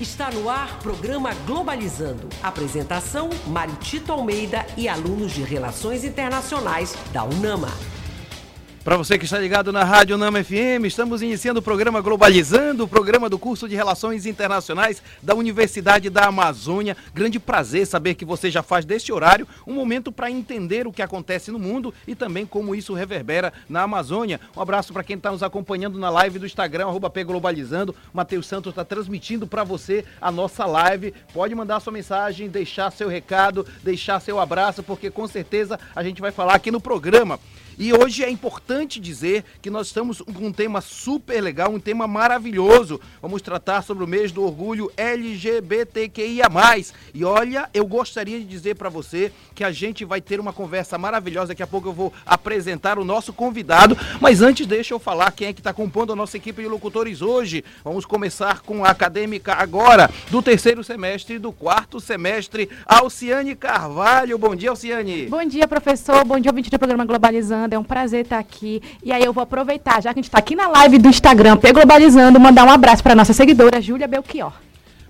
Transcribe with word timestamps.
Está 0.00 0.30
no 0.30 0.48
ar 0.48 0.78
programa 0.78 1.34
Globalizando. 1.44 2.28
Apresentação: 2.40 3.30
Mário 3.48 3.74
Tito 3.76 4.12
Almeida 4.12 4.64
e 4.76 4.88
alunos 4.88 5.32
de 5.32 5.42
Relações 5.42 6.04
Internacionais 6.04 6.94
da 7.12 7.24
UNAMA. 7.24 7.97
Para 8.88 8.96
você 8.96 9.18
que 9.18 9.26
está 9.26 9.38
ligado 9.38 9.70
na 9.70 9.84
Rádio 9.84 10.16
Nama 10.16 10.42
FM, 10.42 10.86
estamos 10.86 11.20
iniciando 11.20 11.60
o 11.60 11.62
programa 11.62 12.00
Globalizando, 12.00 12.84
o 12.84 12.88
programa 12.88 13.28
do 13.28 13.38
curso 13.38 13.68
de 13.68 13.76
Relações 13.76 14.24
Internacionais 14.24 15.02
da 15.22 15.34
Universidade 15.34 16.08
da 16.08 16.24
Amazônia. 16.24 16.96
Grande 17.12 17.38
prazer 17.38 17.86
saber 17.86 18.14
que 18.14 18.24
você 18.24 18.50
já 18.50 18.62
faz 18.62 18.86
deste 18.86 19.12
horário 19.12 19.46
um 19.66 19.74
momento 19.74 20.10
para 20.10 20.30
entender 20.30 20.86
o 20.86 20.92
que 20.92 21.02
acontece 21.02 21.50
no 21.50 21.58
mundo 21.58 21.92
e 22.06 22.14
também 22.14 22.46
como 22.46 22.74
isso 22.74 22.94
reverbera 22.94 23.52
na 23.68 23.82
Amazônia. 23.82 24.40
Um 24.56 24.62
abraço 24.62 24.90
para 24.90 25.04
quem 25.04 25.16
está 25.16 25.30
nos 25.30 25.42
acompanhando 25.42 25.98
na 25.98 26.08
live 26.08 26.38
do 26.38 26.46
Instagram, 26.46 26.86
arroba 26.86 27.12
Globalizando. 27.22 27.94
Matheus 28.10 28.46
Santos 28.46 28.70
está 28.70 28.86
transmitindo 28.86 29.46
para 29.46 29.64
você 29.64 30.02
a 30.18 30.32
nossa 30.32 30.64
live. 30.64 31.12
Pode 31.34 31.54
mandar 31.54 31.80
sua 31.80 31.92
mensagem, 31.92 32.48
deixar 32.48 32.90
seu 32.90 33.10
recado, 33.10 33.66
deixar 33.84 34.18
seu 34.18 34.40
abraço, 34.40 34.82
porque 34.82 35.10
com 35.10 35.28
certeza 35.28 35.78
a 35.94 36.02
gente 36.02 36.22
vai 36.22 36.32
falar 36.32 36.54
aqui 36.54 36.70
no 36.70 36.80
programa. 36.80 37.38
E 37.80 37.92
hoje 37.92 38.24
é 38.24 38.30
importante 38.30 38.98
dizer 38.98 39.44
que 39.62 39.70
nós 39.70 39.86
estamos 39.86 40.20
com 40.20 40.46
um 40.46 40.52
tema 40.52 40.80
super 40.80 41.40
legal, 41.40 41.70
um 41.70 41.78
tema 41.78 42.08
maravilhoso. 42.08 43.00
Vamos 43.22 43.40
tratar 43.40 43.82
sobre 43.82 44.02
o 44.02 44.06
mês 44.06 44.32
do 44.32 44.42
orgulho 44.42 44.90
LGBTQIA+. 44.96 46.48
E 47.14 47.24
olha, 47.24 47.70
eu 47.72 47.86
gostaria 47.86 48.40
de 48.40 48.44
dizer 48.44 48.74
para 48.74 48.88
você 48.88 49.30
que 49.54 49.62
a 49.62 49.70
gente 49.70 50.04
vai 50.04 50.20
ter 50.20 50.40
uma 50.40 50.52
conversa 50.52 50.98
maravilhosa. 50.98 51.48
Daqui 51.48 51.62
a 51.62 51.68
pouco 51.68 51.86
eu 51.86 51.92
vou 51.92 52.12
apresentar 52.26 52.98
o 52.98 53.04
nosso 53.04 53.32
convidado. 53.32 53.96
Mas 54.20 54.42
antes, 54.42 54.66
deixa 54.66 54.92
eu 54.92 54.98
falar 54.98 55.30
quem 55.30 55.46
é 55.46 55.52
que 55.52 55.60
está 55.60 55.72
compondo 55.72 56.12
a 56.12 56.16
nossa 56.16 56.36
equipe 56.36 56.60
de 56.60 56.68
locutores 56.68 57.22
hoje. 57.22 57.64
Vamos 57.84 58.04
começar 58.04 58.60
com 58.62 58.84
a 58.84 58.88
acadêmica 58.88 59.54
agora, 59.54 60.10
do 60.32 60.42
terceiro 60.42 60.82
semestre 60.82 61.36
e 61.36 61.38
do 61.38 61.52
quarto 61.52 62.00
semestre, 62.00 62.68
Alciane 62.84 63.54
Carvalho. 63.54 64.36
Bom 64.36 64.56
dia, 64.56 64.70
Alciane. 64.70 65.26
Bom 65.26 65.44
dia, 65.44 65.68
professor. 65.68 66.24
Bom 66.24 66.40
dia, 66.40 66.50
ouvinte 66.50 66.70
do 66.70 66.78
programa 66.78 67.04
Globalizando. 67.04 67.67
Globalizando, 67.68 67.74
é 67.74 67.78
um 67.78 67.84
prazer 67.84 68.24
estar 68.24 68.38
aqui. 68.38 68.82
E 69.02 69.12
aí 69.12 69.22
eu 69.22 69.32
vou 69.32 69.42
aproveitar, 69.42 70.02
já 70.02 70.12
que 70.12 70.18
a 70.18 70.22
gente 70.22 70.28
está 70.28 70.38
aqui 70.38 70.56
na 70.56 70.68
live 70.68 70.98
do 70.98 71.08
Instagram, 71.08 71.56
P 71.56 71.72
Globalizando, 71.72 72.40
mandar 72.40 72.64
um 72.64 72.70
abraço 72.70 73.02
para 73.02 73.14
nossa 73.14 73.32
seguidora, 73.32 73.80
Júlia 73.80 74.08
Belchior. 74.08 74.52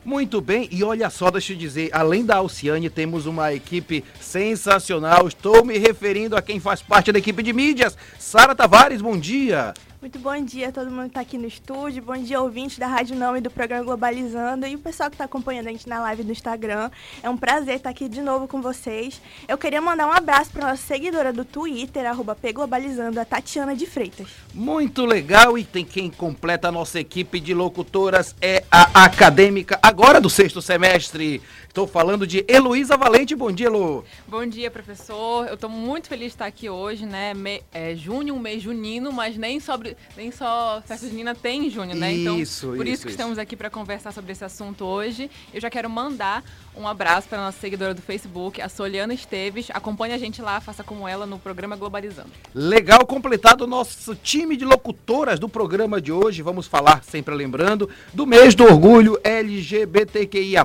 Muito 0.05 0.41
bem, 0.41 0.69
e 0.73 0.83
olha 0.83 1.11
só, 1.11 1.31
deixa 1.31 1.53
eu 1.53 1.57
dizer, 1.57 1.91
além 1.93 2.25
da 2.25 2.37
Alciane, 2.37 2.89
temos 2.89 3.27
uma 3.27 3.53
equipe 3.53 4.03
sensacional. 4.21 5.29
Estou 5.29 5.65
me 5.65 5.77
referindo 5.77 6.35
a 6.35 6.43
quem 6.43 6.59
faz 6.59 6.81
parte 6.81 7.13
da 7.13 7.19
equipe 7.19 7.43
de 7.43 7.53
mídias. 7.53 7.97
Sara 8.19 8.55
Tavares, 8.55 9.03
bom 9.03 9.19
dia. 9.19 9.75
Muito 10.01 10.17
bom 10.21 10.41
dia 10.41 10.69
a 10.69 10.73
todo 10.73 10.93
mundo 10.93 11.03
que 11.03 11.09
está 11.09 11.21
aqui 11.23 11.37
no 11.37 11.49
estúdio. 11.49 12.01
Bom 12.01 12.17
dia, 12.17 12.41
ouvintes 12.41 12.79
da 12.79 12.87
Rádio 12.87 13.17
Não 13.17 13.37
e 13.37 13.41
do 13.41 13.51
programa 13.51 13.83
Globalizando. 13.83 14.65
E 14.65 14.77
o 14.77 14.79
pessoal 14.79 15.11
que 15.11 15.17
está 15.17 15.25
acompanhando 15.25 15.67
a 15.67 15.73
gente 15.73 15.89
na 15.89 15.99
live 16.03 16.23
do 16.23 16.31
Instagram. 16.31 16.89
É 17.21 17.29
um 17.29 17.37
prazer 17.37 17.75
estar 17.75 17.91
aqui 17.91 18.09
de 18.09 18.23
novo 18.23 18.47
com 18.47 18.63
vocês. 18.63 19.21
Eu 19.49 19.59
queria 19.59 19.81
mandar 19.81 20.07
um 20.07 20.13
abraço 20.13 20.53
para 20.53 20.69
nossa 20.69 20.87
seguidora 20.87 21.33
do 21.33 21.45
Twitter, 21.45 22.07
arroba 22.07 22.37
Pglobalizando, 22.37 23.19
a 23.19 23.25
Tatiana 23.25 23.75
de 23.75 23.87
Freitas. 23.87 24.29
Muito 24.55 25.05
legal. 25.05 25.59
E 25.59 25.65
tem 25.65 25.85
quem 25.85 26.09
completa 26.09 26.69
a 26.69 26.73
nossa 26.73 27.01
equipe 27.01 27.41
de 27.41 27.53
locutoras 27.53 28.37
é 28.41 28.63
a 28.71 29.05
acadêmica, 29.05 29.81
agora 29.83 30.21
do 30.21 30.31
sexto 30.31 30.63
semestre. 30.63 31.43
Estou 31.69 31.87
falando 31.87 32.27
de 32.27 32.45
Heloísa 32.49 32.97
Valente. 32.97 33.37
Bom 33.37 33.53
dia, 33.53 33.67
Elo. 33.67 34.05
Bom 34.27 34.45
dia, 34.45 34.69
professor. 34.69 35.47
Eu 35.47 35.55
estou 35.55 35.71
muito 35.71 36.09
feliz 36.09 36.29
de 36.29 36.33
estar 36.33 36.47
aqui 36.47 36.69
hoje, 36.69 37.07
né? 37.07 37.35
Me, 37.35 37.63
é 37.73 37.95
junho, 37.95 38.35
um 38.35 38.39
mês 38.41 38.63
junino, 38.63 39.13
mas 39.13 39.37
nem, 39.37 39.61
sobre, 39.61 39.88
nem 40.17 40.31
só 40.31 40.83
festa 40.87 41.09
junina 41.09 41.35
tem 41.35 41.67
em 41.67 41.71
junho, 41.71 41.95
né? 41.95 42.13
Então, 42.13 42.39
isso, 42.39 42.69
por 42.69 42.87
isso, 42.87 42.95
isso 42.95 43.07
que 43.07 43.11
estamos 43.11 43.39
aqui 43.39 43.57
para 43.57 43.71
conversar 43.71 44.13
sobre 44.13 44.33
esse 44.33 44.45
assunto 44.45 44.85
hoje. 44.85 45.31
Eu 45.53 45.61
já 45.61 45.71
quero 45.71 45.89
mandar 45.89 46.45
um 46.79 46.87
abraço 46.87 47.29
para 47.29 47.39
nossa 47.39 47.59
seguidora 47.59 47.93
do 47.93 48.01
Facebook, 48.01 48.63
a 48.63 48.69
Soliana 48.69 49.13
Esteves. 49.13 49.69
Acompanhe 49.75 50.15
a 50.15 50.19
gente 50.19 50.41
lá, 50.41 50.61
faça 50.61 50.85
como 50.85 51.09
ela 51.09 51.27
no 51.27 51.39
programa 51.39 51.75
Globalizando. 51.75 52.31
Legal, 52.55 53.05
completado 53.05 53.65
o 53.65 53.67
nosso 53.67 54.15
time 54.15 54.57
de 54.57 54.65
locutoras 54.65 55.41
do 55.41 55.49
programa 55.49 56.01
de 56.01 56.13
hoje. 56.13 56.41
Vamos 56.41 56.69
falar, 56.69 57.03
sempre 57.03 57.35
lembrando, 57.35 57.91
do 58.13 58.25
mês 58.27 58.55
do 58.55 58.65
orgulho 58.65 59.19
LGBTQIA. 59.25 60.65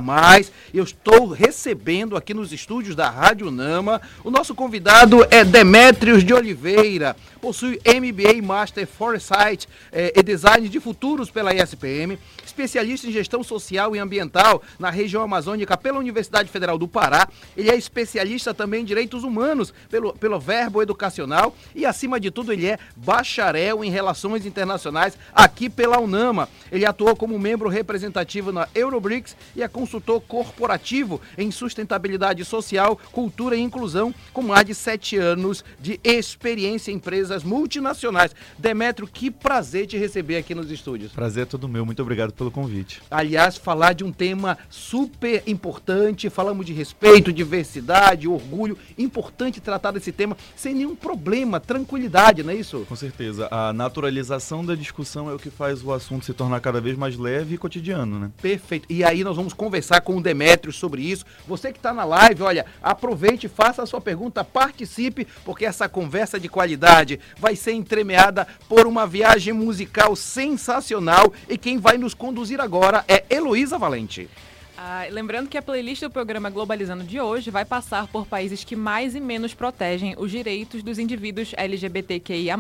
Eu 0.74 0.84
estou 0.84 1.28
recebendo 1.28 2.16
aqui 2.16 2.34
nos 2.34 2.54
estúdios 2.54 2.96
da 2.96 3.10
Rádio 3.10 3.50
Nama. 3.50 4.02
O 4.24 4.30
nosso 4.30 4.54
convidado 4.54 5.26
é 5.32 5.44
Demétrios 5.44 6.24
de 6.24 6.34
Oliveira. 6.34 7.16
Possui 7.42 7.80
MBA 7.86 8.42
Master 8.42 8.88
Foresight 9.14 9.68
eh, 9.92 10.14
e 10.16 10.24
Design 10.24 10.68
de 10.68 10.80
Futuros 10.80 11.30
pela 11.30 11.54
ESPM 11.54 12.18
especialista 12.44 13.08
em 13.08 13.12
gestão 13.12 13.44
social 13.44 13.96
e 13.96 14.00
ambiental 14.00 14.62
na 14.80 14.90
região 14.90 15.22
amazônica 15.24 15.76
pela 15.78 16.00
Universidade 16.00 16.50
Federal 16.50 16.78
do 16.78 16.88
Pará. 16.88 17.28
Ele 17.58 17.70
é 17.70 17.76
especialista 17.76 18.54
também 18.54 18.82
em 18.82 18.86
direitos 18.86 19.24
humanos 19.24 19.74
pelo, 19.90 20.14
pelo 20.14 20.40
Verbo 20.40 20.82
Educacional 20.82 21.56
e, 21.76 21.86
acima 21.86 22.20
de 22.20 22.30
tudo, 22.30 22.54
ele 22.54 22.68
é 22.68 22.78
bacharel 22.96 23.84
em 23.84 23.90
relações 23.90 24.46
internacionais 24.46 25.18
aqui 25.34 25.70
pela 25.70 26.00
UNAMA. 26.00 26.50
Ele 26.72 26.86
atuou 26.86 27.16
como 27.16 27.40
membro 27.40 27.70
representativo 27.70 28.52
na 28.52 28.68
Eurobricks 28.76 29.36
e 29.56 29.64
é 29.64 29.68
consultor 29.68 30.22
corporativo 30.22 31.20
em 31.38 31.50
sustentabilidade 31.50 32.46
social, 32.46 33.00
cultura 33.12 33.56
e 33.56 33.62
inclusão, 33.62 34.14
com 34.32 34.42
mais 34.42 34.66
de 34.66 34.76
sete 34.76 35.18
anos 35.18 35.64
de 35.80 36.00
experiência 36.04 36.92
em 36.92 37.00
empresas 37.04 37.44
multinacionais. 37.44 38.34
Demetrio, 38.58 39.03
que 39.08 39.30
prazer 39.32 39.88
te 39.88 39.98
receber 39.98 40.38
aqui 40.38 40.54
nos 40.54 40.72
estúdios. 40.72 41.12
Prazer 41.12 41.44
é 41.44 41.46
todo 41.46 41.68
meu. 41.68 41.86
Muito 41.86 42.02
obrigado 42.02 42.34
pelo 42.34 42.52
convite. 42.52 43.02
Aliás, 43.10 43.58
falar 43.58 43.94
de 43.94 44.04
um 44.04 44.12
tema 44.12 44.58
super 44.70 45.44
importante, 45.48 46.30
falamos 46.30 46.66
de 46.66 46.74
respeito, 46.74 47.32
diversidade, 47.32 48.28
orgulho, 48.28 48.78
importante 48.98 49.62
tratar 49.62 49.92
desse 49.92 50.12
tema 50.12 50.38
sem 50.56 50.74
nenhum 50.74 50.96
problema, 50.96 51.60
tranquilidade, 51.60 52.44
não 52.44 52.52
é 52.52 52.56
isso? 52.56 52.86
Com 52.88 52.96
certeza. 52.96 53.48
A 53.52 53.74
naturalização 53.74 54.66
da 54.66 54.76
discussão 54.76 55.30
é 55.30 55.34
o 55.34 55.40
que 55.40 55.50
faz 55.50 55.84
o 55.84 55.92
assunto 55.92 56.26
se 56.26 56.34
tornar 56.34 56.60
cada 56.60 56.80
vez 56.80 56.98
mais 56.98 57.18
leve 57.18 57.56
e 57.56 57.58
cotidiano, 57.58 58.20
né? 58.20 58.32
Perfeito. 58.42 58.88
E 58.90 59.04
aí 59.04 59.24
nós 59.24 59.36
vamos 59.36 59.54
conversar 59.54 60.02
com 60.02 60.18
o 60.18 60.22
Demétrio 60.22 60.74
sobre 60.74 61.02
isso. 61.02 61.26
Você 61.48 61.72
que 61.72 61.80
está 61.80 61.94
na 61.94 62.06
live, 62.06 62.44
olha, 62.44 62.66
aproveite, 62.82 63.48
faça 63.48 63.84
a 63.84 63.86
sua 63.86 64.02
pergunta, 64.02 64.44
participe, 64.44 65.28
porque 65.46 65.66
essa 65.66 65.90
conversa 65.90 66.40
de 66.40 66.50
qualidade 66.50 67.20
vai 67.38 67.56
ser 67.56 67.74
entremeada 67.74 68.48
por 68.68 68.86
uma 68.94 69.08
viagem 69.08 69.52
musical 69.54 70.16
sensacional 70.16 71.34
e 71.50 71.58
quem 71.58 71.80
vai 71.80 71.98
nos 71.98 72.14
conduzir 72.14 72.62
agora 72.62 73.04
é 73.08 73.26
Heloísa 73.28 73.76
Valente. 73.76 74.30
Ah, 74.78 75.08
lembrando 75.10 75.50
que 75.50 75.58
a 75.58 75.64
playlist 75.64 76.04
do 76.04 76.12
programa 76.12 76.52
Globalizando 76.52 77.04
de 77.04 77.20
hoje 77.20 77.50
vai 77.50 77.66
passar 77.66 78.06
por 78.06 78.28
países 78.28 78.64
que 78.64 78.76
mais 78.76 79.16
e 79.16 79.20
menos 79.20 79.56
protegem 79.56 80.14
os 80.16 80.30
direitos 80.30 80.84
dos 80.84 81.00
indivíduos 81.00 81.54
LGBTQIA. 81.58 82.56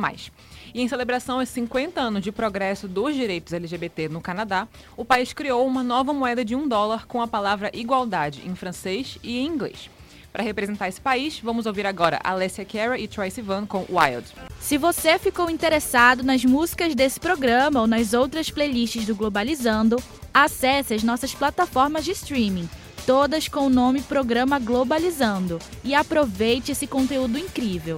E 0.74 0.82
em 0.82 0.88
celebração 0.88 1.40
aos 1.40 1.50
50 1.50 2.02
anos 2.02 2.24
de 2.24 2.32
progresso 2.32 2.88
dos 2.88 3.14
direitos 3.14 3.54
LGBT 3.54 4.10
no 4.10 4.20
Canadá, 4.20 4.68
o 4.98 5.06
país 5.06 5.34
criou 5.34 5.68
uma 5.68 5.84
nova 5.84 6.14
moeda 6.14 6.44
de 6.44 6.56
um 6.56 6.68
dólar 6.68 7.06
com 7.06 7.22
a 7.22 7.28
palavra 7.28 7.70
igualdade 7.76 8.42
em 8.44 8.56
francês 8.56 9.20
e 9.22 9.38
em 9.38 9.46
inglês. 9.46 9.88
Para 10.34 10.44
representar 10.44 10.90
esse 10.90 11.00
país, 11.00 11.40
vamos 11.40 11.68
ouvir 11.68 11.86
agora 11.86 12.20
Alessia 12.24 12.66
Cara 12.66 12.98
e 12.98 13.08
Troy 13.08 13.30
Sivan 13.30 13.68
com 13.68 13.86
Wild. 13.88 14.26
Se 14.60 14.80
você 14.80 15.20
ficou 15.20 15.48
interessado 15.48 16.24
nas 16.24 16.44
músicas 16.44 16.96
desse 16.96 17.20
programa 17.20 17.82
ou 17.82 17.86
nas 17.86 18.16
outras 18.16 18.50
playlists 18.50 19.06
do 19.06 19.16
Globalizando, 19.16 19.98
acesse 20.34 20.96
as 20.96 21.04
nossas 21.04 21.36
plataformas 21.36 22.04
de 22.04 22.12
streaming, 22.14 22.68
todas 23.06 23.48
com 23.48 23.68
o 23.68 23.70
nome 23.70 24.02
Programa 24.02 24.58
Globalizando, 24.58 25.60
e 25.84 25.94
aproveite 25.94 26.72
esse 26.72 26.88
conteúdo 26.88 27.38
incrível. 27.38 27.98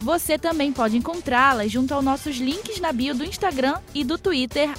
Você 0.00 0.38
também 0.38 0.72
pode 0.72 0.96
encontrá-las 0.96 1.70
junto 1.72 1.92
aos 1.94 2.04
nossos 2.04 2.36
links 2.36 2.80
na 2.80 2.92
bio 2.92 3.14
do 3.14 3.24
Instagram 3.24 3.80
e 3.94 4.04
do 4.04 4.18
Twitter, 4.18 4.70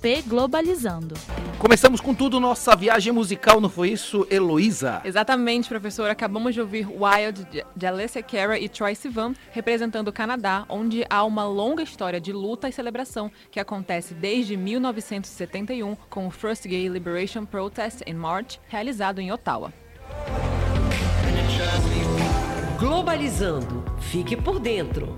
pglobalizando. 0.00 1.14
Começamos 1.58 2.00
com 2.00 2.14
tudo 2.14 2.40
nossa 2.40 2.74
viagem 2.74 3.12
musical, 3.12 3.60
não 3.60 3.68
foi 3.68 3.90
isso, 3.90 4.26
Heloísa? 4.30 5.02
Exatamente, 5.04 5.68
professor. 5.68 6.08
Acabamos 6.08 6.54
de 6.54 6.60
ouvir 6.60 6.86
Wild, 6.86 7.46
de 7.76 7.86
Alessia 7.86 8.22
Cara 8.22 8.58
e 8.58 8.68
Troy 8.68 8.94
Sivan, 8.94 9.34
representando 9.50 10.08
o 10.08 10.12
Canadá, 10.12 10.64
onde 10.68 11.04
há 11.10 11.22
uma 11.24 11.44
longa 11.44 11.82
história 11.82 12.20
de 12.20 12.32
luta 12.32 12.68
e 12.68 12.72
celebração 12.72 13.30
que 13.50 13.60
acontece 13.60 14.14
desde 14.14 14.56
1971 14.56 15.96
com 16.08 16.26
o 16.26 16.30
First 16.30 16.66
Gay 16.66 16.88
Liberation 16.88 17.44
Protest 17.44 18.02
in 18.06 18.14
March, 18.14 18.58
realizado 18.68 19.20
em 19.20 19.30
Ottawa. 19.30 19.72
Globalizando. 22.80 23.84
Fique 24.00 24.34
por 24.34 24.58
dentro. 24.58 25.14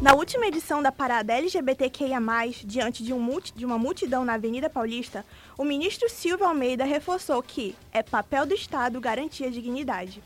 Na 0.00 0.14
última 0.14 0.46
edição 0.46 0.80
da 0.80 0.92
parada 0.92 1.32
LGBTQIA+, 1.32 2.20
diante 2.64 3.02
de, 3.02 3.12
um 3.12 3.40
de 3.40 3.66
uma 3.66 3.76
multidão 3.76 4.24
na 4.24 4.34
Avenida 4.34 4.70
Paulista, 4.70 5.26
o 5.58 5.64
ministro 5.64 6.08
Silvio 6.08 6.46
Almeida 6.46 6.84
reforçou 6.84 7.42
que 7.42 7.74
é 7.92 8.00
papel 8.00 8.46
do 8.46 8.54
Estado 8.54 9.00
garantir 9.00 9.46
a 9.46 9.50
dignidade. 9.50 10.22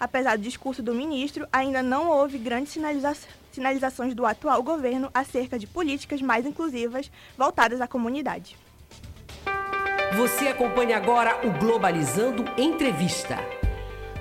Apesar 0.00 0.38
do 0.38 0.42
discurso 0.42 0.82
do 0.82 0.94
ministro, 0.94 1.46
ainda 1.52 1.82
não 1.82 2.08
houve 2.08 2.38
grandes 2.38 2.72
sinaliza 2.72 3.14
sinalizações 3.52 4.14
do 4.14 4.24
atual 4.24 4.62
governo 4.62 5.10
acerca 5.12 5.58
de 5.58 5.66
políticas 5.66 6.22
mais 6.22 6.46
inclusivas 6.46 7.10
voltadas 7.36 7.78
à 7.78 7.86
comunidade. 7.86 8.56
Você 10.16 10.48
acompanha 10.48 10.96
agora 10.96 11.46
o 11.46 11.50
Globalizando 11.58 12.46
Entrevista. 12.56 13.59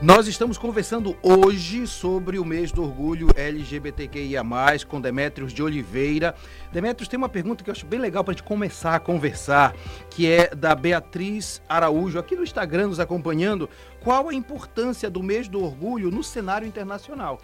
Nós 0.02 0.30
estamos 0.30 0.58
conversando 0.58 1.18
hoje 1.22 1.86
sobre 1.86 2.40
o 2.40 2.46
mês 2.46 2.72
do 2.72 2.82
orgulho 2.82 3.28
LGBTQIA+, 3.36 4.42
com 4.88 5.02
Demetrios 5.02 5.52
de 5.52 5.62
Oliveira. 5.62 6.34
Demetrios, 6.72 7.10
tem 7.10 7.18
uma 7.18 7.28
pergunta 7.28 7.66
que 7.66 7.70
eu 7.70 7.74
acho 7.74 7.86
bem 7.86 8.00
legal 8.00 8.24
para 8.24 8.32
a 8.32 8.34
gente 8.34 8.46
começar 8.46 8.96
a 8.96 9.00
conversar, 9.00 9.76
que 10.10 10.26
é 10.26 10.56
da 10.56 10.74
Beatriz 10.74 11.62
Araújo, 11.68 12.18
aqui 12.18 12.34
no 12.38 12.44
Instagram 12.44 12.88
nos 12.88 13.00
acompanhando. 13.02 13.70
Qual 14.00 14.30
a 14.30 14.34
importância 14.34 15.10
do 15.10 15.22
mês 15.22 15.50
do 15.50 15.62
orgulho 15.62 16.10
no 16.10 16.24
cenário 16.24 16.66
internacional? 16.66 17.38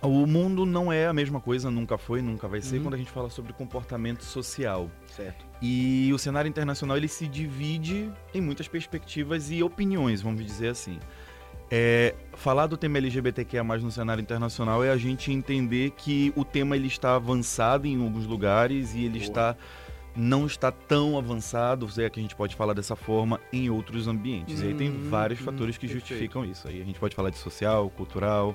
O 0.00 0.26
mundo 0.26 0.64
não 0.64 0.90
é 0.90 1.06
a 1.06 1.12
mesma 1.12 1.38
coisa, 1.38 1.70
nunca 1.70 1.98
foi, 1.98 2.22
nunca 2.22 2.48
vai 2.48 2.62
ser, 2.62 2.78
uhum. 2.78 2.84
quando 2.84 2.94
a 2.94 2.98
gente 2.98 3.10
fala 3.10 3.28
sobre 3.28 3.52
comportamento 3.52 4.24
social. 4.24 4.90
Certo. 5.14 5.44
E 5.60 6.10
o 6.14 6.18
cenário 6.18 6.48
internacional 6.48 6.96
ele 6.96 7.08
se 7.08 7.28
divide 7.28 8.10
em 8.32 8.40
muitas 8.40 8.68
perspectivas 8.68 9.50
e 9.50 9.62
opiniões, 9.62 10.22
vamos 10.22 10.42
dizer 10.44 10.68
assim. 10.68 10.98
É, 11.70 12.14
falar 12.34 12.66
do 12.66 12.76
tema 12.76 12.98
LGBTQIA+, 12.98 13.64
no 13.64 13.90
cenário 13.90 14.20
internacional 14.20 14.84
é 14.84 14.90
a 14.90 14.96
gente 14.96 15.32
entender 15.32 15.90
que 15.90 16.32
o 16.36 16.44
tema 16.44 16.76
ele 16.76 16.86
está 16.86 17.16
avançado 17.16 17.86
em 17.86 18.00
alguns 18.00 18.26
lugares 18.26 18.94
e 18.94 19.04
ele 19.04 19.18
Boa. 19.18 19.22
está 19.22 19.56
não 20.16 20.46
está 20.46 20.70
tão 20.70 21.18
avançado, 21.18 21.88
é 21.98 22.08
que 22.08 22.20
a 22.20 22.22
gente 22.22 22.36
pode 22.36 22.54
falar 22.54 22.72
dessa 22.72 22.94
forma, 22.94 23.40
em 23.52 23.68
outros 23.68 24.06
ambientes. 24.06 24.60
Hum, 24.60 24.64
e 24.64 24.68
aí 24.68 24.74
tem 24.74 24.88
uhum, 24.88 25.10
vários 25.10 25.40
hum, 25.40 25.44
fatores 25.44 25.76
que 25.76 25.88
perfeito. 25.88 26.06
justificam 26.06 26.44
isso. 26.44 26.68
Aí 26.68 26.80
a 26.80 26.84
gente 26.84 27.00
pode 27.00 27.16
falar 27.16 27.30
de 27.30 27.38
social, 27.38 27.90
cultural, 27.90 28.54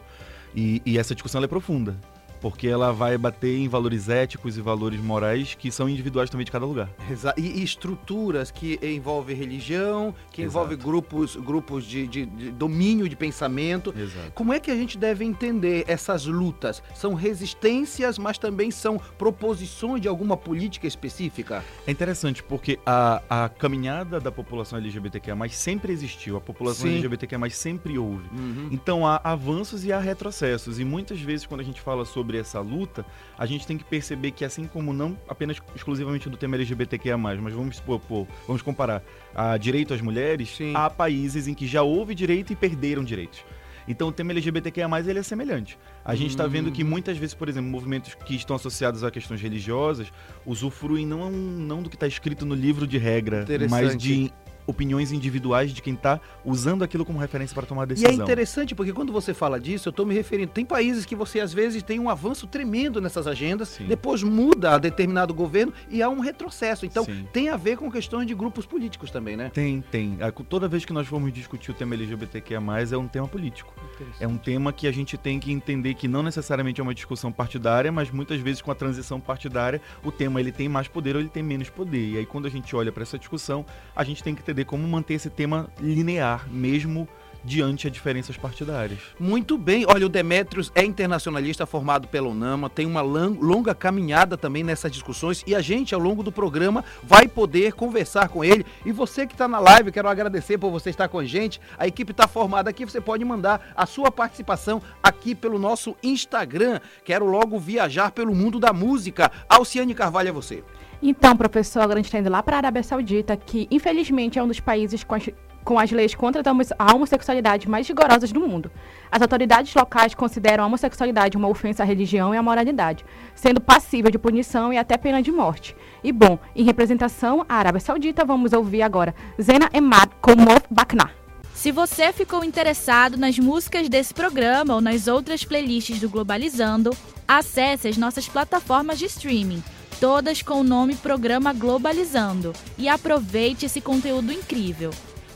e, 0.55 0.81
e 0.85 0.97
essa 0.97 1.13
discussão 1.13 1.43
é 1.43 1.47
profunda 1.47 1.97
porque 2.39 2.67
ela 2.67 2.91
vai 2.91 3.17
bater 3.17 3.57
em 3.57 3.67
valores 3.67 4.09
éticos 4.09 4.57
e 4.57 4.61
valores 4.61 4.99
morais 4.99 5.55
que 5.55 5.71
são 5.71 5.89
individuais 5.89 6.29
também 6.29 6.45
de 6.45 6.51
cada 6.51 6.65
lugar. 6.65 6.89
Exato. 7.09 7.39
E, 7.39 7.63
estruturas 7.63 8.51
que 8.51 8.79
envolvem 8.81 9.35
religião, 9.35 10.13
que 10.31 10.41
envolvem 10.41 10.77
grupos, 10.77 11.35
grupos 11.35 11.85
de, 11.85 12.07
de, 12.07 12.25
de, 12.25 12.51
domínio 12.51 13.07
de 13.07 13.15
pensamento. 13.15 13.93
Exato. 13.97 14.31
Como 14.33 14.53
é 14.53 14.59
que 14.59 14.71
a 14.71 14.75
gente 14.75 14.97
deve 14.97 15.25
entender 15.25 15.83
essas 15.87 16.25
lutas? 16.25 16.81
São 16.95 17.13
resistências, 17.13 18.17
mas 18.17 18.37
também 18.37 18.71
são 18.71 18.99
proposições 19.17 20.01
de 20.01 20.07
alguma 20.07 20.37
política 20.37 20.87
específica? 20.87 21.63
É 21.85 21.91
interessante, 21.91 22.43
porque 22.43 22.79
a, 22.85 23.21
a 23.29 23.49
caminhada 23.49 24.19
da 24.19 24.31
população 24.31 24.79
LGBTQIA 24.79 25.35
sempre 25.49 25.91
existiu, 25.91 26.37
a 26.37 26.41
população 26.41 26.87
Sim. 26.87 26.93
LGBTQIA 26.95 27.49
sempre 27.49 27.97
houve. 27.97 28.27
Uhum. 28.31 28.69
Então 28.71 29.05
há 29.05 29.19
avanços 29.23 29.85
e 29.85 29.91
há 29.91 29.99
retrocessos. 29.99 30.79
E 30.79 30.85
muitas 30.85 31.19
vezes, 31.19 31.45
quando 31.45 31.61
a 31.61 31.63
gente 31.63 31.81
fala 31.81 32.05
sobre 32.05 32.28
sobre 32.29 32.37
essa 32.37 32.59
luta, 32.59 33.03
a 33.37 33.45
gente 33.45 33.65
tem 33.65 33.77
que 33.77 33.83
perceber 33.83 34.31
que 34.31 34.45
assim 34.45 34.65
como 34.65 34.93
não 34.93 35.17
apenas 35.27 35.57
exclusivamente 35.75 36.29
do 36.29 36.37
tema 36.37 36.55
LGBTQIA+, 36.55 37.17
mas 37.17 37.53
vamos 37.53 37.79
pô, 37.79 37.99
pô, 37.99 38.27
vamos 38.45 38.61
comparar 38.61 39.01
a 39.33 39.57
direito 39.57 39.93
às 39.93 40.01
mulheres, 40.01 40.55
Sim. 40.55 40.73
há 40.75 40.89
países 40.89 41.47
em 41.47 41.55
que 41.55 41.65
já 41.65 41.81
houve 41.81 42.13
direito 42.13 42.53
e 42.53 42.55
perderam 42.55 43.03
direitos. 43.03 43.43
Então 43.87 44.09
o 44.09 44.11
tema 44.11 44.31
LGBTQIA+, 44.31 44.87
ele 45.07 45.17
é 45.17 45.23
semelhante. 45.23 45.79
A 46.05 46.13
gente 46.13 46.29
está 46.29 46.45
vendo 46.45 46.71
que 46.71 46.83
hum. 46.83 46.87
muitas 46.87 47.17
vezes, 47.17 47.33
por 47.33 47.49
exemplo, 47.49 47.71
movimentos 47.71 48.13
que 48.13 48.35
estão 48.35 48.55
associados 48.55 49.03
a 49.03 49.09
questões 49.09 49.41
religiosas 49.41 50.11
usufruem 50.45 51.07
não, 51.07 51.31
não 51.31 51.81
do 51.81 51.89
que 51.89 51.95
está 51.95 52.05
escrito 52.05 52.45
no 52.45 52.53
livro 52.53 52.85
de 52.85 52.99
regra, 52.99 53.47
mas 53.67 53.97
de 53.97 54.31
opiniões 54.69 55.11
individuais 55.11 55.71
de 55.73 55.81
quem 55.81 55.93
está 55.93 56.19
usando 56.45 56.83
aquilo 56.83 57.03
como 57.03 57.19
referência 57.19 57.53
para 57.53 57.65
tomar 57.65 57.85
decisão. 57.85 58.11
E 58.11 58.13
é 58.13 58.15
interessante 58.15 58.75
porque 58.75 58.93
quando 58.93 59.11
você 59.11 59.33
fala 59.33 59.59
disso, 59.59 59.89
eu 59.89 59.91
estou 59.91 60.05
me 60.05 60.13
referindo. 60.13 60.51
Tem 60.51 60.65
países 60.65 61.05
que 61.05 61.15
você 61.15 61.39
às 61.39 61.53
vezes 61.53 61.81
tem 61.83 61.99
um 61.99 62.09
avanço 62.09 62.47
tremendo 62.47 63.01
nessas 63.01 63.27
agendas, 63.27 63.69
Sim. 63.69 63.85
depois 63.85 64.23
muda 64.23 64.75
a 64.75 64.77
determinado 64.77 65.33
governo 65.33 65.73
e 65.89 66.01
há 66.01 66.09
um 66.09 66.19
retrocesso. 66.19 66.85
Então 66.85 67.03
Sim. 67.03 67.27
tem 67.33 67.49
a 67.49 67.57
ver 67.57 67.77
com 67.77 67.91
questões 67.91 68.27
de 68.27 68.35
grupos 68.35 68.65
políticos 68.65 69.11
também, 69.11 69.35
né? 69.35 69.49
Tem, 69.53 69.81
tem. 69.81 70.17
Toda 70.47 70.67
vez 70.67 70.85
que 70.85 70.93
nós 70.93 71.07
formos 71.07 71.33
discutir 71.33 71.71
o 71.71 71.73
tema 71.73 71.95
LGBTQIA, 71.95 72.59
é 72.91 72.97
um 72.97 73.07
tema 73.07 73.27
político. 73.27 73.73
É 74.19 74.27
um 74.27 74.37
tema 74.37 74.71
que 74.71 74.87
a 74.87 74.91
gente 74.91 75.17
tem 75.17 75.39
que 75.39 75.51
entender 75.51 75.93
que 75.93 76.07
não 76.07 76.23
necessariamente 76.23 76.79
é 76.79 76.83
uma 76.83 76.93
discussão 76.93 77.31
partidária, 77.31 77.91
mas 77.91 78.11
muitas 78.11 78.39
vezes 78.39 78.61
com 78.61 78.71
a 78.71 78.75
transição 78.75 79.19
partidária, 79.19 79.81
o 80.03 80.11
tema 80.11 80.39
ele 80.39 80.51
tem 80.51 80.69
mais 80.69 80.87
poder 80.87 81.15
ou 81.15 81.21
ele 81.21 81.29
tem 81.29 81.43
menos 81.43 81.69
poder. 81.69 82.13
E 82.13 82.17
aí 82.17 82.25
quando 82.25 82.45
a 82.45 82.49
gente 82.49 82.75
olha 82.75 82.91
para 82.91 83.03
essa 83.03 83.17
discussão, 83.17 83.65
a 83.95 84.03
gente 84.03 84.23
tem 84.23 84.35
que 84.35 84.41
entender 84.41 84.58
como 84.65 84.87
manter 84.87 85.15
esse 85.15 85.29
tema 85.29 85.69
linear, 85.79 86.47
mesmo 86.49 87.07
diante 87.43 87.87
a 87.87 87.89
diferenças 87.89 88.37
partidárias. 88.37 88.99
Muito 89.19 89.57
bem. 89.57 89.85
Olha, 89.87 90.05
o 90.05 90.09
Demetrios 90.09 90.71
é 90.75 90.83
internacionalista 90.83 91.65
formado 91.65 92.07
pela 92.07 92.27
UNAMA, 92.27 92.69
tem 92.69 92.85
uma 92.85 93.01
longa 93.01 93.73
caminhada 93.73 94.37
também 94.37 94.63
nessas 94.63 94.91
discussões 94.91 95.43
e 95.47 95.55
a 95.55 95.61
gente, 95.61 95.93
ao 95.93 96.01
longo 96.01 96.23
do 96.23 96.31
programa, 96.31 96.83
vai 97.03 97.27
poder 97.27 97.73
conversar 97.73 98.29
com 98.29 98.43
ele. 98.43 98.65
E 98.85 98.91
você 98.91 99.25
que 99.25 99.33
está 99.33 99.47
na 99.47 99.59
live, 99.59 99.91
quero 99.91 100.07
agradecer 100.07 100.57
por 100.57 100.71
você 100.71 100.89
estar 100.89 101.07
com 101.07 101.19
a 101.19 101.25
gente. 101.25 101.59
A 101.77 101.87
equipe 101.87 102.11
está 102.11 102.27
formada 102.27 102.69
aqui, 102.69 102.85
você 102.85 103.01
pode 103.01 103.23
mandar 103.23 103.73
a 103.75 103.85
sua 103.85 104.11
participação 104.11 104.81
aqui 105.01 105.33
pelo 105.33 105.57
nosso 105.57 105.95
Instagram. 106.03 106.79
Quero 107.03 107.25
logo 107.25 107.59
viajar 107.59 108.11
pelo 108.11 108.35
mundo 108.35 108.59
da 108.59 108.73
música. 108.73 109.31
Alciane 109.47 109.93
Carvalho 109.93 110.29
é 110.29 110.31
você. 110.31 110.63
Então, 111.01 111.35
professor, 111.35 111.79
agora 111.79 111.99
a 111.99 112.01
gente 112.01 112.07
está 112.07 112.19
indo 112.19 112.29
lá 112.29 112.43
para 112.43 112.57
a 112.57 112.59
Arábia 112.59 112.83
Saudita, 112.83 113.37
que 113.37 113.67
infelizmente 113.71 114.37
é 114.37 114.43
um 114.43 114.47
dos 114.47 114.59
países 114.59 115.01
com 115.01 115.15
as, 115.15 115.29
com 115.63 115.79
as 115.79 115.91
leis 115.91 116.13
contra 116.13 116.43
a 116.77 116.93
homossexualidade 116.93 117.69
mais 117.69 117.87
rigorosas 117.87 118.33
do 118.33 118.41
mundo. 118.41 118.69
As 119.09 119.21
autoridades 119.21 119.73
locais 119.73 120.13
consideram 120.13 120.63
a 120.63 120.67
homossexualidade 120.67 121.37
uma 121.37 121.47
ofensa 121.47 121.83
à 121.83 121.85
religião 121.85 122.35
e 122.35 122.37
à 122.37 122.43
moralidade, 122.43 123.05
sendo 123.33 123.61
passível 123.61 124.11
de 124.11 124.19
punição 124.19 124.73
e 124.73 124.77
até 124.77 124.97
pena 124.97 125.21
de 125.21 125.31
morte. 125.31 125.73
E 126.03 126.11
bom, 126.11 126.37
em 126.53 126.63
representação 126.63 127.45
à 127.47 127.55
Arábia 127.55 127.79
Saudita, 127.79 128.25
vamos 128.25 128.51
ouvir 128.51 128.81
agora 128.81 129.15
Zena 129.41 129.69
Emad 129.73 130.09
com 130.21 130.35
Mof 130.35 130.65
Bakna. 130.69 131.11
Se 131.53 131.71
você 131.71 132.11
ficou 132.11 132.43
interessado 132.43 133.17
nas 133.17 133.39
músicas 133.39 133.87
desse 133.87 134.13
programa 134.13 134.75
ou 134.75 134.81
nas 134.81 135.07
outras 135.07 135.45
playlists 135.45 135.99
do 135.99 136.09
Globalizando, 136.09 136.91
acesse 137.27 137.87
as 137.87 137.97
nossas 137.97 138.27
plataformas 138.27 138.99
de 138.99 139.05
streaming 139.05 139.63
todas 139.99 140.41
com 140.41 140.61
o 140.61 140.63
nome 140.63 140.95
Programa 140.95 141.51
Globalizando, 141.51 142.53
e 142.77 142.87
aproveite 142.87 143.65
esse 143.65 143.81
conteúdo 143.81 144.31
incrível. 144.31 144.91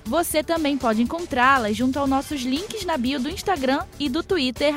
Você 0.06 0.44
também 0.44 0.78
pode 0.78 1.02
encontrá-las 1.02 1.78
junto 1.78 1.98
aos 1.98 2.10
nossos 2.10 2.42
links 2.42 2.86
na 2.86 2.98
bio 2.98 3.20
do 3.20 3.30
Instagram 3.30 3.84
e 3.98 4.10
do 4.10 4.22
Twitter, 4.22 4.76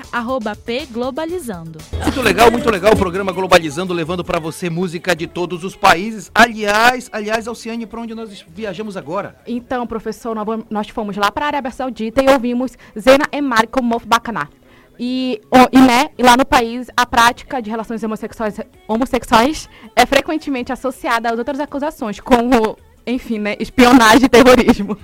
pglobalizando. 0.64 1.80
Muito 2.00 2.22
legal, 2.22 2.50
muito 2.50 2.70
legal 2.70 2.92
o 2.92 2.96
programa 2.96 3.32
Globalizando, 3.32 3.92
levando 3.92 4.24
para 4.24 4.38
você 4.38 4.70
música 4.70 5.16
de 5.16 5.26
todos 5.26 5.64
os 5.64 5.74
países. 5.74 6.30
Aliás, 6.32 7.08
aliás, 7.12 7.48
Alciane, 7.48 7.86
para 7.86 8.00
onde 8.00 8.14
nós 8.14 8.44
viajamos 8.48 8.96
agora? 8.96 9.36
Então, 9.46 9.84
professor, 9.86 10.36
nós 10.70 10.88
fomos 10.88 11.16
lá 11.16 11.30
para 11.32 11.46
a 11.46 11.48
Arábia 11.48 11.72
Saudita 11.72 12.22
e 12.22 12.30
ouvimos 12.30 12.78
Zena 12.96 13.26
Emar 13.32 13.66
com 13.66 13.82
Mof 13.82 14.06
Bacaná. 14.06 14.48
E, 14.98 15.40
e, 15.72 15.78
né, 15.78 16.10
e 16.16 16.22
lá 16.22 16.36
no 16.36 16.44
país, 16.44 16.88
a 16.96 17.04
prática 17.04 17.60
de 17.60 17.70
relações 17.70 18.02
homossexuais, 18.02 18.60
homossexuais 18.88 19.68
é 19.94 20.06
frequentemente 20.06 20.72
associada 20.72 21.30
às 21.30 21.38
outras 21.38 21.60
acusações, 21.60 22.20
como, 22.20 22.76
enfim, 23.06 23.38
né, 23.38 23.56
espionagem 23.60 24.24
e 24.24 24.28
terrorismo. 24.28 24.96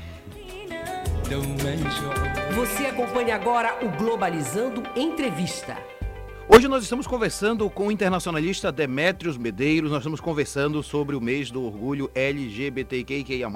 Você 2.54 2.86
acompanha 2.86 3.34
agora 3.34 3.78
o 3.82 3.88
Globalizando 3.96 4.82
Entrevista. 4.94 5.76
Hoje 6.48 6.66
nós 6.66 6.82
estamos 6.82 7.06
conversando 7.06 7.70
com 7.70 7.86
o 7.86 7.92
internacionalista 7.92 8.72
Demetrios 8.72 9.38
Medeiros, 9.38 9.92
nós 9.92 10.00
estamos 10.00 10.20
conversando 10.20 10.82
sobre 10.82 11.14
o 11.14 11.20
mês 11.20 11.52
do 11.52 11.62
orgulho 11.62 12.10
LGBTQIA+, 12.16 13.48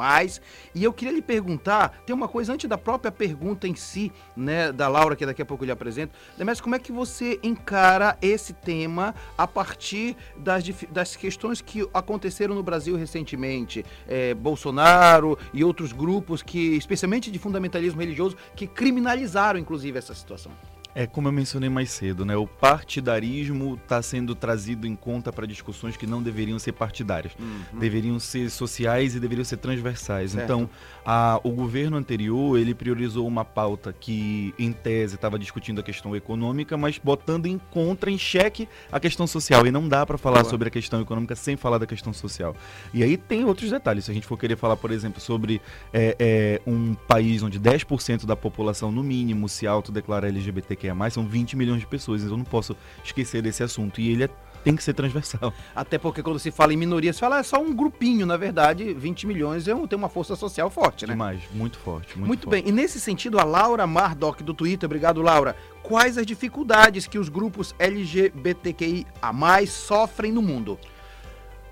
e 0.73 0.85
eu 0.85 0.93
queria 0.93 1.13
lhe 1.13 1.21
perguntar, 1.21 2.01
tem 2.07 2.15
uma 2.15 2.29
coisa 2.29 2.53
antes 2.53 2.69
da 2.69 2.79
própria 2.79 3.11
pergunta 3.11 3.67
em 3.67 3.75
si, 3.75 4.13
né, 4.37 4.71
da 4.71 4.87
Laura, 4.87 5.17
que 5.17 5.27
daqui 5.27 5.43
a 5.43 5.45
pouco 5.45 5.65
eu 5.65 5.67
lhe 5.67 5.73
apresento, 5.73 6.17
Demetrios, 6.39 6.61
como 6.61 6.77
é 6.77 6.79
que 6.79 6.93
você 6.93 7.41
encara 7.43 8.17
esse 8.23 8.53
tema 8.53 9.17
a 9.37 9.49
partir 9.49 10.17
das, 10.37 10.65
das 10.89 11.17
questões 11.17 11.61
que 11.61 11.87
aconteceram 11.93 12.55
no 12.55 12.63
Brasil 12.63 12.97
recentemente, 12.97 13.85
é, 14.07 14.33
Bolsonaro 14.33 15.37
e 15.53 15.65
outros 15.65 15.93
grupos 15.93 16.41
que, 16.41 16.77
especialmente 16.77 17.33
de 17.33 17.39
fundamentalismo 17.39 18.01
religioso, 18.01 18.37
que 18.55 18.67
criminalizaram 18.67 19.59
inclusive 19.59 19.99
essa 19.99 20.15
situação? 20.15 20.53
É 20.99 21.07
como 21.07 21.29
eu 21.29 21.33
mencionei 21.33 21.69
mais 21.69 21.91
cedo, 21.91 22.25
né? 22.25 22.35
O 22.39 22.47
partidarismo 22.47 23.75
está 23.75 24.01
sendo 24.01 24.35
trazido 24.35 24.87
em 24.87 24.97
conta 24.97 25.31
para 25.31 25.47
discussões 25.47 25.95
que 25.95 26.07
não 26.07 26.23
deveriam 26.23 26.59
ser 26.59 26.73
partidárias, 26.73 27.35
uhum. 27.39 27.79
deveriam 27.79 28.19
ser 28.19 28.49
sociais 28.49 29.15
e 29.15 29.21
deveriam 29.21 29.45
ser 29.45 29.59
transversais. 29.59 30.31
Certo. 30.31 30.43
Então, 30.43 30.71
a, 31.05 31.39
o 31.45 31.51
governo 31.51 31.99
anterior 31.99 32.59
ele 32.59 32.75
priorizou 32.75 33.27
uma 33.27 33.45
pauta 33.45 33.93
que, 33.93 34.55
em 34.59 34.73
tese, 34.73 35.17
estava 35.17 35.39
discutindo 35.39 35.81
a 35.81 35.83
questão 35.83 36.17
econômica, 36.17 36.79
mas 36.79 36.97
botando 36.97 37.45
em 37.45 37.59
contra, 37.59 38.11
em 38.11 38.17
xeque, 38.17 38.67
a 38.91 38.99
questão 38.99 39.27
social. 39.27 39.67
E 39.67 39.71
não 39.71 39.87
dá 39.87 40.07
para 40.07 40.17
falar 40.17 40.41
Boa. 40.41 40.51
sobre 40.51 40.69
a 40.69 40.71
questão 40.71 41.03
econômica 41.03 41.37
sem 41.37 41.59
falar 41.59 41.77
da 41.77 41.87
questão 41.87 42.15
social. 42.15 42.57
E 42.95 43.03
aí 43.03 43.19
tem 43.19 43.45
outros 43.45 43.71
detalhes. 43.71 44.07
Se 44.07 44.13
a 44.13 44.15
gente 44.15 44.27
for 44.27 44.39
querer 44.39 44.57
falar, 44.57 44.79
por 44.79 44.91
exemplo, 44.91 45.21
sobre 45.21 45.61
é, 45.93 46.17
é, 46.19 46.61
um 46.67 46.95
país 46.95 47.43
onde 47.43 47.61
10% 47.61 48.25
da 48.25 48.35
população, 48.35 48.91
no 48.91 49.03
mínimo, 49.03 49.47
se 49.47 49.67
autodeclara 49.67 50.29
LGBTQ 50.29 50.86
mais 50.95 51.15
são 51.15 51.27
20 51.27 51.57
milhões 51.57 51.81
de 51.81 51.87
pessoas, 51.87 52.23
então 52.23 52.35
eu 52.35 52.39
não 52.39 52.45
posso 52.45 52.77
esquecer 53.05 53.43
desse 53.43 53.63
assunto. 53.63 54.01
E 54.01 54.11
ele 54.11 54.25
é 54.25 54.31
tem 54.67 54.75
que 54.75 54.83
ser 54.83 54.95
transversal. 54.95 55.55
Até 55.77 55.97
porque 55.97 56.25
quando 56.25 56.41
se 56.41 56.51
fala 56.51 56.75
em 56.75 56.77
minoria, 56.77 57.13
se 57.13 57.21
fala 57.21 57.39
é 57.39 57.43
só 57.45 57.63
um 57.63 57.73
grupinho, 57.73 58.27
na 58.27 58.37
verdade, 58.37 58.93
20 58.95 59.25
milhões 59.25 59.69
é 59.69 59.75
um, 59.75 59.87
tem 59.87 59.97
uma 59.97 60.09
força 60.09 60.35
social 60.35 60.69
forte, 60.69 61.07
né? 61.07 61.13
Demais, 61.13 61.41
muito 61.55 61.79
forte. 61.79 62.19
Muito, 62.19 62.27
Muito 62.27 62.45
forte. 62.47 62.63
bem, 62.63 62.69
e 62.69 62.73
nesse 62.73 62.99
sentido, 62.99 63.39
a 63.39 63.45
Laura 63.45 63.87
Mardoc 63.87 64.43
do 64.43 64.53
Twitter, 64.53 64.89
obrigado 64.89 65.23
Laura, 65.23 65.55
quais 65.85 66.19
as 66.19 66.27
dificuldades 66.27 67.07
que 67.07 67.17
os 67.17 67.29
grupos 67.29 67.77
LGBTQI 67.79 69.07
a 69.23 69.33
mais 69.33 69.71
sofrem 69.71 70.33
no 70.33 70.43
mundo? 70.43 70.77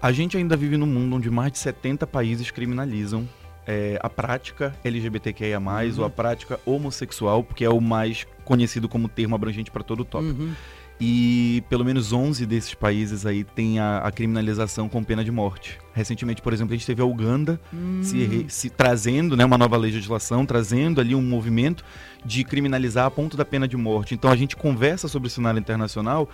A 0.01 0.13
gente 0.13 0.37
ainda 0.37 0.57
vive 0.57 0.77
num 0.77 0.87
mundo 0.87 1.17
onde 1.17 1.29
mais 1.29 1.51
de 1.51 1.59
70 1.59 2.07
países 2.07 2.53
criminalizam 2.53 3.29
é, 3.67 3.99
a 4.03 4.09
prática 4.11 4.75
LGBTQIA+, 4.85 5.59
Uhum. 5.59 5.99
ou 5.99 6.05
a 6.05 6.11
prática 6.11 6.61
homossexual, 6.67 7.43
porque 7.43 7.65
é 7.65 7.71
o 7.71 7.81
mais 7.81 8.27
conhecido 8.45 8.89
como 8.89 9.09
termo 9.09 9.35
abrangente 9.35 9.71
para 9.71 9.83
todo 9.83 10.01
o 10.01 10.05
tópico. 10.05 10.43
Uhum. 10.43 10.53
E 11.01 11.65
pelo 11.69 11.85
menos 11.85 12.13
11 12.13 12.47
desses 12.47 12.73
países 12.73 13.27
aí 13.27 13.43
tem 13.43 13.81
a, 13.81 13.99
a 13.99 14.13
criminalização 14.13 14.89
com 14.89 15.03
pena 15.03 15.25
de 15.25 15.31
morte. 15.33 15.79
Recentemente, 15.93 16.41
por 16.41 16.53
exemplo, 16.53 16.73
a 16.73 16.77
gente 16.77 16.87
teve 16.87 17.03
a 17.03 17.05
Uganda 17.05 17.61
se, 18.01 18.25
re- 18.25 18.45
se 18.49 18.71
trazendo 18.71 19.37
né, 19.37 19.45
uma 19.45 19.59
nova 19.59 19.77
legislação, 19.77 20.47
trazendo 20.47 21.01
ali 21.01 21.13
um 21.13 21.21
movimento 21.23 21.85
de 22.25 22.45
criminalizar 22.45 23.07
a 23.07 23.11
ponto 23.11 23.37
da 23.37 23.45
pena 23.45 23.67
de 23.67 23.77
morte. 23.77 24.15
Então 24.15 24.31
a 24.31 24.37
gente 24.37 24.55
conversa 24.55 25.09
sobre 25.09 25.27
o 25.27 25.31
cenário 25.31 25.59
internacional, 25.59 26.29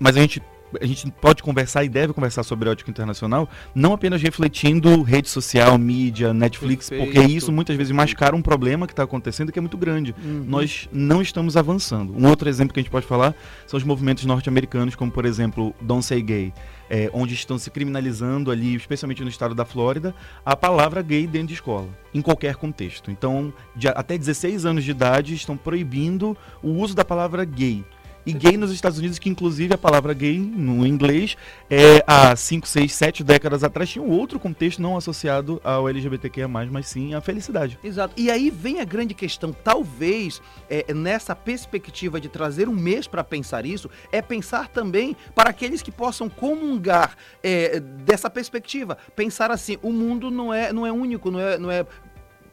mas 0.00 0.16
a 0.16 0.20
gente, 0.20 0.42
a 0.80 0.86
gente 0.86 1.10
pode 1.20 1.42
conversar 1.42 1.84
e 1.84 1.88
deve 1.88 2.12
conversar 2.12 2.42
sobre 2.42 2.68
ética 2.68 2.90
internacional, 2.90 3.48
não 3.74 3.92
apenas 3.92 4.20
refletindo 4.20 5.02
rede 5.02 5.28
social, 5.28 5.78
mídia, 5.78 6.34
Netflix, 6.34 6.88
porque 6.90 7.12
Perfeito. 7.12 7.30
isso 7.30 7.52
muitas 7.52 7.76
vezes 7.76 7.92
mascara 7.92 8.34
um 8.34 8.42
problema 8.42 8.86
que 8.86 8.92
está 8.92 9.02
acontecendo 9.02 9.52
que 9.52 9.58
é 9.58 9.62
muito 9.62 9.76
grande 9.76 10.14
Uhum. 10.22 10.44
nós 10.46 10.88
não 10.92 11.20
estamos 11.22 11.56
avançando. 11.56 12.14
Um 12.16 12.28
outro 12.28 12.48
exemplo 12.48 12.72
que 12.74 12.80
a 12.80 12.82
gente 12.82 12.90
pode 12.90 13.06
falar 13.06 13.34
são 13.66 13.78
os 13.78 13.84
movimentos 13.84 14.24
norte-americanos, 14.24 14.94
como 14.94 15.10
por 15.10 15.24
exemplo 15.24 15.74
Don't 15.80 16.04
Say 16.04 16.22
Gay, 16.22 16.52
é, 16.88 17.10
onde 17.12 17.34
estão 17.34 17.58
se 17.58 17.70
criminalizando 17.70 18.50
ali, 18.50 18.74
especialmente 18.74 19.22
no 19.22 19.28
estado 19.28 19.54
da 19.54 19.64
Flórida, 19.64 20.14
a 20.44 20.56
palavra 20.56 21.02
gay 21.02 21.26
dentro 21.26 21.48
de 21.48 21.54
escola, 21.54 21.88
em 22.14 22.22
qualquer 22.22 22.56
contexto. 22.56 23.10
Então, 23.10 23.52
de 23.74 23.88
até 23.88 24.16
16 24.16 24.64
anos 24.64 24.84
de 24.84 24.90
idade 24.90 25.34
estão 25.34 25.56
proibindo 25.56 26.36
o 26.62 26.70
uso 26.70 26.94
da 26.94 27.04
palavra 27.04 27.44
gay. 27.44 27.84
E 28.26 28.32
gay 28.32 28.56
nos 28.56 28.72
Estados 28.72 28.98
Unidos, 28.98 29.20
que 29.20 29.28
inclusive 29.28 29.72
a 29.72 29.78
palavra 29.78 30.12
gay 30.12 30.36
no 30.36 30.84
inglês, 30.84 31.36
é, 31.70 32.02
há 32.04 32.34
5, 32.34 32.66
6, 32.66 32.92
7 32.92 33.22
décadas 33.22 33.62
atrás 33.62 33.88
tinha 33.88 34.04
um 34.04 34.10
outro 34.10 34.40
contexto 34.40 34.82
não 34.82 34.96
associado 34.96 35.60
ao 35.62 35.88
LGBTQIA+, 35.88 36.48
mas 36.48 36.88
sim 36.88 37.14
à 37.14 37.20
felicidade. 37.20 37.78
Exato. 37.84 38.14
E 38.16 38.28
aí 38.28 38.50
vem 38.50 38.80
a 38.80 38.84
grande 38.84 39.14
questão, 39.14 39.52
talvez 39.52 40.42
é, 40.68 40.92
nessa 40.92 41.36
perspectiva 41.36 42.20
de 42.20 42.28
trazer 42.28 42.68
um 42.68 42.74
mês 42.74 43.06
para 43.06 43.22
pensar 43.22 43.64
isso, 43.64 43.88
é 44.10 44.20
pensar 44.20 44.66
também 44.68 45.16
para 45.32 45.50
aqueles 45.50 45.80
que 45.80 45.92
possam 45.92 46.28
comungar 46.28 47.16
é, 47.44 47.78
dessa 47.78 48.28
perspectiva. 48.28 48.98
Pensar 49.14 49.52
assim, 49.52 49.78
o 49.82 49.92
mundo 49.92 50.32
não 50.32 50.52
é, 50.52 50.72
não 50.72 50.84
é 50.84 50.90
único, 50.90 51.30
não 51.30 51.38
é, 51.38 51.58
não 51.58 51.70
é, 51.70 51.86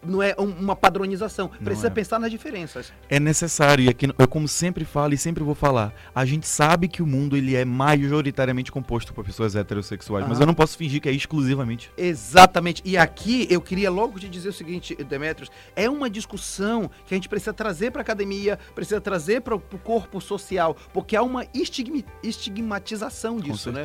não 0.05 0.21
é 0.21 0.35
um- 0.37 0.51
uma 0.51 0.75
padronização. 0.75 1.49
Precisa 1.63 1.87
é. 1.87 1.89
pensar 1.89 2.19
nas 2.19 2.31
diferenças. 2.31 2.91
É 3.09 3.19
necessário, 3.19 3.85
e 3.85 3.89
aqui 3.89 4.07
eu 4.17 4.27
como 4.27 4.47
sempre 4.47 4.85
falo 4.85 5.13
e 5.13 5.17
sempre 5.17 5.43
vou 5.43 5.55
falar, 5.55 5.93
a 6.13 6.25
gente 6.25 6.47
sabe 6.47 6.87
que 6.87 7.01
o 7.01 7.07
mundo 7.07 7.35
ele 7.37 7.55
é 7.55 7.65
majoritariamente 7.65 8.71
composto 8.71 9.13
por 9.13 9.23
pessoas 9.25 9.55
heterossexuais, 9.55 10.25
mas 10.27 10.37
Aham. 10.37 10.43
eu 10.43 10.47
não 10.47 10.53
posso 10.53 10.77
fingir 10.77 11.01
que 11.01 11.09
é 11.09 11.11
exclusivamente. 11.11 11.91
Exatamente. 11.97 12.81
E 12.85 12.97
aqui 12.97 13.47
eu 13.49 13.61
queria 13.61 13.89
logo 13.89 14.19
te 14.19 14.27
dizer 14.29 14.49
o 14.49 14.53
seguinte, 14.53 14.95
Demetrios, 14.95 15.49
é 15.75 15.89
uma 15.89 16.09
discussão 16.09 16.89
que 17.05 17.13
a 17.13 17.17
gente 17.17 17.29
precisa 17.29 17.53
trazer 17.53 17.91
para 17.91 18.01
a 18.01 18.03
academia, 18.03 18.57
precisa 18.75 18.99
trazer 19.01 19.41
para 19.41 19.55
o 19.55 19.59
corpo 19.59 20.19
social, 20.21 20.75
porque 20.93 21.15
há 21.15 21.23
uma 21.23 21.45
estigmatização 21.53 23.37
disso, 23.39 23.71
com 23.71 23.77
né? 23.77 23.83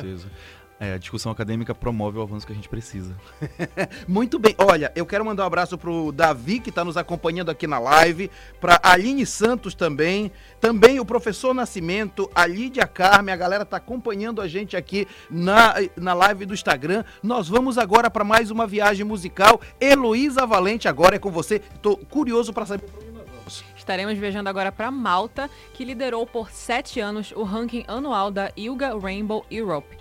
É, 0.79 0.93
a 0.93 0.97
discussão 0.97 1.29
acadêmica 1.29 1.75
promove 1.75 2.17
o 2.17 2.21
avanço 2.21 2.47
que 2.47 2.53
a 2.53 2.55
gente 2.55 2.69
precisa. 2.69 3.13
Muito 4.07 4.39
bem. 4.39 4.55
Olha, 4.57 4.91
eu 4.95 5.05
quero 5.05 5.25
mandar 5.25 5.43
um 5.43 5.47
abraço 5.47 5.77
pro 5.77 6.13
Davi, 6.13 6.61
que 6.61 6.69
está 6.69 6.85
nos 6.85 6.95
acompanhando 6.95 7.51
aqui 7.51 7.67
na 7.67 7.77
live, 7.79 8.31
pra 8.61 8.79
Aline 8.81 9.25
Santos 9.25 9.75
também, 9.75 10.31
também 10.61 10.97
o 10.97 11.05
professor 11.05 11.53
Nascimento, 11.53 12.31
a 12.33 12.45
Lídia 12.45 12.87
Carme, 12.87 13.29
a 13.29 13.35
galera 13.35 13.65
tá 13.65 13.75
acompanhando 13.75 14.41
a 14.41 14.47
gente 14.47 14.77
aqui 14.77 15.05
na, 15.29 15.75
na 15.97 16.13
live 16.13 16.45
do 16.45 16.53
Instagram. 16.53 17.03
Nós 17.21 17.49
vamos 17.49 17.77
agora 17.77 18.09
para 18.09 18.23
mais 18.23 18.49
uma 18.49 18.65
viagem 18.65 19.05
musical. 19.05 19.59
Heloísa 19.81 20.45
Valente, 20.45 20.87
agora 20.87 21.17
é 21.17 21.19
com 21.19 21.29
você. 21.29 21.59
Tô 21.81 21.97
curioso 21.97 22.53
para 22.53 22.65
saber 22.65 22.85
pra 22.85 22.99
onde 22.99 23.11
nós 23.11 23.27
vamos. 23.27 23.63
Estaremos 23.75 24.17
viajando 24.17 24.47
agora 24.47 24.71
para 24.71 24.91
Malta, 24.91 25.49
que 25.73 25.83
liderou 25.83 26.25
por 26.25 26.51
sete 26.51 26.99
anos 26.99 27.33
o 27.35 27.43
ranking 27.43 27.83
anual 27.87 28.29
da 28.29 28.51
ILGA 28.55 28.97
Rainbow 28.97 29.43
Europe, 29.49 29.97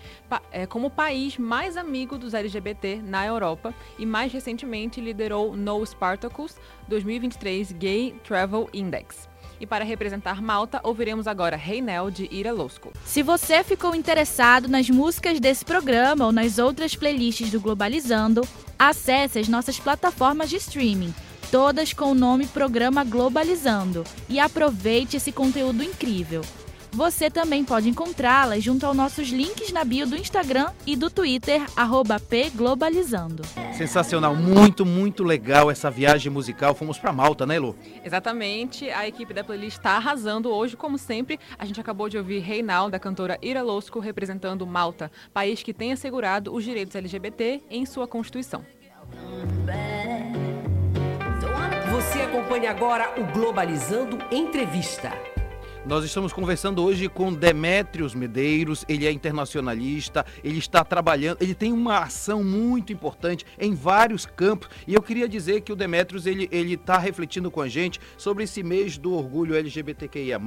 é, 0.50 0.66
como 0.66 0.88
o 0.88 0.90
país 0.90 1.38
mais 1.38 1.76
amigo 1.76 2.18
dos 2.18 2.34
LGBT 2.34 3.00
na 3.02 3.26
Europa 3.26 3.74
e 3.98 4.04
mais 4.04 4.32
recentemente 4.32 5.00
liderou 5.00 5.56
No 5.56 5.84
Spartacus 5.84 6.56
2023 6.88 7.72
Gay 7.72 8.14
Travel 8.24 8.68
Index. 8.72 9.28
E 9.60 9.66
para 9.66 9.84
representar 9.84 10.40
Malta, 10.40 10.80
ouviremos 10.84 11.26
agora 11.26 11.56
Reinel 11.56 12.10
de 12.10 12.28
Ira 12.30 12.52
Losco. 12.52 12.92
Se 13.04 13.22
você 13.22 13.64
ficou 13.64 13.94
interessado 13.94 14.68
nas 14.68 14.88
músicas 14.88 15.40
desse 15.40 15.64
programa 15.64 16.26
ou 16.26 16.32
nas 16.32 16.58
outras 16.58 16.94
playlists 16.94 17.50
do 17.50 17.60
Globalizando, 17.60 18.42
acesse 18.78 19.38
as 19.38 19.48
nossas 19.48 19.78
plataformas 19.80 20.48
de 20.48 20.56
streaming, 20.56 21.12
todas 21.50 21.92
com 21.92 22.12
o 22.12 22.14
nome 22.14 22.46
Programa 22.46 23.02
Globalizando, 23.02 24.04
e 24.28 24.38
aproveite 24.38 25.16
esse 25.16 25.32
conteúdo 25.32 25.82
incrível. 25.82 26.42
Você 26.92 27.30
também 27.30 27.64
pode 27.64 27.88
encontrá-las 27.88 28.62
junto 28.64 28.84
aos 28.86 28.96
nossos 28.96 29.28
links 29.28 29.70
na 29.72 29.84
bio 29.84 30.06
do 30.06 30.16
Instagram 30.16 30.70
e 30.86 30.96
do 30.96 31.10
Twitter, 31.10 31.64
arroba 31.76 32.18
pglobalizando. 32.18 33.42
Sensacional, 33.72 34.34
muito, 34.34 34.84
muito 34.84 35.22
legal 35.22 35.70
essa 35.70 35.90
viagem 35.90 36.32
musical. 36.32 36.74
Fomos 36.74 36.98
para 36.98 37.12
Malta, 37.12 37.46
né, 37.46 37.56
Elo? 37.56 37.76
Exatamente, 38.04 38.90
a 38.90 39.06
equipe 39.06 39.32
da 39.32 39.44
playlist 39.44 39.76
está 39.76 39.92
arrasando 39.92 40.50
hoje, 40.50 40.76
como 40.76 40.98
sempre. 40.98 41.38
A 41.58 41.64
gente 41.64 41.80
acabou 41.80 42.08
de 42.08 42.18
ouvir 42.18 42.40
Reinal, 42.40 42.90
da 42.90 42.98
cantora 42.98 43.38
Ira 43.42 43.62
Losco, 43.62 44.00
representando 44.00 44.66
Malta, 44.66 45.10
país 45.32 45.62
que 45.62 45.74
tem 45.74 45.92
assegurado 45.92 46.54
os 46.54 46.64
direitos 46.64 46.96
LGBT 46.96 47.62
em 47.70 47.86
sua 47.86 48.08
Constituição. 48.08 48.64
Você 51.90 52.22
acompanha 52.22 52.70
agora 52.70 53.14
o 53.20 53.24
Globalizando 53.32 54.18
Entrevista. 54.30 55.12
Nós 55.86 56.04
estamos 56.04 56.32
conversando 56.32 56.82
hoje 56.84 57.08
com 57.08 57.32
Demétrios 57.32 58.14
Medeiros, 58.14 58.84
ele 58.88 59.06
é 59.06 59.12
internacionalista, 59.12 60.26
ele 60.42 60.58
está 60.58 60.84
trabalhando, 60.84 61.38
ele 61.40 61.54
tem 61.54 61.72
uma 61.72 62.00
ação 62.00 62.42
muito 62.42 62.92
importante 62.92 63.46
em 63.58 63.74
vários 63.74 64.26
campos 64.26 64.68
e 64.86 64.94
eu 64.94 65.00
queria 65.00 65.28
dizer 65.28 65.60
que 65.62 65.72
o 65.72 65.76
Demétrios 65.76 66.26
ele 66.26 66.48
ele 66.50 66.74
está 66.74 66.98
refletindo 66.98 67.50
com 67.50 67.60
a 67.62 67.68
gente 67.68 68.00
sobre 68.16 68.44
esse 68.44 68.62
mês 68.62 68.98
do 68.98 69.14
orgulho 69.14 69.54
LGBTQIA+, 69.54 70.38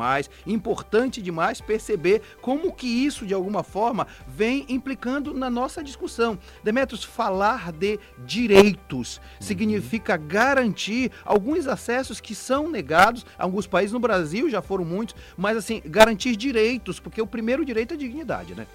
importante 0.45 1.21
demais 1.21 1.61
perceber 1.61 2.21
como 2.41 2.73
que 2.73 2.87
isso 2.87 3.25
de 3.25 3.33
alguma 3.33 3.63
forma 3.63 4.05
vem 4.27 4.65
implicando 4.69 5.33
na 5.33 5.49
nossa 5.49 5.83
discussão. 5.83 6.37
Demétrios, 6.63 7.03
falar 7.03 7.71
de 7.71 7.97
direitos 8.25 9.21
significa 9.39 10.17
garantir 10.17 11.11
alguns 11.23 11.67
acessos 11.67 12.19
que 12.19 12.35
são 12.35 12.69
negados, 12.69 13.25
alguns 13.39 13.65
países 13.65 13.93
no 13.93 13.99
Brasil 13.99 14.49
já 14.49 14.61
foram 14.61 14.85
muitos, 14.85 15.15
mas 15.37 15.57
assim, 15.57 15.81
garantir 15.85 16.35
direitos, 16.35 16.99
porque 16.99 17.21
o 17.21 17.27
primeiro 17.27 17.63
direito 17.65 17.91
é 17.91 17.95
a 17.95 17.97
dignidade, 17.99 18.53
né? 18.55 18.65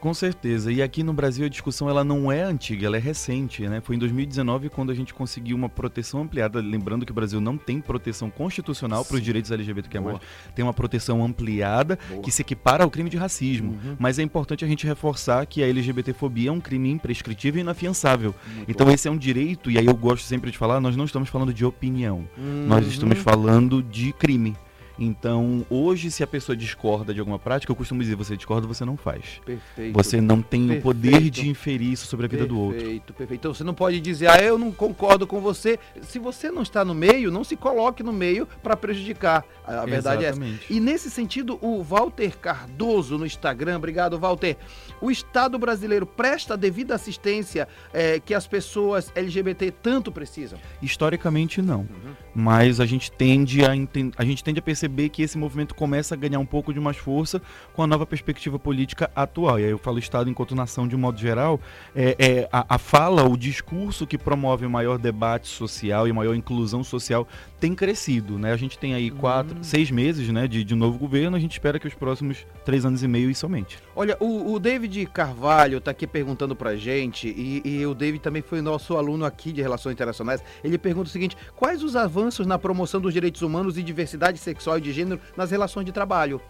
Com 0.00 0.14
certeza. 0.14 0.72
E 0.72 0.80
aqui 0.80 1.02
no 1.02 1.12
Brasil 1.12 1.44
a 1.44 1.48
discussão 1.50 1.86
ela 1.86 2.02
não 2.02 2.32
é 2.32 2.40
antiga, 2.40 2.86
ela 2.86 2.96
é 2.96 2.98
recente, 2.98 3.68
né? 3.68 3.82
Foi 3.82 3.96
em 3.96 3.98
2019 3.98 4.70
quando 4.70 4.90
a 4.90 4.94
gente 4.94 5.12
conseguiu 5.12 5.54
uma 5.54 5.68
proteção 5.68 6.22
ampliada, 6.22 6.58
lembrando 6.58 7.04
que 7.04 7.12
o 7.12 7.14
Brasil 7.14 7.38
não 7.38 7.58
tem 7.58 7.82
proteção 7.82 8.30
constitucional 8.30 9.04
para 9.04 9.16
os 9.16 9.22
direitos 9.22 9.50
LGBTQIA+. 9.50 10.00
Boa. 10.00 10.20
Tem 10.54 10.62
uma 10.64 10.72
proteção 10.72 11.22
ampliada 11.22 11.98
que 12.22 12.30
se 12.30 12.40
equipara 12.40 12.82
ao 12.82 12.90
crime 12.90 13.10
de 13.10 13.18
racismo. 13.18 13.72
Uhum. 13.72 13.96
Mas 13.98 14.18
é 14.18 14.22
importante 14.22 14.64
a 14.64 14.68
gente 14.68 14.86
reforçar 14.86 15.44
que 15.44 15.62
a 15.62 15.68
LGBTfobia 15.68 16.48
é 16.48 16.52
um 16.52 16.60
crime 16.62 16.90
imprescritível 16.90 17.58
e 17.58 17.60
inafiançável. 17.60 18.34
Muito 18.56 18.70
então 18.70 18.86
bom. 18.86 18.92
esse 18.94 19.06
é 19.06 19.10
um 19.10 19.18
direito, 19.18 19.70
e 19.70 19.76
aí 19.76 19.84
eu 19.84 19.94
gosto 19.94 20.24
sempre 20.24 20.50
de 20.50 20.56
falar, 20.56 20.80
nós 20.80 20.96
não 20.96 21.04
estamos 21.04 21.28
falando 21.28 21.52
de 21.52 21.62
opinião. 21.62 22.26
Nós 22.66 22.86
Uhum. 22.86 22.90
estamos 22.90 23.18
falando 23.18 23.82
de 23.82 24.14
crime. 24.14 24.56
Então, 25.00 25.64
hoje, 25.70 26.10
se 26.10 26.22
a 26.22 26.26
pessoa 26.26 26.54
discorda 26.54 27.14
de 27.14 27.20
alguma 27.20 27.38
prática, 27.38 27.72
eu 27.72 27.76
costumo 27.76 28.02
dizer, 28.02 28.16
você 28.16 28.36
discorda, 28.36 28.66
você 28.66 28.84
não 28.84 28.98
faz. 28.98 29.40
Perfeito. 29.46 29.94
Você 29.94 30.20
não 30.20 30.42
tem 30.42 30.70
o 30.70 30.82
poder 30.82 31.12
Perfeito. 31.12 31.34
de 31.40 31.48
inferir 31.48 31.92
isso 31.92 32.06
sobre 32.06 32.26
a 32.26 32.28
vida 32.28 32.44
do 32.44 32.60
outro. 32.60 32.78
Perfeito, 32.78 33.14
perfeito. 33.14 33.40
Então 33.40 33.54
você 33.54 33.64
não 33.64 33.72
pode 33.72 33.98
dizer, 33.98 34.28
ah, 34.28 34.36
eu 34.36 34.58
não 34.58 34.70
concordo 34.70 35.26
com 35.26 35.40
você. 35.40 35.78
Se 36.02 36.18
você 36.18 36.50
não 36.50 36.60
está 36.60 36.84
no 36.84 36.94
meio, 36.94 37.30
não 37.30 37.42
se 37.42 37.56
coloque 37.56 38.02
no 38.02 38.12
meio 38.12 38.46
para 38.62 38.76
prejudicar. 38.76 39.42
A 39.66 39.86
verdade 39.86 40.26
é 40.26 40.28
essa. 40.28 40.40
E 40.68 40.78
nesse 40.78 41.10
sentido, 41.10 41.58
o 41.62 41.82
Walter 41.82 42.36
Cardoso 42.36 43.16
no 43.16 43.24
Instagram, 43.24 43.78
obrigado, 43.78 44.18
Walter. 44.18 44.58
O 45.00 45.10
Estado 45.10 45.58
brasileiro 45.58 46.04
presta 46.04 46.54
a 46.54 46.56
devida 46.58 46.94
assistência 46.94 47.66
eh, 47.94 48.20
que 48.20 48.34
as 48.34 48.46
pessoas 48.46 49.10
LGBT 49.14 49.70
tanto 49.82 50.12
precisam. 50.12 50.58
Historicamente, 50.82 51.62
não. 51.62 51.80
Uhum. 51.80 52.14
Mas 52.34 52.80
a 52.80 52.86
gente 52.86 53.10
tende 53.10 53.64
a, 53.64 53.70
a 54.16 54.24
gente 54.24 54.44
tende 54.44 54.58
a 54.58 54.62
perceber 54.62 54.89
perceber 54.90 55.08
que 55.08 55.22
esse 55.22 55.38
movimento 55.38 55.74
começa 55.74 56.14
a 56.14 56.18
ganhar 56.18 56.38
um 56.38 56.46
pouco 56.46 56.74
de 56.74 56.80
mais 56.80 56.96
força 56.96 57.40
com 57.72 57.82
a 57.82 57.86
nova 57.86 58.04
perspectiva 58.04 58.58
política 58.58 59.10
atual. 59.14 59.58
E 59.60 59.64
aí 59.64 59.70
eu 59.70 59.78
falo 59.78 59.98
Estado 59.98 60.28
enquanto 60.28 60.54
nação 60.54 60.86
de 60.86 60.96
um 60.96 60.98
modo 60.98 61.18
geral, 61.18 61.60
é, 61.94 62.16
é 62.18 62.48
a, 62.52 62.74
a, 62.74 62.78
fala, 62.78 63.28
o 63.28 63.36
discurso 63.36 64.06
que 64.06 64.18
promove 64.18 64.66
maior 64.66 64.98
debate 64.98 65.48
social 65.48 66.08
e 66.08 66.12
maior 66.12 66.34
inclusão 66.34 66.82
social 66.82 67.26
tem 67.60 67.74
crescido. 67.74 68.38
Né? 68.38 68.52
A 68.52 68.56
gente 68.56 68.78
tem 68.78 68.94
aí 68.94 69.10
quatro, 69.10 69.56
hum. 69.56 69.62
seis 69.62 69.90
meses 69.90 70.28
né, 70.28 70.48
de, 70.48 70.64
de 70.64 70.74
novo 70.74 70.98
governo, 70.98 71.36
a 71.36 71.40
gente 71.40 71.52
espera 71.52 71.78
que 71.78 71.86
os 71.86 71.94
próximos 71.94 72.46
três 72.64 72.84
anos 72.84 73.02
e 73.02 73.08
meio 73.08 73.30
e 73.30 73.34
somente. 73.34 73.78
Olha, 73.94 74.16
o, 74.18 74.52
o 74.52 74.58
David 74.58 75.06
Carvalho 75.06 75.78
está 75.78 75.90
aqui 75.90 76.06
perguntando 76.06 76.56
para 76.56 76.74
gente, 76.76 77.28
e, 77.28 77.62
e 77.64 77.86
o 77.86 77.94
David 77.94 78.22
também 78.22 78.42
foi 78.42 78.60
nosso 78.60 78.96
aluno 78.96 79.24
aqui 79.24 79.52
de 79.52 79.60
Relações 79.60 79.92
Internacionais. 79.92 80.42
Ele 80.64 80.78
pergunta 80.78 81.08
o 81.08 81.12
seguinte: 81.12 81.36
quais 81.54 81.82
os 81.82 81.94
avanços 81.96 82.46
na 82.46 82.58
promoção 82.58 83.00
dos 83.00 83.12
direitos 83.12 83.42
humanos 83.42 83.76
e 83.76 83.82
diversidade 83.82 84.38
sexual 84.38 84.79
de 84.80 84.92
gênero 84.92 85.20
nas 85.36 85.50
relações 85.50 85.84
de 85.84 85.92
trabalho? 85.92 86.40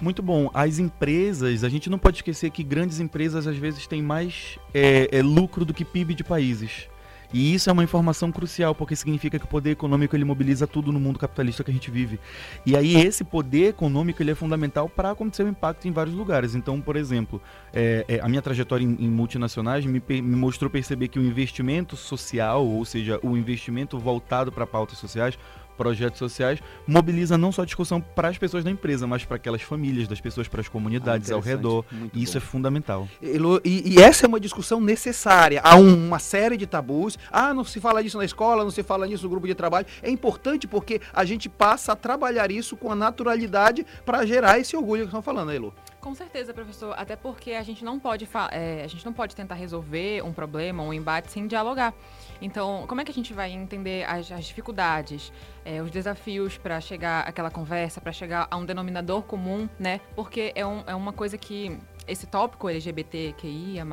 Muito 0.00 0.22
bom. 0.22 0.50
As 0.52 0.78
empresas, 0.78 1.62
a 1.64 1.68
gente 1.68 1.88
não 1.88 1.98
pode 1.98 2.18
esquecer 2.18 2.50
que 2.50 2.62
grandes 2.62 3.00
empresas 3.00 3.46
às 3.46 3.56
vezes 3.56 3.86
têm 3.86 4.02
mais 4.02 4.58
é, 4.72 5.08
é, 5.10 5.22
lucro 5.22 5.64
do 5.64 5.72
que 5.72 5.84
PIB 5.84 6.14
de 6.14 6.24
países. 6.24 6.88
E 7.32 7.52
isso 7.52 7.68
é 7.68 7.72
uma 7.72 7.82
informação 7.82 8.30
crucial, 8.30 8.76
porque 8.76 8.94
significa 8.94 9.40
que 9.40 9.44
o 9.44 9.48
poder 9.48 9.72
econômico 9.72 10.14
ele 10.14 10.24
mobiliza 10.24 10.68
tudo 10.68 10.92
no 10.92 11.00
mundo 11.00 11.18
capitalista 11.18 11.64
que 11.64 11.70
a 11.72 11.74
gente 11.74 11.90
vive. 11.90 12.20
E 12.64 12.76
aí 12.76 12.94
esse 12.94 13.24
poder 13.24 13.70
econômico 13.70 14.22
ele 14.22 14.30
é 14.30 14.36
fundamental 14.36 14.88
para 14.88 15.10
acontecer 15.10 15.42
um 15.42 15.48
impacto 15.48 15.88
em 15.88 15.90
vários 15.90 16.14
lugares. 16.14 16.54
Então, 16.54 16.80
por 16.80 16.94
exemplo, 16.94 17.42
é, 17.72 18.04
é, 18.06 18.20
a 18.20 18.28
minha 18.28 18.40
trajetória 18.40 18.84
em, 18.84 18.96
em 19.00 19.08
multinacionais 19.08 19.84
me, 19.84 20.00
me, 20.08 20.22
mostrou 20.22 20.70
perceber 20.70 21.08
que 21.08 21.18
o 21.18 21.22
investimento 21.24 21.96
social, 21.96 22.64
ou 22.64 22.84
seja, 22.84 23.18
o 23.20 23.36
investimento 23.36 23.98
voltado 23.98 24.52
para 24.52 24.64
pautas 24.64 24.98
sociais, 24.98 25.36
projetos 25.76 26.18
sociais, 26.18 26.60
mobiliza 26.86 27.36
não 27.36 27.52
só 27.52 27.62
a 27.62 27.64
discussão 27.64 28.00
para 28.00 28.28
as 28.28 28.38
pessoas 28.38 28.64
da 28.64 28.70
empresa, 28.70 29.06
mas 29.06 29.24
para 29.24 29.36
aquelas 29.36 29.62
famílias, 29.62 30.08
das 30.08 30.20
pessoas, 30.20 30.48
para 30.48 30.60
as 30.60 30.68
comunidades 30.68 31.30
ah, 31.30 31.34
ao 31.34 31.40
redor. 31.40 31.84
Muito 31.90 32.18
isso 32.18 32.32
bom. 32.32 32.38
é 32.38 32.40
fundamental. 32.40 33.08
E, 33.22 33.94
e, 33.94 34.02
essa 34.02 34.26
é 34.26 34.28
uma 34.28 34.40
discussão 34.40 34.80
necessária. 34.80 35.60
Há 35.62 35.76
uma 35.76 36.18
série 36.18 36.56
de 36.56 36.66
tabus. 36.66 37.18
Ah, 37.30 37.52
não 37.52 37.64
se 37.64 37.80
fala 37.80 38.02
disso 38.02 38.18
na 38.18 38.24
escola, 38.24 38.62
não 38.64 38.70
se 38.70 38.82
fala 38.82 39.06
nisso 39.06 39.24
no 39.24 39.30
grupo 39.30 39.46
de 39.46 39.54
trabalho. 39.54 39.86
É 40.02 40.10
importante 40.10 40.66
porque 40.66 41.00
a 41.12 41.24
gente 41.24 41.48
passa 41.48 41.92
a 41.92 41.96
trabalhar 41.96 42.50
isso 42.50 42.76
com 42.76 42.90
a 42.90 42.94
naturalidade 42.94 43.86
para 44.04 44.24
gerar 44.26 44.58
esse 44.58 44.76
orgulho 44.76 45.02
que 45.02 45.08
estão 45.08 45.22
falando, 45.22 45.48
né, 45.48 45.56
Elu? 45.56 45.72
Com 46.04 46.14
certeza, 46.14 46.52
professor. 46.52 46.94
Até 46.98 47.16
porque 47.16 47.52
a 47.52 47.62
gente 47.62 47.82
não 47.82 47.98
pode 47.98 48.28
é, 48.50 48.84
a 48.84 48.86
gente 48.86 49.06
não 49.06 49.12
pode 49.14 49.34
tentar 49.34 49.54
resolver 49.54 50.22
um 50.22 50.34
problema, 50.34 50.82
um 50.82 50.92
embate 50.92 51.32
sem 51.32 51.46
dialogar. 51.46 51.94
Então, 52.42 52.84
como 52.86 53.00
é 53.00 53.04
que 53.04 53.10
a 53.10 53.14
gente 53.14 53.32
vai 53.32 53.50
entender 53.50 54.04
as, 54.04 54.30
as 54.30 54.44
dificuldades, 54.44 55.32
é, 55.64 55.80
os 55.80 55.90
desafios 55.90 56.58
para 56.58 56.78
chegar 56.78 57.26
àquela 57.26 57.50
conversa, 57.50 58.02
para 58.02 58.12
chegar 58.12 58.46
a 58.50 58.56
um 58.58 58.66
denominador 58.66 59.22
comum, 59.22 59.66
né? 59.78 59.98
Porque 60.14 60.52
é, 60.54 60.66
um, 60.66 60.84
é 60.86 60.94
uma 60.94 61.10
coisa 61.10 61.38
que 61.38 61.80
esse 62.06 62.26
tópico 62.26 62.68
LGBTQIA+, 62.68 63.84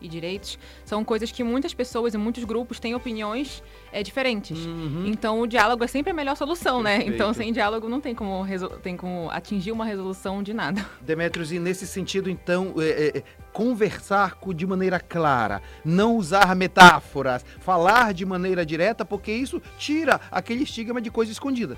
e 0.00 0.08
direitos, 0.08 0.58
são 0.84 1.04
coisas 1.04 1.30
que 1.30 1.42
muitas 1.42 1.74
pessoas 1.74 2.14
e 2.14 2.18
muitos 2.18 2.44
grupos 2.44 2.78
têm 2.78 2.94
opiniões 2.94 3.62
é, 3.92 4.02
diferentes. 4.02 4.58
Uhum. 4.58 5.04
Então, 5.06 5.40
o 5.40 5.46
diálogo 5.46 5.84
é 5.84 5.86
sempre 5.86 6.10
a 6.10 6.14
melhor 6.14 6.36
solução, 6.36 6.82
né? 6.82 6.96
Perfeito. 6.96 7.10
né? 7.10 7.14
Então, 7.14 7.34
sem 7.34 7.52
diálogo 7.52 7.88
não 7.88 8.00
tem 8.00 8.14
como, 8.14 8.46
tem 8.82 8.96
como 8.96 9.30
atingir 9.30 9.72
uma 9.72 9.84
resolução 9.84 10.42
de 10.42 10.52
nada. 10.52 10.84
Demetrios, 11.00 11.52
e 11.52 11.58
nesse 11.58 11.86
sentido, 11.86 12.30
então, 12.30 12.74
é, 12.78 13.18
é, 13.18 13.22
conversar 13.52 14.38
de 14.54 14.66
maneira 14.66 15.00
clara, 15.00 15.60
não 15.84 16.16
usar 16.16 16.54
metáforas, 16.54 17.44
falar 17.60 18.14
de 18.14 18.24
maneira 18.24 18.64
direta, 18.64 19.04
porque 19.04 19.32
isso 19.32 19.60
tira 19.78 20.20
aquele 20.30 20.62
estigma 20.62 21.00
de 21.00 21.10
coisa 21.10 21.32
escondida 21.32 21.76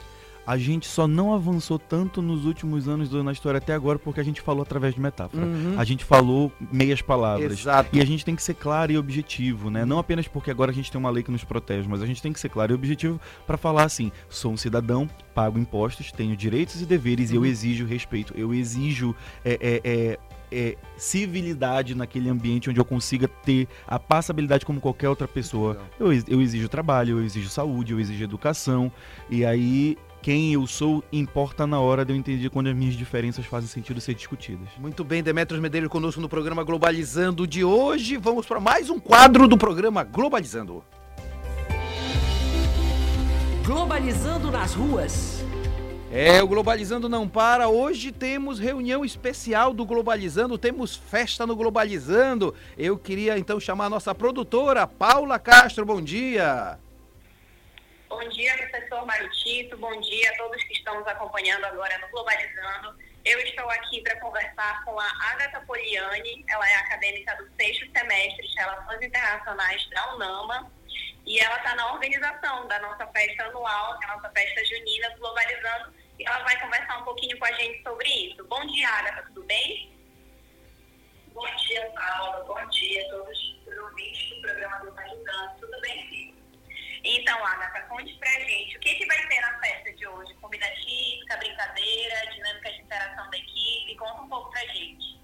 a 0.51 0.59
gente 0.59 0.89
só 0.89 1.07
não 1.07 1.33
avançou 1.33 1.79
tanto 1.79 2.21
nos 2.21 2.45
últimos 2.45 2.89
anos 2.89 3.13
na 3.13 3.31
história 3.31 3.59
até 3.59 3.73
agora 3.73 4.01
porque 4.01 4.19
a 4.19 4.25
gente 4.25 4.41
falou 4.41 4.63
através 4.63 4.97
de 4.97 5.01
metáfora. 5.01 5.45
Uhum. 5.47 5.77
A 5.79 5.85
gente 5.85 6.05
falou 6.05 6.51
meias 6.73 7.01
palavras. 7.01 7.53
Exato. 7.53 7.97
E 7.97 8.01
a 8.01 8.05
gente 8.05 8.25
tem 8.25 8.35
que 8.35 8.43
ser 8.43 8.55
claro 8.55 8.91
e 8.91 8.99
objetivo, 8.99 9.71
né? 9.71 9.85
Não 9.85 10.01
apenas 10.01 10.27
porque 10.27 10.51
agora 10.51 10.73
a 10.73 10.75
gente 10.75 10.91
tem 10.91 10.99
uma 10.99 11.09
lei 11.09 11.23
que 11.23 11.31
nos 11.31 11.45
protege, 11.45 11.89
mas 11.89 12.03
a 12.03 12.07
gente 12.07 12.21
tem 12.21 12.33
que 12.33 12.41
ser 12.41 12.49
claro 12.49 12.73
e 12.73 12.75
objetivo 12.75 13.21
para 13.47 13.57
falar 13.57 13.85
assim: 13.85 14.11
sou 14.29 14.51
um 14.51 14.57
cidadão, 14.57 15.09
pago 15.33 15.57
impostos, 15.57 16.11
tenho 16.11 16.37
direitos 16.37 16.83
e 16.83 16.85
deveres 16.85 17.29
uhum. 17.29 17.35
e 17.35 17.37
eu 17.37 17.43
uhum. 17.43 17.47
exijo 17.47 17.87
respeito. 17.87 18.35
Eu 18.37 18.53
exijo 18.53 19.15
é, 19.45 19.53
é, 19.53 19.81
é, 19.85 20.19
é, 20.51 20.77
civilidade 20.97 21.95
naquele 21.95 22.29
ambiente 22.29 22.69
onde 22.69 22.81
eu 22.81 22.85
consiga 22.85 23.29
ter 23.29 23.69
a 23.87 24.01
passabilidade 24.01 24.67
como 24.67 24.81
qualquer 24.81 25.09
outra 25.09 25.29
pessoa. 25.29 25.79
Eu, 25.97 26.13
eu 26.13 26.43
exijo 26.43 26.69
trabalho, 26.69 27.21
eu 27.21 27.25
exijo 27.25 27.49
saúde, 27.49 27.93
eu 27.93 28.01
exijo 28.01 28.25
educação. 28.25 28.91
E 29.31 29.45
aí 29.45 29.97
quem 30.23 30.53
eu 30.53 30.67
sou 30.67 31.03
importa 31.13 31.67
na 31.67 31.81
hora 31.81 32.05
de 32.05 32.13
eu 32.13 32.17
entender 32.17 32.51
quando 32.51 32.69
as 32.69 32.75
minhas 32.75 32.95
diferenças 32.95 33.47
fazem 33.47 33.69
sentido 33.69 34.01
ser 34.01 34.15
discutidas. 34.15 34.69
Muito 34.79 35.03
bem, 35.03 35.23
Demetrios 35.23 35.61
Medeiros 35.61 35.91
conosco 35.91 36.21
no 36.21 36.29
programa 36.29 36.63
Globalizando 36.63 37.47
de 37.47 37.65
hoje. 37.65 38.17
Vamos 38.17 38.47
para 38.47 38.61
mais 38.61 38.91
um 38.91 38.99
quadro 38.99 39.49
do 39.49 39.57
programa 39.57 40.05
Globalizando. 40.05 40.85
Globalizando 43.65 44.51
nas 44.51 44.75
ruas. 44.75 45.45
É, 46.13 46.43
o 46.43 46.49
Globalizando 46.49 47.09
não 47.09 47.29
para. 47.29 47.69
Hoje 47.69 48.11
temos 48.11 48.59
reunião 48.59 49.05
especial 49.05 49.73
do 49.73 49.87
Globalizando, 49.87 50.59
temos 50.59 50.97
festa 50.97 51.47
no 51.47 51.55
Globalizando. 51.55 52.53
Eu 52.77 52.99
queria 52.99 53.39
então 53.39 53.61
chamar 53.61 53.87
a 53.87 53.91
nossa 53.91 54.15
produtora, 54.15 54.87
Paula 54.89 55.39
Castro. 55.39 55.87
Bom 55.87 56.03
dia. 56.03 56.79
Bom 58.11 58.29
dia, 58.29 58.53
professor 58.57 59.07
Maritito. 59.07 59.77
Bom 59.77 60.01
dia 60.01 60.31
a 60.33 60.37
todos 60.37 60.61
que 60.65 60.73
estão 60.73 60.99
nos 60.99 61.07
acompanhando 61.07 61.65
agora 61.65 61.97
no 61.99 62.09
Globalizando. 62.09 62.99
Eu 63.25 63.39
estou 63.39 63.71
aqui 63.71 64.03
para 64.03 64.19
conversar 64.19 64.85
com 64.85 64.99
a 64.99 65.07
Agatha 65.31 65.61
Poliani. 65.61 66.45
Ela 66.49 66.69
é 66.69 66.75
acadêmica 66.75 67.37
do 67.37 67.49
sexto 67.55 67.89
semestre 67.93 68.49
de 68.49 68.55
Relações 68.57 69.01
Internacionais 69.01 69.89
da 69.91 70.15
UNAMA. 70.17 70.73
E 71.25 71.39
ela 71.39 71.57
está 71.59 71.77
na 71.77 71.93
organização 71.93 72.67
da 72.67 72.81
nossa 72.81 73.07
festa 73.07 73.45
anual, 73.45 73.97
que 74.01 74.05
é 74.05 74.09
nossa 74.09 74.29
festa 74.31 74.65
junina, 74.65 75.17
Globalizando. 75.17 75.95
E 76.19 76.27
ela 76.27 76.41
vai 76.41 76.61
conversar 76.61 76.99
um 76.99 77.05
pouquinho 77.05 77.39
com 77.39 77.45
a 77.45 77.53
gente 77.53 77.81
sobre 77.85 78.09
isso. 78.09 78.45
Bom 78.49 78.67
dia, 78.67 78.89
Agatha. 78.89 79.23
Tudo 79.23 79.45
bem? 79.45 79.97
Bom 81.29 81.47
dia, 81.69 81.89
Paula. 81.95 82.43
Bom 82.43 82.69
dia 82.71 83.07
a 83.07 83.11
todos 83.11 83.39
os 83.65 83.79
ouvintes 83.79 84.31
do 84.31 84.41
programa 84.41 84.79
Globalizando. 84.81 85.61
Tudo 85.61 85.81
bem, 85.81 86.09
filho? 86.09 86.30
Então, 87.03 87.47
Agatha, 87.47 87.81
conte 87.89 88.13
pra 88.19 88.31
gente 88.41 88.77
o 88.77 88.81
que, 88.81 88.95
que 88.95 89.07
vai 89.07 89.27
ter 89.29 89.41
na 89.41 89.59
festa 89.59 89.93
de 89.95 90.07
hoje? 90.07 90.35
Comida 90.35 90.67
típica, 90.77 91.37
brincadeira, 91.39 92.31
dinâmica 92.33 92.73
de 92.73 92.83
interação 92.83 93.31
da 93.31 93.39
equipe? 93.39 93.97
Conta 93.97 94.23
um 94.23 94.29
pouco 94.29 94.51
pra 94.51 94.67
gente. 94.67 95.19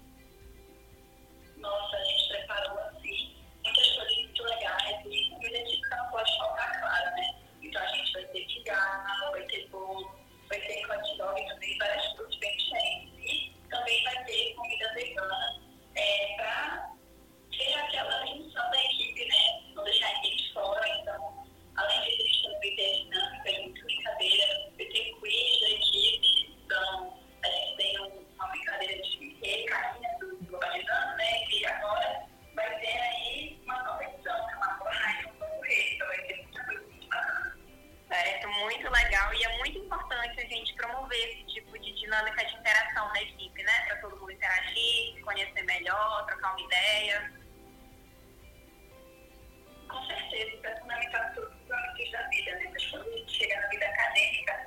Nossa, 1.57 1.97
a 1.97 2.03
gente 2.03 2.29
preparou 2.29 2.79
assim 2.79 3.37
muitas 3.63 3.95
coisas 3.95 4.15
muito 4.15 4.43
legais 4.43 5.05
e 5.05 5.29
comida 5.29 5.63
típica 5.65 5.95
não 5.97 6.09
pode 6.09 6.37
faltar, 6.37 6.79
claro, 6.79 7.15
né? 7.15 7.35
Então 7.61 7.81
a 7.81 7.87
gente 7.87 8.13
vai 8.13 8.23
ter 8.25 8.45
quigarra, 8.45 9.31
vai 9.31 9.43
ter 9.43 9.67
bolo, 9.69 10.11
vai 10.49 10.59
ter 10.61 10.91
hot 10.91 11.17
dog 11.17 11.47
também, 11.47 11.77
várias 11.77 12.07
coisas 12.13 12.35
bem 12.37 12.57
diferentes. 12.57 13.13
E 13.19 13.53
também 13.69 14.03
vai 14.03 14.23
ter 14.25 14.55
comida 14.55 14.93
vegana 14.93 15.61
é, 15.95 16.35
para 16.37 16.91
ter 17.51 17.73
aquela 17.73 18.25
junção 18.25 18.71
da 18.71 18.83
equipe, 18.83 19.25
né? 19.25 19.73
Não 19.75 19.83
deixar 19.83 20.11
esse 41.17 41.43
tipo 41.45 41.77
de 41.79 41.91
dinâmica 41.93 42.45
de 42.45 42.55
interação 42.55 43.07
na 43.09 43.21
equipe, 43.21 43.63
né? 43.63 43.85
Para 43.87 43.97
todo 43.97 44.17
mundo 44.17 44.31
interagir, 44.31 45.15
se 45.15 45.21
conhecer 45.21 45.63
melhor, 45.63 46.25
trocar 46.25 46.51
uma 46.51 46.61
ideia. 46.61 47.33
Com 49.89 50.05
certeza, 50.05 50.55
isso 50.55 50.67
é 50.67 50.79
fundamental 50.79 51.21
âmbitos 51.21 52.11
da 52.11 52.27
vida, 52.29 52.51
né? 52.55 52.69
Mas 52.71 52.85
quando 52.87 53.07
a 53.07 53.17
gente 53.17 53.31
chega 53.31 53.61
na 53.61 53.67
vida 53.67 53.85
acadêmica, 53.85 54.66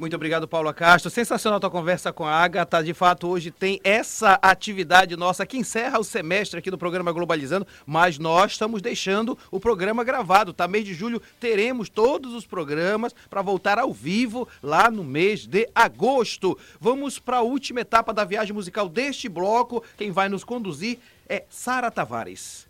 Muito 0.00 0.16
obrigado, 0.16 0.48
Paula 0.48 0.72
Castro. 0.72 1.10
Sensacional 1.10 1.58
a 1.58 1.60
tua 1.60 1.70
conversa 1.70 2.10
com 2.10 2.24
a 2.24 2.32
Agatha. 2.32 2.82
De 2.82 2.94
fato, 2.94 3.28
hoje 3.28 3.50
tem 3.50 3.78
essa 3.84 4.38
atividade 4.40 5.14
nossa 5.14 5.44
que 5.44 5.58
encerra 5.58 6.00
o 6.00 6.04
semestre 6.04 6.58
aqui 6.58 6.70
do 6.70 6.78
programa 6.78 7.12
Globalizando, 7.12 7.66
mas 7.84 8.18
nós 8.18 8.52
estamos 8.52 8.80
deixando 8.80 9.36
o 9.50 9.60
programa 9.60 10.02
gravado, 10.02 10.54
tá? 10.54 10.66
Mês 10.66 10.86
de 10.86 10.94
julho 10.94 11.20
teremos 11.38 11.90
todos 11.90 12.32
os 12.32 12.46
programas 12.46 13.14
para 13.28 13.42
voltar 13.42 13.78
ao 13.78 13.92
vivo 13.92 14.48
lá 14.62 14.90
no 14.90 15.04
mês 15.04 15.46
de 15.46 15.68
agosto. 15.74 16.56
Vamos 16.80 17.18
para 17.18 17.36
a 17.36 17.42
última 17.42 17.82
etapa 17.82 18.14
da 18.14 18.24
viagem 18.24 18.54
musical 18.54 18.88
deste 18.88 19.28
bloco. 19.28 19.84
Quem 19.98 20.10
vai 20.10 20.30
nos 20.30 20.44
conduzir 20.44 20.98
é 21.28 21.44
Sara 21.50 21.90
Tavares. 21.90 22.69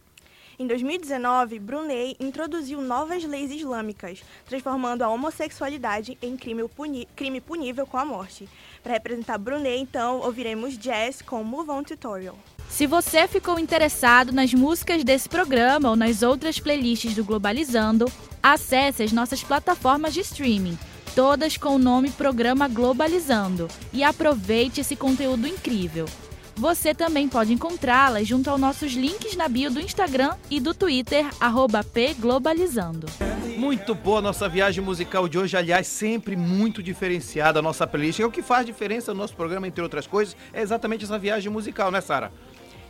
Em 0.61 0.67
2019, 0.67 1.59
Brunei 1.59 2.15
introduziu 2.21 2.83
novas 2.83 3.25
leis 3.25 3.51
islâmicas, 3.51 4.23
transformando 4.45 5.01
a 5.01 5.09
homossexualidade 5.09 6.19
em 6.21 6.37
crime, 6.37 6.69
puni 6.69 7.09
crime 7.17 7.41
punível 7.41 7.87
com 7.87 7.97
a 7.97 8.05
morte. 8.05 8.47
Para 8.83 8.93
representar 8.93 9.39
Brunei, 9.39 9.79
então, 9.79 10.19
ouviremos 10.19 10.77
jazz 10.77 11.23
com 11.23 11.43
Move 11.43 11.71
On 11.71 11.83
Tutorial. 11.83 12.37
Se 12.69 12.87
você 12.87 13.27
ficou 13.27 13.59
interessado 13.59 14.33
nas 14.33 14.53
músicas 14.53 15.03
desse 15.03 15.31
programa 15.31 15.89
ou 15.89 15.97
nas 15.97 16.23
outras 16.23 16.61
playlists 16.61 17.15
do 17.15 17.25
Globalizando, 17.25 18.05
acesse 18.43 19.03
as 19.03 19.13
nossas 19.13 19.43
plataformas 19.43 20.13
de 20.13 20.21
streaming, 20.21 20.79
todas 21.15 21.57
com 21.57 21.77
o 21.77 21.79
nome 21.79 22.11
Programa 22.11 22.69
Globalizando, 22.69 23.67
e 23.95 24.05
aproveite 24.05 24.83
esse 24.83 24.95
conteúdo 24.95 25.49
incrível. 25.49 26.05
Você 26.61 26.95
também 26.95 27.27
pode 27.27 27.55
encontrá-las 27.55 28.29
junto 28.29 28.51
aos 28.51 28.61
nossos 28.61 28.93
links 28.93 29.35
na 29.35 29.49
bio 29.49 29.71
do 29.71 29.81
Instagram 29.81 30.37
e 30.51 30.61
do 30.61 30.75
Twitter, 30.75 31.25
pglobalizando. 31.91 33.07
Muito 33.57 33.95
boa 33.95 34.19
a 34.19 34.23
nossa 34.23 34.47
viagem 34.47 34.85
musical 34.85 35.27
de 35.27 35.39
hoje, 35.39 35.57
aliás, 35.57 35.87
sempre 35.87 36.37
muito 36.37 36.83
diferenciada 36.83 37.61
a 37.61 37.63
nossa 37.63 37.87
playlist. 37.87 38.21
É 38.21 38.27
o 38.27 38.31
que 38.31 38.43
faz 38.43 38.67
diferença 38.67 39.15
no 39.15 39.21
nosso 39.21 39.35
programa, 39.35 39.67
entre 39.67 39.83
outras 39.83 40.07
coisas, 40.07 40.37
é 40.53 40.61
exatamente 40.61 41.03
essa 41.03 41.19
viagem 41.19 41.51
musical, 41.51 41.91
né, 41.91 42.03
Sara? 42.03 42.31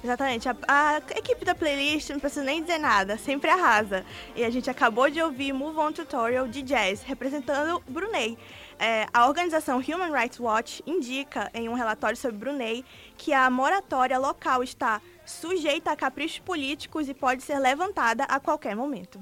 Exatamente. 0.03 0.49
A, 0.49 0.57
a, 0.67 0.97
equipe 1.17 1.45
da 1.45 1.55
playlist, 1.55 2.11
não 2.11 2.19
precisa 2.19 2.43
nem 2.43 2.63
dizer 2.63 2.79
nada, 2.79 3.17
sempre 3.19 3.51
arrasa. 3.51 4.05
E 4.35 4.43
a 4.43 4.51
gente 4.51 4.69
acabou 4.69 5.09
de 5.09 5.23
ouvir 5.23 5.53
Move 5.53 5.79
On 5.79 5.93
Tutorial 5.93 6.49
de 6.49 6.63
Jazz, 6.63 7.03
representando 7.03 7.81
Brunei. 7.87 8.37
É, 8.83 9.07
a 9.13 9.29
organização 9.29 9.77
Human 9.77 10.11
Rights 10.11 10.41
Watch 10.41 10.83
indica 10.87 11.51
em 11.53 11.69
um 11.69 11.75
relatório 11.75 12.17
sobre 12.17 12.39
Brunei 12.39 12.83
que 13.15 13.31
a 13.31 13.51
moratória 13.51 14.19
local 14.19 14.63
está 14.63 15.03
sujeita 15.27 15.93
a 15.93 15.97
caprichos 15.97 16.39
políticos 16.39 17.07
e 17.07 17.13
pode 17.13 17.43
ser 17.43 17.59
levantada 17.59 18.25
a 18.25 18.41
qualquer 18.41 18.75
momento. 18.75 19.21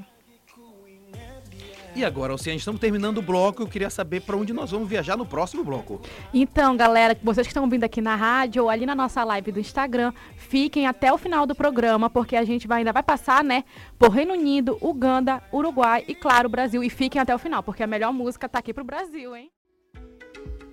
E 1.99 2.05
agora, 2.05 2.33
Oceane, 2.33 2.59
estamos 2.59 2.81
terminando 2.81 3.19
o 3.19 3.23
bloco. 3.23 3.61
Eu 3.61 3.67
queria 3.67 3.91
saber 3.91 4.21
para 4.21 4.37
onde 4.37 4.53
nós 4.53 4.71
vamos 4.71 4.89
viajar 4.89 5.17
no 5.17 5.27
próximo 5.27 5.65
bloco. 5.65 6.01
Então, 6.33 6.77
galera, 6.77 7.19
vocês 7.21 7.45
que 7.45 7.51
estão 7.51 7.69
vindo 7.69 7.83
aqui 7.83 8.01
na 8.01 8.15
rádio 8.15 8.63
ou 8.63 8.71
ali 8.71 8.87
na 8.87 8.95
nossa 8.95 9.25
live 9.25 9.51
do 9.51 9.59
Instagram, 9.59 10.13
fiquem 10.37 10.87
até 10.87 11.13
o 11.13 11.19
final 11.19 11.45
do 11.45 11.57
programa, 11.57 12.09
porque 12.09 12.37
a 12.37 12.45
gente 12.45 12.69
vai, 12.69 12.79
ainda 12.79 12.93
vai 12.93 13.03
passar, 13.03 13.43
né, 13.43 13.65
por 13.99 14.11
Reino 14.11 14.35
Unido, 14.35 14.79
Uganda, 14.81 15.43
Uruguai 15.53 16.05
e, 16.07 16.15
claro, 16.15 16.49
Brasil. 16.49 16.85
E 16.85 16.89
fiquem 16.89 17.21
até 17.21 17.35
o 17.35 17.39
final, 17.39 17.65
porque 17.65 17.83
a 17.83 17.87
melhor 17.89 18.13
música 18.13 18.49
tá 18.49 18.61
aqui 18.61 18.73
pro 18.73 18.85
Brasil, 18.85 19.35
hein? 19.35 19.51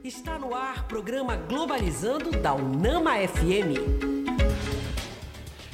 Está 0.03 0.37
no 0.37 0.53
ar 0.53 0.87
programa 0.87 1.35
Globalizando 1.35 2.29
da 2.33 2.53
Unama 2.53 3.13
FM. 3.15 4.14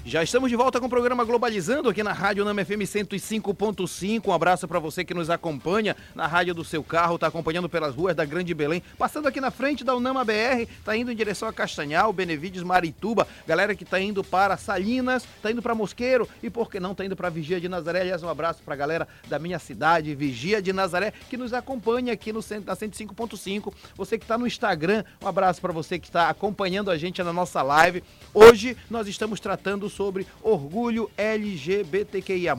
Já 0.03 0.23
estamos 0.23 0.49
de 0.49 0.55
volta 0.55 0.79
com 0.79 0.87
o 0.87 0.89
programa 0.89 1.23
Globalizando 1.23 1.87
aqui 1.87 2.01
na 2.01 2.11
Rádio 2.11 2.43
Nama 2.43 2.65
FM 2.65 2.81
105.5. 2.81 4.27
Um 4.27 4.33
abraço 4.33 4.67
para 4.67 4.79
você 4.79 5.05
que 5.05 5.13
nos 5.13 5.29
acompanha 5.29 5.95
na 6.15 6.25
rádio 6.25 6.55
do 6.55 6.65
seu 6.65 6.83
carro, 6.83 7.15
está 7.15 7.27
acompanhando 7.27 7.69
pelas 7.69 7.93
ruas 7.93 8.15
da 8.15 8.25
Grande 8.25 8.51
Belém, 8.51 8.81
passando 8.97 9.27
aqui 9.27 9.39
na 9.39 9.51
frente 9.51 9.83
da 9.83 9.95
Unama 9.95 10.25
BR, 10.25 10.63
está 10.79 10.97
indo 10.97 11.11
em 11.11 11.15
direção 11.15 11.47
a 11.47 11.53
Castanhal, 11.53 12.11
Benevides, 12.11 12.63
Marituba, 12.63 13.27
galera 13.45 13.75
que 13.75 13.83
está 13.83 13.99
indo 13.99 14.23
para 14.23 14.57
Salinas, 14.57 15.23
está 15.35 15.51
indo 15.51 15.61
para 15.61 15.75
Mosqueiro 15.75 16.27
e 16.41 16.49
por 16.49 16.71
que 16.71 16.79
não 16.79 16.93
está 16.93 17.05
indo 17.05 17.15
para 17.15 17.29
Vigia 17.29 17.61
de 17.61 17.69
Nazaré. 17.69 18.01
Aliás, 18.01 18.23
um 18.23 18.29
abraço 18.29 18.63
para 18.63 18.73
a 18.73 18.77
galera 18.77 19.07
da 19.27 19.37
minha 19.37 19.59
cidade, 19.59 20.15
Vigia 20.15 20.63
de 20.63 20.73
Nazaré, 20.73 21.13
que 21.29 21.37
nos 21.37 21.53
acompanha 21.53 22.11
aqui 22.11 22.33
no 22.33 22.39
na 22.65 22.75
105.5. 22.75 23.71
Você 23.95 24.17
que 24.17 24.23
está 24.23 24.35
no 24.35 24.47
Instagram, 24.47 25.03
um 25.21 25.27
abraço 25.27 25.61
para 25.61 25.71
você 25.71 25.99
que 25.99 26.07
está 26.07 26.27
acompanhando 26.27 26.89
a 26.89 26.97
gente 26.97 27.21
na 27.21 27.31
nossa 27.31 27.61
live. 27.61 28.03
Hoje 28.33 28.75
nós 28.89 29.07
estamos 29.07 29.39
tratando 29.39 29.90
sobre 29.91 30.25
orgulho 30.41 31.09
LGBTQIA+. 31.17 32.55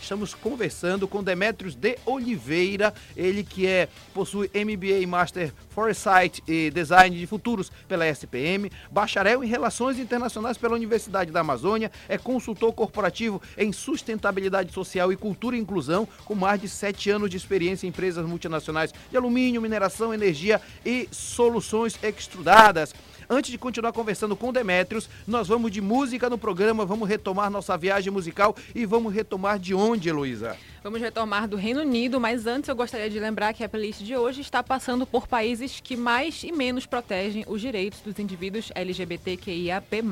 Estamos 0.00 0.34
conversando 0.34 1.08
com 1.08 1.22
Demetrios 1.22 1.74
de 1.74 1.96
Oliveira, 2.04 2.92
ele 3.16 3.42
que 3.42 3.66
é 3.66 3.88
possui 4.12 4.50
MBA 4.54 4.98
e 5.00 5.06
Master 5.06 5.52
Foresight 5.70 6.42
e 6.48 6.70
Design 6.70 7.16
de 7.16 7.26
Futuros 7.26 7.70
pela 7.86 8.06
SPM, 8.06 8.70
bacharel 8.90 9.44
em 9.44 9.46
Relações 9.46 9.98
Internacionais 9.98 10.56
pela 10.56 10.74
Universidade 10.74 11.30
da 11.30 11.40
Amazônia, 11.40 11.90
é 12.08 12.16
consultor 12.16 12.72
corporativo 12.72 13.40
em 13.56 13.72
sustentabilidade 13.72 14.72
social 14.72 15.12
e 15.12 15.16
cultura 15.16 15.56
e 15.56 15.60
inclusão, 15.60 16.08
com 16.24 16.34
mais 16.34 16.60
de 16.60 16.68
sete 16.68 17.10
anos 17.10 17.30
de 17.30 17.36
experiência 17.36 17.86
em 17.86 17.90
empresas 17.90 18.26
multinacionais 18.26 18.92
de 19.10 19.16
alumínio, 19.16 19.60
mineração, 19.60 20.12
energia 20.12 20.60
e 20.84 21.08
soluções 21.10 21.98
extrudadas. 22.02 22.94
Antes 23.28 23.50
de 23.50 23.58
continuar 23.58 23.92
conversando 23.92 24.36
com 24.36 24.52
Demetrios, 24.52 25.08
nós 25.26 25.48
vamos 25.48 25.72
de 25.72 25.80
música 25.80 26.30
no 26.30 26.38
programa, 26.38 26.86
vamos 26.86 27.08
retomar 27.08 27.50
nossa 27.50 27.76
viagem 27.76 28.12
musical 28.12 28.54
e 28.72 28.86
vamos 28.86 29.12
retomar 29.12 29.58
de 29.58 29.74
onde, 29.74 30.08
Heloísa? 30.08 30.56
Vamos 30.80 31.00
retomar 31.00 31.48
do 31.48 31.56
Reino 31.56 31.80
Unido, 31.80 32.20
mas 32.20 32.46
antes 32.46 32.68
eu 32.68 32.76
gostaria 32.76 33.10
de 33.10 33.18
lembrar 33.18 33.52
que 33.52 33.64
a 33.64 33.68
playlist 33.68 34.02
de 34.02 34.16
hoje 34.16 34.42
está 34.42 34.62
passando 34.62 35.04
por 35.04 35.26
países 35.26 35.80
que 35.80 35.96
mais 35.96 36.44
e 36.44 36.52
menos 36.52 36.86
protegem 36.86 37.44
os 37.48 37.60
direitos 37.60 38.00
dos 38.00 38.16
indivíduos 38.20 38.70
LGBTQIAP+. 38.72 40.04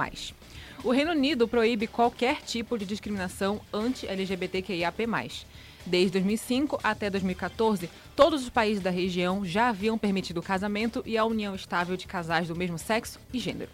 O 0.83 0.91
Reino 0.91 1.13
Unido 1.13 1.47
proíbe 1.47 1.87
qualquer 1.87 2.43
tipo 2.43 2.77
de 2.77 2.85
discriminação 2.85 3.61
anti-LGBTQIAP+. 3.73 5.07
Desde 5.87 6.13
2005 6.13 6.81
até 6.83 7.11
2014, 7.11 7.91
todos 8.17 8.43
os 8.43 8.49
países 8.49 8.83
da 8.83 8.91
região 8.91 9.45
já 9.45 9.69
haviam 9.69 9.99
permitido 9.99 10.39
o 10.39 10.43
casamento 10.43 11.03
e 11.05 11.19
a 11.19 11.25
união 11.25 11.55
estável 11.55 11.97
de 11.97 12.07
casais 12.07 12.49
do 12.49 12.57
mesmo 12.57 12.79
sexo 12.79 13.19
e 13.33 13.39
gênero. 13.39 13.71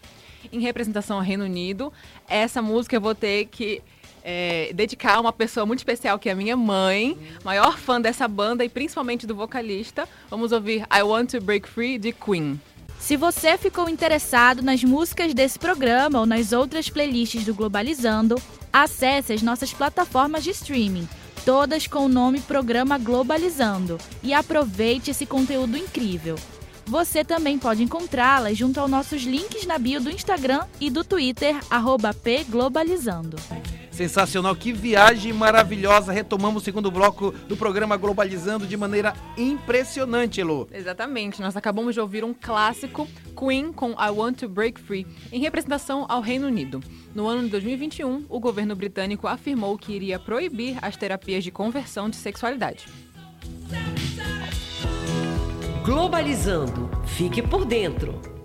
Em 0.53 0.61
representação 0.61 1.19
ao 1.19 1.23
Reino 1.23 1.45
Unido, 1.45 1.93
essa 2.29 2.61
música 2.61 2.97
eu 2.97 3.01
vou 3.01 3.15
ter 3.15 3.47
que 3.47 3.83
é, 4.25 4.73
dedicar 4.75 5.17
a 5.17 5.21
uma 5.21 5.33
pessoa 5.33 5.65
muito 5.65 5.81
especial, 5.81 6.19
que 6.19 6.29
é 6.29 6.33
a 6.33 6.37
minha 6.37 6.57
mãe, 6.57 7.17
maior 7.45 7.79
fã 7.79 8.01
dessa 8.01 8.27
banda 8.27 8.65
e 8.65 8.69
principalmente 8.69 9.27
do 9.27 9.35
vocalista. 9.35 10.09
Vamos 10.29 10.53
ouvir 10.53 10.87
I 10.93 11.03
Want 11.03 11.31
to 11.31 11.41
Break 11.41 11.69
Free 11.69 11.99
de 11.99 12.13
Queen. 12.13 12.61
Se 12.99 13.17
você 13.17 13.57
ficou 13.57 13.89
interessado 13.89 14.63
nas 14.63 14.85
músicas 14.85 15.33
desse 15.33 15.59
programa 15.59 16.21
ou 16.21 16.27
nas 16.27 16.53
outras 16.53 16.91
playlists 16.91 17.45
do 17.45 17.55
Globalizando, 17.55 18.37
acesse 18.73 19.33
as 19.33 19.43
nossas 19.43 19.73
plataformas 19.73 20.45
de 20.45 20.51
streaming 20.51 21.09
todas 21.45 21.87
com 21.87 22.07
o 22.07 22.09
nome 22.09 22.41
Programa 22.41 22.99
Globalizando, 22.99 23.99
e 24.23 24.33
aproveite 24.33 25.11
esse 25.11 25.27
conteúdo 25.27 25.77
incrível. 25.77 26.37
Você 26.87 27.25
também 27.25 27.59
pode 27.59 27.83
encontrá-las 27.83 28.59
junto 28.59 28.81
aos 28.81 28.91
nossos 28.91 29.23
links 29.23 29.65
na 29.65 29.79
bio 29.79 30.01
do 30.01 30.11
Instagram 30.11 30.67
e 30.81 30.91
do 30.91 31.05
Twitter, 31.05 31.57
pglobalizando. 32.23 33.37
Sensacional, 34.01 34.57
que 34.57 34.73
viagem 34.73 35.31
maravilhosa. 35.31 36.11
Retomamos 36.11 36.63
o 36.63 36.65
segundo 36.65 36.91
bloco 36.91 37.33
do 37.47 37.55
programa 37.55 37.99
Globalizando 37.99 38.67
de 38.67 38.75
maneira 38.75 39.13
impressionante, 39.37 40.41
Elo. 40.41 40.67
Exatamente, 40.73 41.43
nós 41.43 41.55
acabamos 41.55 41.93
de 41.93 42.01
ouvir 42.01 42.25
um 42.25 42.33
clássico, 42.33 43.07
Queen 43.39 43.71
com 43.75 43.91
I 43.91 44.09
Want 44.09 44.39
to 44.39 44.49
Break 44.49 44.81
Free, 44.81 45.07
em 45.31 45.39
representação 45.43 46.07
ao 46.09 46.23
Reino 46.23 46.47
Unido. 46.47 46.83
No 47.15 47.29
ano 47.29 47.43
de 47.43 47.51
2021, 47.51 48.25
o 48.27 48.41
governo 48.41 48.75
britânico 48.75 49.27
afirmou 49.27 49.77
que 49.77 49.93
iria 49.93 50.19
proibir 50.19 50.79
as 50.81 50.97
terapias 50.97 51.45
de 51.45 51.51
conversão 51.51 52.09
de 52.09 52.17
sexualidade. 52.17 52.87
Globalizando. 55.85 56.89
Fique 57.05 57.43
por 57.43 57.67
dentro. 57.67 58.40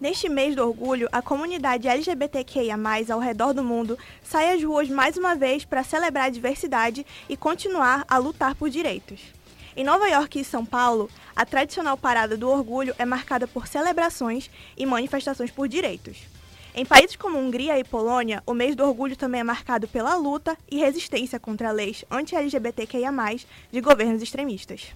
Neste 0.00 0.30
mês 0.30 0.56
do 0.56 0.66
orgulho, 0.66 1.10
a 1.12 1.20
comunidade 1.20 1.86
LGBTQIA+, 1.86 2.74
ao 3.12 3.20
redor 3.20 3.52
do 3.52 3.62
mundo, 3.62 3.98
sai 4.22 4.54
às 4.54 4.64
ruas 4.64 4.88
mais 4.88 5.18
uma 5.18 5.34
vez 5.34 5.62
para 5.62 5.84
celebrar 5.84 6.24
a 6.24 6.30
diversidade 6.30 7.04
e 7.28 7.36
continuar 7.36 8.06
a 8.08 8.16
lutar 8.16 8.54
por 8.54 8.70
direitos. 8.70 9.20
Em 9.76 9.84
Nova 9.84 10.08
York 10.08 10.40
e 10.40 10.44
São 10.44 10.64
Paulo, 10.64 11.10
a 11.36 11.44
tradicional 11.44 11.98
Parada 11.98 12.34
do 12.34 12.48
Orgulho 12.48 12.94
é 12.98 13.04
marcada 13.04 13.46
por 13.46 13.66
celebrações 13.66 14.50
e 14.74 14.86
manifestações 14.86 15.50
por 15.50 15.68
direitos. 15.68 16.16
Em 16.74 16.86
países 16.86 17.16
como 17.16 17.38
Hungria 17.38 17.78
e 17.78 17.84
Polônia, 17.84 18.42
o 18.46 18.54
mês 18.54 18.74
do 18.74 18.84
orgulho 18.84 19.16
também 19.16 19.42
é 19.42 19.44
marcado 19.44 19.86
pela 19.86 20.14
luta 20.14 20.56
e 20.70 20.78
resistência 20.78 21.38
contra 21.38 21.72
leis 21.72 22.06
anti-LGBTQIA, 22.10 23.10
de 23.70 23.80
governos 23.82 24.22
extremistas. 24.22 24.94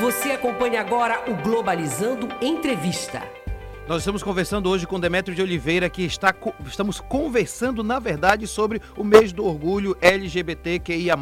Você 0.00 0.32
acompanha 0.32 0.80
agora 0.80 1.30
o 1.30 1.34
Globalizando 1.42 2.28
Entrevista. 2.40 3.37
Nós 3.88 4.02
estamos 4.02 4.22
conversando 4.22 4.68
hoje 4.68 4.86
com 4.86 5.00
Demetrio 5.00 5.34
de 5.34 5.40
Oliveira, 5.40 5.88
que 5.88 6.02
está, 6.02 6.34
estamos 6.66 7.00
conversando, 7.00 7.82
na 7.82 7.98
verdade, 7.98 8.46
sobre 8.46 8.82
o 8.94 9.02
mês 9.02 9.32
do 9.32 9.46
orgulho 9.46 9.96
LGBTQIA. 10.02 11.16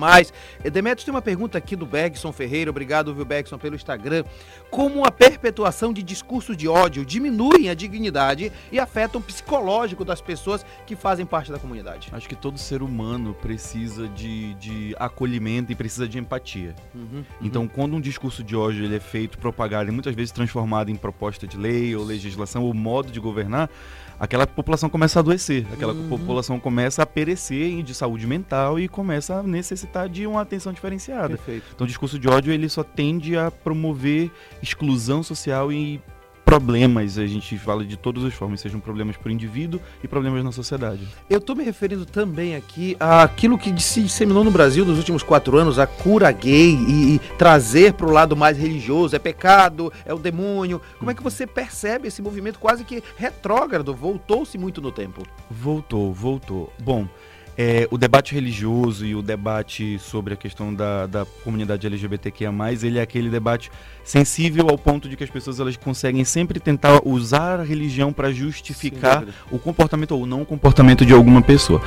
Demetrio, 0.72 1.04
tem 1.04 1.14
uma 1.14 1.22
pergunta 1.22 1.56
aqui 1.56 1.76
do 1.76 1.86
Bergson 1.86 2.32
Ferreira, 2.32 2.68
obrigado, 2.68 3.14
viu, 3.14 3.24
Bergson, 3.24 3.56
pelo 3.56 3.76
Instagram. 3.76 4.24
Como 4.68 5.06
a 5.06 5.12
perpetuação 5.12 5.92
de 5.92 6.02
discursos 6.02 6.56
de 6.56 6.66
ódio 6.66 7.06
diminuem 7.06 7.70
a 7.70 7.74
dignidade 7.74 8.50
e 8.72 8.80
afetam 8.80 9.20
o 9.20 9.24
psicológico 9.24 10.04
das 10.04 10.20
pessoas 10.20 10.66
que 10.84 10.96
fazem 10.96 11.24
parte 11.24 11.52
da 11.52 11.60
comunidade? 11.60 12.08
Acho 12.10 12.28
que 12.28 12.34
todo 12.34 12.58
ser 12.58 12.82
humano 12.82 13.32
precisa 13.32 14.08
de, 14.08 14.54
de 14.54 14.92
acolhimento 14.98 15.70
e 15.70 15.76
precisa 15.76 16.08
de 16.08 16.18
empatia. 16.18 16.74
Uhum, 16.92 17.24
então, 17.40 17.62
uhum. 17.62 17.68
quando 17.68 17.94
um 17.94 18.00
discurso 18.00 18.42
de 18.42 18.56
ódio 18.56 18.84
ele 18.84 18.96
é 18.96 19.00
feito, 19.00 19.38
propagado 19.38 19.88
e 19.88 19.92
muitas 19.92 20.16
vezes 20.16 20.32
transformado 20.32 20.90
em 20.90 20.96
proposta 20.96 21.46
de 21.46 21.56
lei 21.56 21.94
ou 21.94 22.04
legislação, 22.04 22.55
o 22.58 22.72
modo 22.72 23.10
de 23.10 23.20
governar, 23.20 23.70
aquela 24.18 24.46
população 24.46 24.88
começa 24.88 25.18
a 25.18 25.20
adoecer, 25.20 25.66
aquela 25.72 25.92
uhum. 25.92 26.08
população 26.08 26.58
começa 26.58 27.02
a 27.02 27.06
perecer 27.06 27.82
de 27.82 27.94
saúde 27.94 28.26
mental 28.26 28.78
e 28.78 28.88
começa 28.88 29.36
a 29.36 29.42
necessitar 29.42 30.08
de 30.08 30.26
uma 30.26 30.40
atenção 30.40 30.72
diferenciada. 30.72 31.28
Perfeito. 31.28 31.66
Então 31.74 31.84
o 31.84 31.88
discurso 31.88 32.18
de 32.18 32.28
ódio 32.28 32.52
ele 32.52 32.68
só 32.68 32.82
tende 32.82 33.36
a 33.36 33.50
promover 33.50 34.30
exclusão 34.62 35.22
social 35.22 35.72
e 35.72 36.00
problemas, 36.46 37.18
a 37.18 37.26
gente 37.26 37.58
fala 37.58 37.84
de 37.84 37.96
todas 37.96 38.22
as 38.22 38.32
formas, 38.32 38.60
sejam 38.60 38.78
problemas 38.78 39.16
para 39.16 39.28
o 39.28 39.32
indivíduo 39.32 39.80
e 40.00 40.06
problemas 40.06 40.44
na 40.44 40.52
sociedade. 40.52 41.08
Eu 41.28 41.38
estou 41.38 41.56
me 41.56 41.64
referindo 41.64 42.06
também 42.06 42.54
aqui 42.54 42.96
àquilo 43.00 43.58
que 43.58 43.82
se 43.82 44.00
disseminou 44.00 44.44
no 44.44 44.50
Brasil 44.52 44.84
nos 44.84 44.96
últimos 44.96 45.24
quatro 45.24 45.58
anos, 45.58 45.76
a 45.76 45.88
cura 45.88 46.30
gay 46.30 46.76
e, 46.76 47.16
e 47.16 47.18
trazer 47.36 47.94
para 47.94 48.06
o 48.06 48.12
lado 48.12 48.36
mais 48.36 48.56
religioso, 48.56 49.16
é 49.16 49.18
pecado, 49.18 49.92
é 50.04 50.14
o 50.14 50.20
demônio. 50.20 50.80
Como 51.00 51.10
é 51.10 51.14
que 51.14 51.22
você 51.22 51.48
percebe 51.48 52.06
esse 52.06 52.22
movimento 52.22 52.60
quase 52.60 52.84
que 52.84 53.02
retrógrado? 53.16 53.92
Voltou-se 53.92 54.56
muito 54.56 54.80
no 54.80 54.92
tempo. 54.92 55.26
Voltou, 55.50 56.12
voltou. 56.12 56.72
Bom, 56.78 57.08
é, 57.56 57.88
o 57.90 57.98
debate 57.98 58.34
religioso 58.34 59.06
e 59.06 59.14
o 59.14 59.22
debate 59.22 59.98
sobre 59.98 60.34
a 60.34 60.36
questão 60.36 60.74
da, 60.74 61.06
da 61.06 61.26
comunidade 61.42 61.86
LGBTQIA+, 61.86 62.52
ele 62.82 62.98
é 62.98 63.02
aquele 63.02 63.30
debate 63.30 63.70
sensível 64.06 64.68
ao 64.70 64.78
ponto 64.78 65.08
de 65.08 65.16
que 65.16 65.24
as 65.24 65.30
pessoas 65.30 65.58
elas 65.58 65.76
conseguem 65.76 66.24
sempre 66.24 66.60
tentar 66.60 67.00
usar 67.04 67.60
a 67.60 67.64
religião 67.64 68.12
para 68.12 68.32
justificar 68.32 69.24
Sim, 69.24 69.32
o 69.50 69.58
comportamento 69.58 70.12
ou 70.12 70.24
não 70.24 70.44
comportamento 70.44 71.04
de 71.04 71.12
alguma 71.12 71.42
pessoa. 71.42 71.82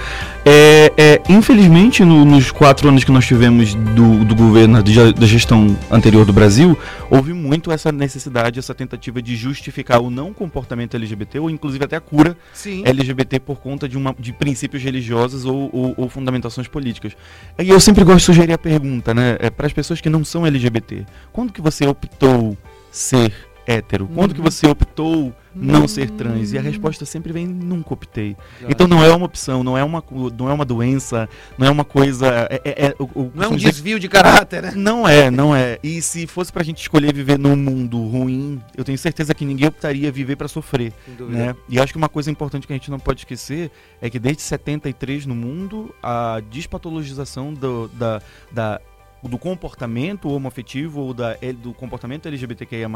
É, 0.46 0.92
é 0.98 1.22
infelizmente, 1.30 2.04
no, 2.04 2.26
nos 2.26 2.52
quatro 2.52 2.90
anos 2.90 3.04
que 3.06 3.12
nós 3.12 3.26
tivemos 3.26 3.74
do, 3.74 4.26
do 4.26 4.36
governo, 4.36 4.84
da 4.84 5.26
gestão 5.26 5.78
anterior 5.90 6.26
do 6.26 6.34
Brasil, 6.34 6.78
houve 7.10 7.34
muito 7.34 7.72
essa 7.72 7.92
necessidade, 7.92 8.60
essa 8.60 8.76
tentativa 8.76 9.22
de 9.22 9.36
justificar 9.36 10.02
o 10.02 10.10
não 10.10 10.34
comportamento 10.34 10.96
LGBT 10.96 11.40
ou 11.40 11.50
inclusive 11.50 11.86
até 11.86 11.96
a 11.96 12.02
cura 12.02 12.36
Sim. 12.54 12.84
LGBT 12.86 13.40
por 13.40 13.60
conta 13.60 13.88
de, 13.88 13.98
uma, 13.98 14.14
de 14.20 14.34
princípios 14.34 14.84
religiosos 14.84 15.46
ou, 15.46 15.59
ou, 15.72 15.94
ou 15.98 16.10
fundamentações 16.10 16.68
políticas. 16.68 17.16
E 17.58 17.70
eu 17.70 17.80
sempre 17.80 18.04
gosto 18.04 18.20
de 18.20 18.26
sugerir 18.26 18.54
a 18.54 18.58
pergunta, 18.58 19.14
né, 19.14 19.38
é, 19.40 19.50
para 19.50 19.68
as 19.68 19.74
pessoas 19.74 20.00
que 20.00 20.10
não 20.10 20.24
são 20.24 20.46
LGBT, 20.46 21.06
quando 21.34 21.52
que 21.52 21.62
você 21.62 21.86
optou 21.88 22.30
optou 22.30 22.58
ser 22.92 23.34
hétero? 23.66 24.08
Quando 24.08 24.32
uhum. 24.32 24.36
que 24.36 24.42
você 24.42 24.68
optou 24.68 25.34
não 25.56 25.88
ser 25.88 26.10
trans? 26.12 26.54
E 26.54 26.58
a 26.58 26.62
resposta 26.62 27.06
sempre 27.06 27.34
vem, 27.34 27.48
nunca 27.48 27.94
optei. 27.94 28.36
Então 28.68 28.88
não 28.88 29.04
é 29.04 29.14
uma 29.14 29.26
opção, 29.26 29.64
não 29.64 29.78
é 29.78 29.84
uma, 29.84 30.04
não 30.38 30.50
é 30.50 30.54
uma 30.54 30.66
doença, 30.66 31.30
não 31.58 31.68
é 31.68 31.70
uma 31.70 31.84
coisa... 31.86 32.48
É, 32.50 32.62
é, 32.66 32.86
é 32.88 32.96
o, 33.00 33.32
não 33.34 33.44
é 33.44 33.48
um 33.48 33.56
desvio 33.56 34.00
de 34.00 34.08
caráter, 34.08 34.62
né? 34.62 34.74
Não 34.76 35.08
é, 35.08 35.32
não 35.32 35.56
é. 35.56 35.80
E 35.84 36.02
se 36.02 36.28
fosse 36.28 36.52
pra 36.52 36.64
gente 36.64 36.82
escolher 36.82 37.14
viver 37.14 37.38
num 37.38 37.56
mundo 37.56 38.02
ruim, 38.06 38.62
eu 38.76 38.84
tenho 38.84 38.98
certeza 38.98 39.34
que 39.34 39.46
ninguém 39.46 39.68
optaria 39.68 40.12
viver 40.12 40.36
para 40.36 40.48
sofrer. 40.48 40.94
Né? 41.20 41.56
E 41.68 41.80
acho 41.80 41.92
que 41.92 41.98
uma 41.98 42.10
coisa 42.10 42.30
importante 42.30 42.68
que 42.68 42.74
a 42.74 42.76
gente 42.76 42.92
não 42.92 43.00
pode 43.00 43.22
esquecer 43.22 43.72
é 44.02 44.10
que 44.10 44.20
desde 44.20 44.42
73 44.42 45.26
no 45.26 45.36
mundo, 45.36 45.94
a 46.02 46.42
despatologização 46.50 47.54
do, 47.54 47.88
da, 47.90 48.22
da 48.52 48.82
do 49.28 49.38
comportamento 49.38 50.30
homoafetivo 50.30 51.02
ou 51.02 51.14
da, 51.14 51.36
do 51.62 51.74
comportamento 51.74 52.28
LGBTQIA+, 52.28 52.90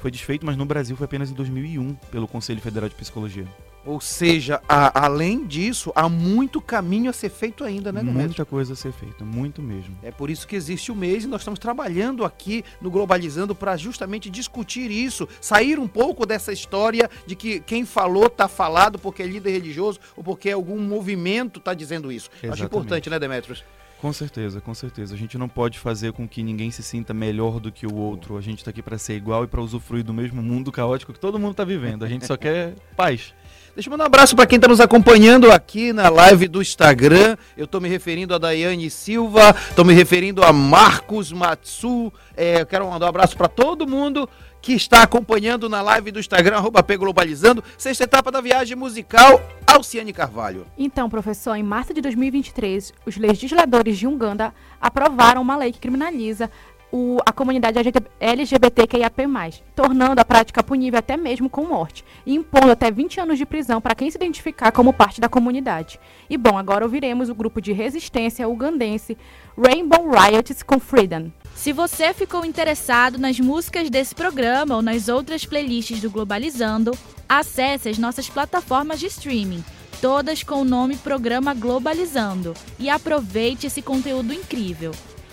foi 0.00 0.10
desfeito, 0.10 0.44
mas 0.44 0.56
no 0.56 0.64
Brasil 0.64 0.96
foi 0.96 1.04
apenas 1.04 1.30
em 1.30 1.34
2001 1.34 1.94
pelo 2.10 2.26
Conselho 2.26 2.60
Federal 2.60 2.88
de 2.88 2.94
Psicologia. 2.94 3.46
Ou 3.84 3.98
seja, 3.98 4.60
a, 4.68 5.06
além 5.06 5.46
disso, 5.46 5.90
há 5.94 6.06
muito 6.06 6.60
caminho 6.60 7.08
a 7.08 7.14
ser 7.14 7.30
feito 7.30 7.64
ainda, 7.64 7.90
né, 7.90 8.02
Muita 8.02 8.18
Demetrio? 8.18 8.46
coisa 8.46 8.74
a 8.74 8.76
ser 8.76 8.92
feita, 8.92 9.24
muito 9.24 9.62
mesmo. 9.62 9.96
É 10.02 10.10
por 10.10 10.28
isso 10.28 10.46
que 10.46 10.54
existe 10.54 10.92
o 10.92 10.94
mês 10.94 11.24
e 11.24 11.26
nós 11.26 11.40
estamos 11.40 11.58
trabalhando 11.58 12.24
aqui 12.24 12.62
no 12.80 12.90
Globalizando 12.90 13.54
para 13.54 13.76
justamente 13.78 14.28
discutir 14.28 14.90
isso, 14.90 15.26
sair 15.40 15.78
um 15.78 15.88
pouco 15.88 16.26
dessa 16.26 16.52
história 16.52 17.08
de 17.26 17.34
que 17.34 17.60
quem 17.60 17.86
falou 17.86 18.26
está 18.26 18.48
falado 18.48 18.98
porque 18.98 19.22
é 19.22 19.26
líder 19.26 19.52
religioso 19.52 19.98
ou 20.14 20.22
porque 20.22 20.50
algum 20.50 20.78
movimento 20.78 21.58
está 21.58 21.72
dizendo 21.72 22.12
isso. 22.12 22.28
Exatamente. 22.34 22.52
Acho 22.52 22.64
importante, 22.64 23.08
né, 23.08 23.18
Demetrios? 23.18 23.64
Com 24.00 24.14
certeza, 24.14 24.62
com 24.62 24.72
certeza. 24.72 25.14
A 25.14 25.18
gente 25.18 25.36
não 25.36 25.46
pode 25.46 25.78
fazer 25.78 26.12
com 26.12 26.26
que 26.26 26.42
ninguém 26.42 26.70
se 26.70 26.82
sinta 26.82 27.12
melhor 27.12 27.60
do 27.60 27.70
que 27.70 27.86
o 27.86 27.94
outro. 27.94 28.38
A 28.38 28.40
gente 28.40 28.58
está 28.58 28.70
aqui 28.70 28.80
para 28.80 28.96
ser 28.96 29.14
igual 29.14 29.44
e 29.44 29.46
para 29.46 29.60
usufruir 29.60 30.02
do 30.02 30.14
mesmo 30.14 30.42
mundo 30.42 30.72
caótico 30.72 31.12
que 31.12 31.20
todo 31.20 31.38
mundo 31.38 31.50
está 31.50 31.64
vivendo. 31.64 32.02
A 32.02 32.08
gente 32.08 32.26
só 32.26 32.34
quer 32.34 32.74
paz. 32.96 33.34
Deixa 33.74 33.88
eu 33.88 33.90
mandar 33.90 34.04
um 34.04 34.06
abraço 34.06 34.34
para 34.34 34.46
quem 34.46 34.56
está 34.56 34.68
nos 34.68 34.80
acompanhando 34.80 35.52
aqui 35.52 35.92
na 35.92 36.08
live 36.08 36.48
do 36.48 36.62
Instagram. 36.62 37.36
Eu 37.56 37.66
estou 37.66 37.80
me 37.80 37.88
referindo 37.90 38.34
a 38.34 38.38
Daiane 38.38 38.88
Silva, 38.88 39.54
estou 39.68 39.84
me 39.84 39.92
referindo 39.92 40.42
a 40.42 40.52
Marcos 40.52 41.30
Matsu. 41.30 42.10
É, 42.34 42.64
quero 42.64 42.90
mandar 42.90 43.06
um 43.06 43.10
abraço 43.10 43.36
para 43.36 43.48
todo 43.48 43.86
mundo 43.86 44.28
que 44.62 44.72
está 44.72 45.02
acompanhando 45.02 45.68
na 45.68 45.82
live 45.82 46.10
do 46.10 46.20
Instagram, 46.20 46.56
arroba 46.56 46.82
Globalizando, 46.82 47.62
sexta 47.78 48.04
etapa 48.04 48.30
da 48.30 48.40
viagem 48.40 48.76
musical, 48.76 49.40
Alciane 49.74 50.12
Carvalho. 50.12 50.66
Então, 50.76 51.08
professor, 51.08 51.54
em 51.54 51.62
março 51.62 51.94
de 51.94 52.00
2023, 52.00 52.92
os 53.06 53.16
legisladores 53.16 53.98
de 53.98 54.06
Uganda 54.06 54.52
aprovaram 54.80 55.40
uma 55.40 55.56
lei 55.56 55.72
que 55.72 55.78
criminaliza 55.78 56.50
o, 56.92 57.18
a 57.24 57.32
comunidade 57.32 57.78
LGBTQIAP+, 58.18 59.28
tornando 59.74 60.20
a 60.20 60.24
prática 60.24 60.62
punível 60.62 60.98
até 60.98 61.16
mesmo 61.16 61.48
com 61.48 61.64
morte, 61.64 62.04
e 62.26 62.34
impondo 62.34 62.72
até 62.72 62.90
20 62.90 63.20
anos 63.20 63.38
de 63.38 63.46
prisão 63.46 63.80
para 63.80 63.94
quem 63.94 64.10
se 64.10 64.16
identificar 64.16 64.72
como 64.72 64.92
parte 64.92 65.20
da 65.20 65.28
comunidade. 65.28 66.00
E 66.28 66.36
bom, 66.36 66.58
agora 66.58 66.84
ouviremos 66.84 67.28
o 67.28 67.34
grupo 67.34 67.60
de 67.60 67.72
resistência 67.72 68.48
ugandense 68.48 69.16
Rainbow 69.56 70.10
Riots 70.10 70.62
com 70.62 70.80
Freedom. 70.80 71.30
Se 71.54 71.72
você 71.72 72.12
ficou 72.12 72.44
interessado 72.44 73.18
nas 73.18 73.38
músicas 73.38 73.90
desse 73.90 74.14
programa 74.14 74.76
ou 74.76 74.82
nas 74.82 75.08
outras 75.08 75.44
playlists 75.44 76.00
do 76.00 76.10
Globalizando, 76.10 76.92
acesse 77.30 77.88
as 77.88 77.96
nossas 77.96 78.28
plataformas 78.28 78.98
de 78.98 79.06
streaming, 79.06 79.64
todas 80.00 80.42
com 80.42 80.62
o 80.62 80.64
nome 80.64 80.96
Programa 80.96 81.54
Globalizando, 81.54 82.54
e 82.76 82.90
aproveite 82.90 83.68
esse 83.68 83.80
conteúdo 83.80 84.34
incrível. 84.34 84.90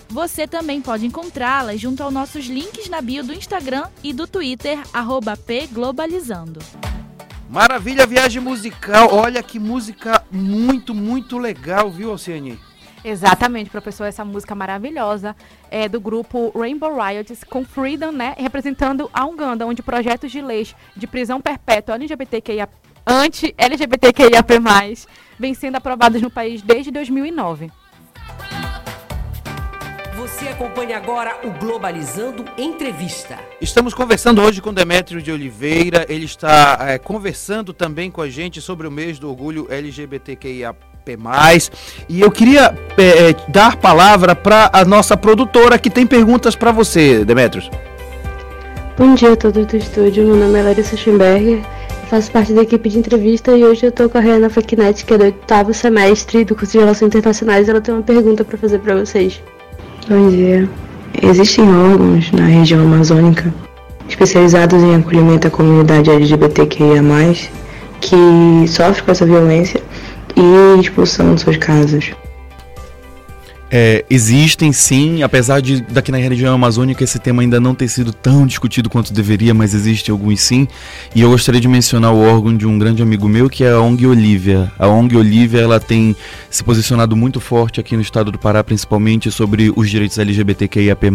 Você 0.07 0.47
também 0.47 0.79
pode 0.79 1.07
encontrá-las 1.07 1.81
junto 1.81 2.03
aos 2.03 2.13
nossos 2.13 2.45
links 2.45 2.87
na 2.87 3.01
bio 3.01 3.23
do 3.23 3.33
Instagram 3.33 3.87
e 4.03 4.13
do 4.13 4.27
Twitter, 4.27 4.77
pglobalizando. 5.45 6.59
Maravilha, 7.49 8.05
viagem 8.05 8.41
musical. 8.41 9.13
Olha 9.13 9.41
que 9.41 9.57
música 9.57 10.23
muito, 10.29 10.93
muito 10.93 11.39
legal, 11.39 11.89
viu, 11.89 12.11
Alciane? 12.11 12.59
Exatamente, 13.07 13.69
professor, 13.69 14.03
essa 14.03 14.25
música 14.25 14.53
maravilhosa 14.53 15.33
é 15.71 15.87
do 15.87 15.97
grupo 15.97 16.51
Rainbow 16.53 16.93
Riots 16.93 17.41
com 17.41 17.63
Freedom, 17.63 18.11
né, 18.11 18.35
representando 18.37 19.09
a 19.13 19.25
Uganda, 19.25 19.65
onde 19.65 19.81
projetos 19.81 20.29
de 20.29 20.41
leis 20.41 20.75
de 20.93 21.07
prisão 21.07 21.39
perpétua 21.39 21.95
LGBTQIA, 21.95 22.67
anti-LGBTQIAP+, 23.07 24.53
vêm 25.39 25.53
sendo 25.53 25.77
aprovados 25.77 26.21
no 26.21 26.29
país 26.29 26.61
desde 26.61 26.91
2009. 26.91 27.71
Você 30.17 30.49
acompanha 30.49 30.97
agora 30.97 31.39
o 31.47 31.51
Globalizando 31.51 32.43
Entrevista. 32.57 33.39
Estamos 33.61 33.93
conversando 33.93 34.41
hoje 34.41 34.61
com 34.61 34.73
Demétrio 34.73 35.21
de 35.21 35.31
Oliveira. 35.31 36.05
Ele 36.09 36.25
está 36.25 36.77
é, 36.81 36.97
conversando 36.97 37.71
também 37.71 38.11
com 38.11 38.21
a 38.21 38.29
gente 38.29 38.59
sobre 38.59 38.85
o 38.85 38.91
mês 38.91 39.17
do 39.17 39.29
orgulho 39.29 39.65
LGBTQIA 39.71 40.75
e 42.09 42.21
eu 42.21 42.31
queria 42.31 42.75
é, 42.97 43.29
é, 43.29 43.35
dar 43.47 43.75
palavra 43.75 44.35
para 44.35 44.69
a 44.73 44.83
nossa 44.83 45.15
produtora 45.15 45.77
que 45.77 45.89
tem 45.89 46.05
perguntas 46.05 46.55
para 46.55 46.71
você, 46.71 47.23
Demetrios. 47.23 47.69
Bom 48.97 49.13
dia 49.13 49.33
a 49.33 49.35
todos 49.35 49.65
do 49.65 49.77
estúdio, 49.77 50.25
meu 50.25 50.35
nome 50.35 50.59
é 50.59 50.63
Larissa 50.63 50.97
Schemberger, 50.97 51.61
faço 52.09 52.31
parte 52.31 52.51
da 52.51 52.63
equipe 52.63 52.89
de 52.89 52.97
entrevista 52.97 53.55
e 53.55 53.63
hoje 53.63 53.85
eu 53.85 53.89
estou 53.89 54.09
com 54.09 54.17
a 54.17 54.21
Rihanna 54.21 54.49
Faquinet, 54.49 55.05
que 55.05 55.13
é 55.13 55.17
do 55.17 55.23
oitavo 55.25 55.73
semestre 55.73 56.43
do 56.43 56.55
curso 56.55 56.71
de 56.71 56.79
Relações 56.79 57.09
Internacionais. 57.09 57.69
Ela 57.69 57.79
tem 57.79 57.93
uma 57.93 58.03
pergunta 58.03 58.43
para 58.43 58.57
fazer 58.57 58.79
para 58.79 58.95
vocês. 58.95 59.41
Bom 60.09 60.29
dia. 60.29 60.67
Existem 61.21 61.63
órgãos 61.63 62.31
na 62.31 62.45
região 62.45 62.81
amazônica 62.81 63.53
especializados 64.09 64.81
em 64.81 64.95
acolhimento 64.95 65.47
à 65.47 65.49
comunidade 65.51 66.09
LGBTQIA+, 66.09 67.03
que 67.99 68.67
sofre 68.67 69.03
com 69.03 69.11
essa 69.11 69.25
violência 69.25 69.81
e 70.37 70.79
expulsão 70.79 71.35
de 71.35 71.41
suas 71.41 71.57
casas. 71.57 72.11
É, 73.69 74.05
existem 74.09 74.71
sim, 74.71 75.23
apesar 75.23 75.61
de 75.61 75.81
daqui 75.81 76.09
na 76.09 76.17
região 76.17 76.55
amazônica 76.55 77.03
esse 77.03 77.19
tema 77.19 77.41
ainda 77.41 77.59
não 77.59 77.75
ter 77.75 77.89
sido 77.89 78.13
tão 78.13 78.47
discutido 78.47 78.89
quanto 78.89 79.11
deveria, 79.11 79.53
mas 79.53 79.73
existem 79.73 80.11
alguns 80.11 80.39
sim. 80.39 80.67
E 81.13 81.21
eu 81.21 81.29
gostaria 81.29 81.59
de 81.59 81.67
mencionar 81.67 82.13
o 82.13 82.21
órgão 82.21 82.55
de 82.55 82.65
um 82.65 82.79
grande 82.79 83.03
amigo 83.03 83.27
meu, 83.27 83.49
que 83.49 83.65
é 83.65 83.71
a 83.71 83.81
ONG 83.81 84.07
Olivia. 84.07 84.71
A 84.79 84.87
ONG 84.87 85.17
Olivia 85.17 85.59
ela 85.59 85.81
tem 85.81 86.15
se 86.49 86.63
posicionado 86.63 87.13
muito 87.13 87.41
forte 87.41 87.81
aqui 87.81 87.95
no 87.97 88.01
estado 88.01 88.31
do 88.31 88.39
Pará, 88.39 88.63
principalmente 88.63 89.29
sobre 89.31 89.73
os 89.75 89.89
direitos 89.89 90.17
LGBTQIAP+. 90.17 91.11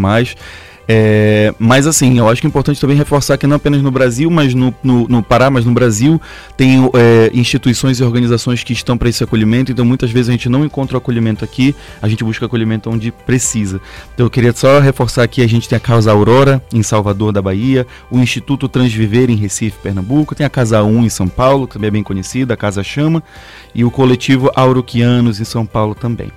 É, 0.89 1.55
mas 1.59 1.87
assim, 1.87 2.19
eu 2.19 2.29
acho 2.29 2.41
que 2.41 2.47
é 2.47 2.49
importante 2.49 2.81
também 2.81 2.97
reforçar 2.97 3.39
que 3.39 3.47
não 3.47 3.57
apenas 3.57 3.83
no 3.83 3.91
Brasil, 3.91 4.31
mas 4.31 4.55
no, 4.55 4.75
no, 4.83 5.07
no 5.09 5.23
Pará, 5.23 5.51
mas 5.51 5.65
no 5.65 5.73
Brasil, 5.73 6.21
tem 6.57 6.91
é, 6.95 7.31
instituições 7.33 8.01
e 8.01 8.05
organizações 8.05 8.65
que 8.65 8.73
estão 8.73 8.99
para 8.99 9.09
esse 9.09 9.23
acolhimento, 9.23 9.71
então 9.71 9.85
muitas 9.85 10.11
vezes 10.11 10.29
a 10.29 10.33
gente 10.33 10.49
não 10.49 10.65
encontra 10.65 10.97
o 10.97 10.99
acolhimento 10.99 11.45
aqui, 11.45 11.75
a 12.01 12.09
gente 12.09 12.25
busca 12.25 12.47
acolhimento 12.47 12.91
onde 12.91 13.13
precisa. 13.13 13.81
Então 14.15 14.27
eu 14.27 14.31
queria 14.31 14.53
só 14.53 14.81
reforçar 14.81 15.27
que 15.29 15.43
a 15.43 15.49
gente 15.49 15.69
tem 15.69 15.77
a 15.77 15.81
Casa 15.81 16.11
Aurora, 16.11 16.63
em 16.73 16.83
Salvador 16.83 17.33
da 17.33 17.41
Bahia, 17.41 17.87
o 18.11 18.19
Instituto 18.19 18.69
Transviver 18.69 19.31
em 19.31 19.37
Recife, 19.37 19.79
Pernambuco, 19.83 20.35
tem 20.35 20.47
a 20.47 20.51
Casa 20.51 20.83
1 20.83 21.05
em 21.05 21.09
São 21.09 21.29
Paulo, 21.29 21.67
que 21.67 21.75
também 21.75 21.89
é 21.89 21.91
bem 21.93 22.03
conhecida, 22.03 22.55
a 22.55 22.57
Casa 22.57 22.83
Chama, 22.83 23.23
e 23.75 23.85
o 23.85 23.91
coletivo 23.91 24.51
Auroquianos 24.55 25.41
em 25.41 25.45
São 25.45 25.65
Paulo 25.65 25.95
também. 25.95 26.31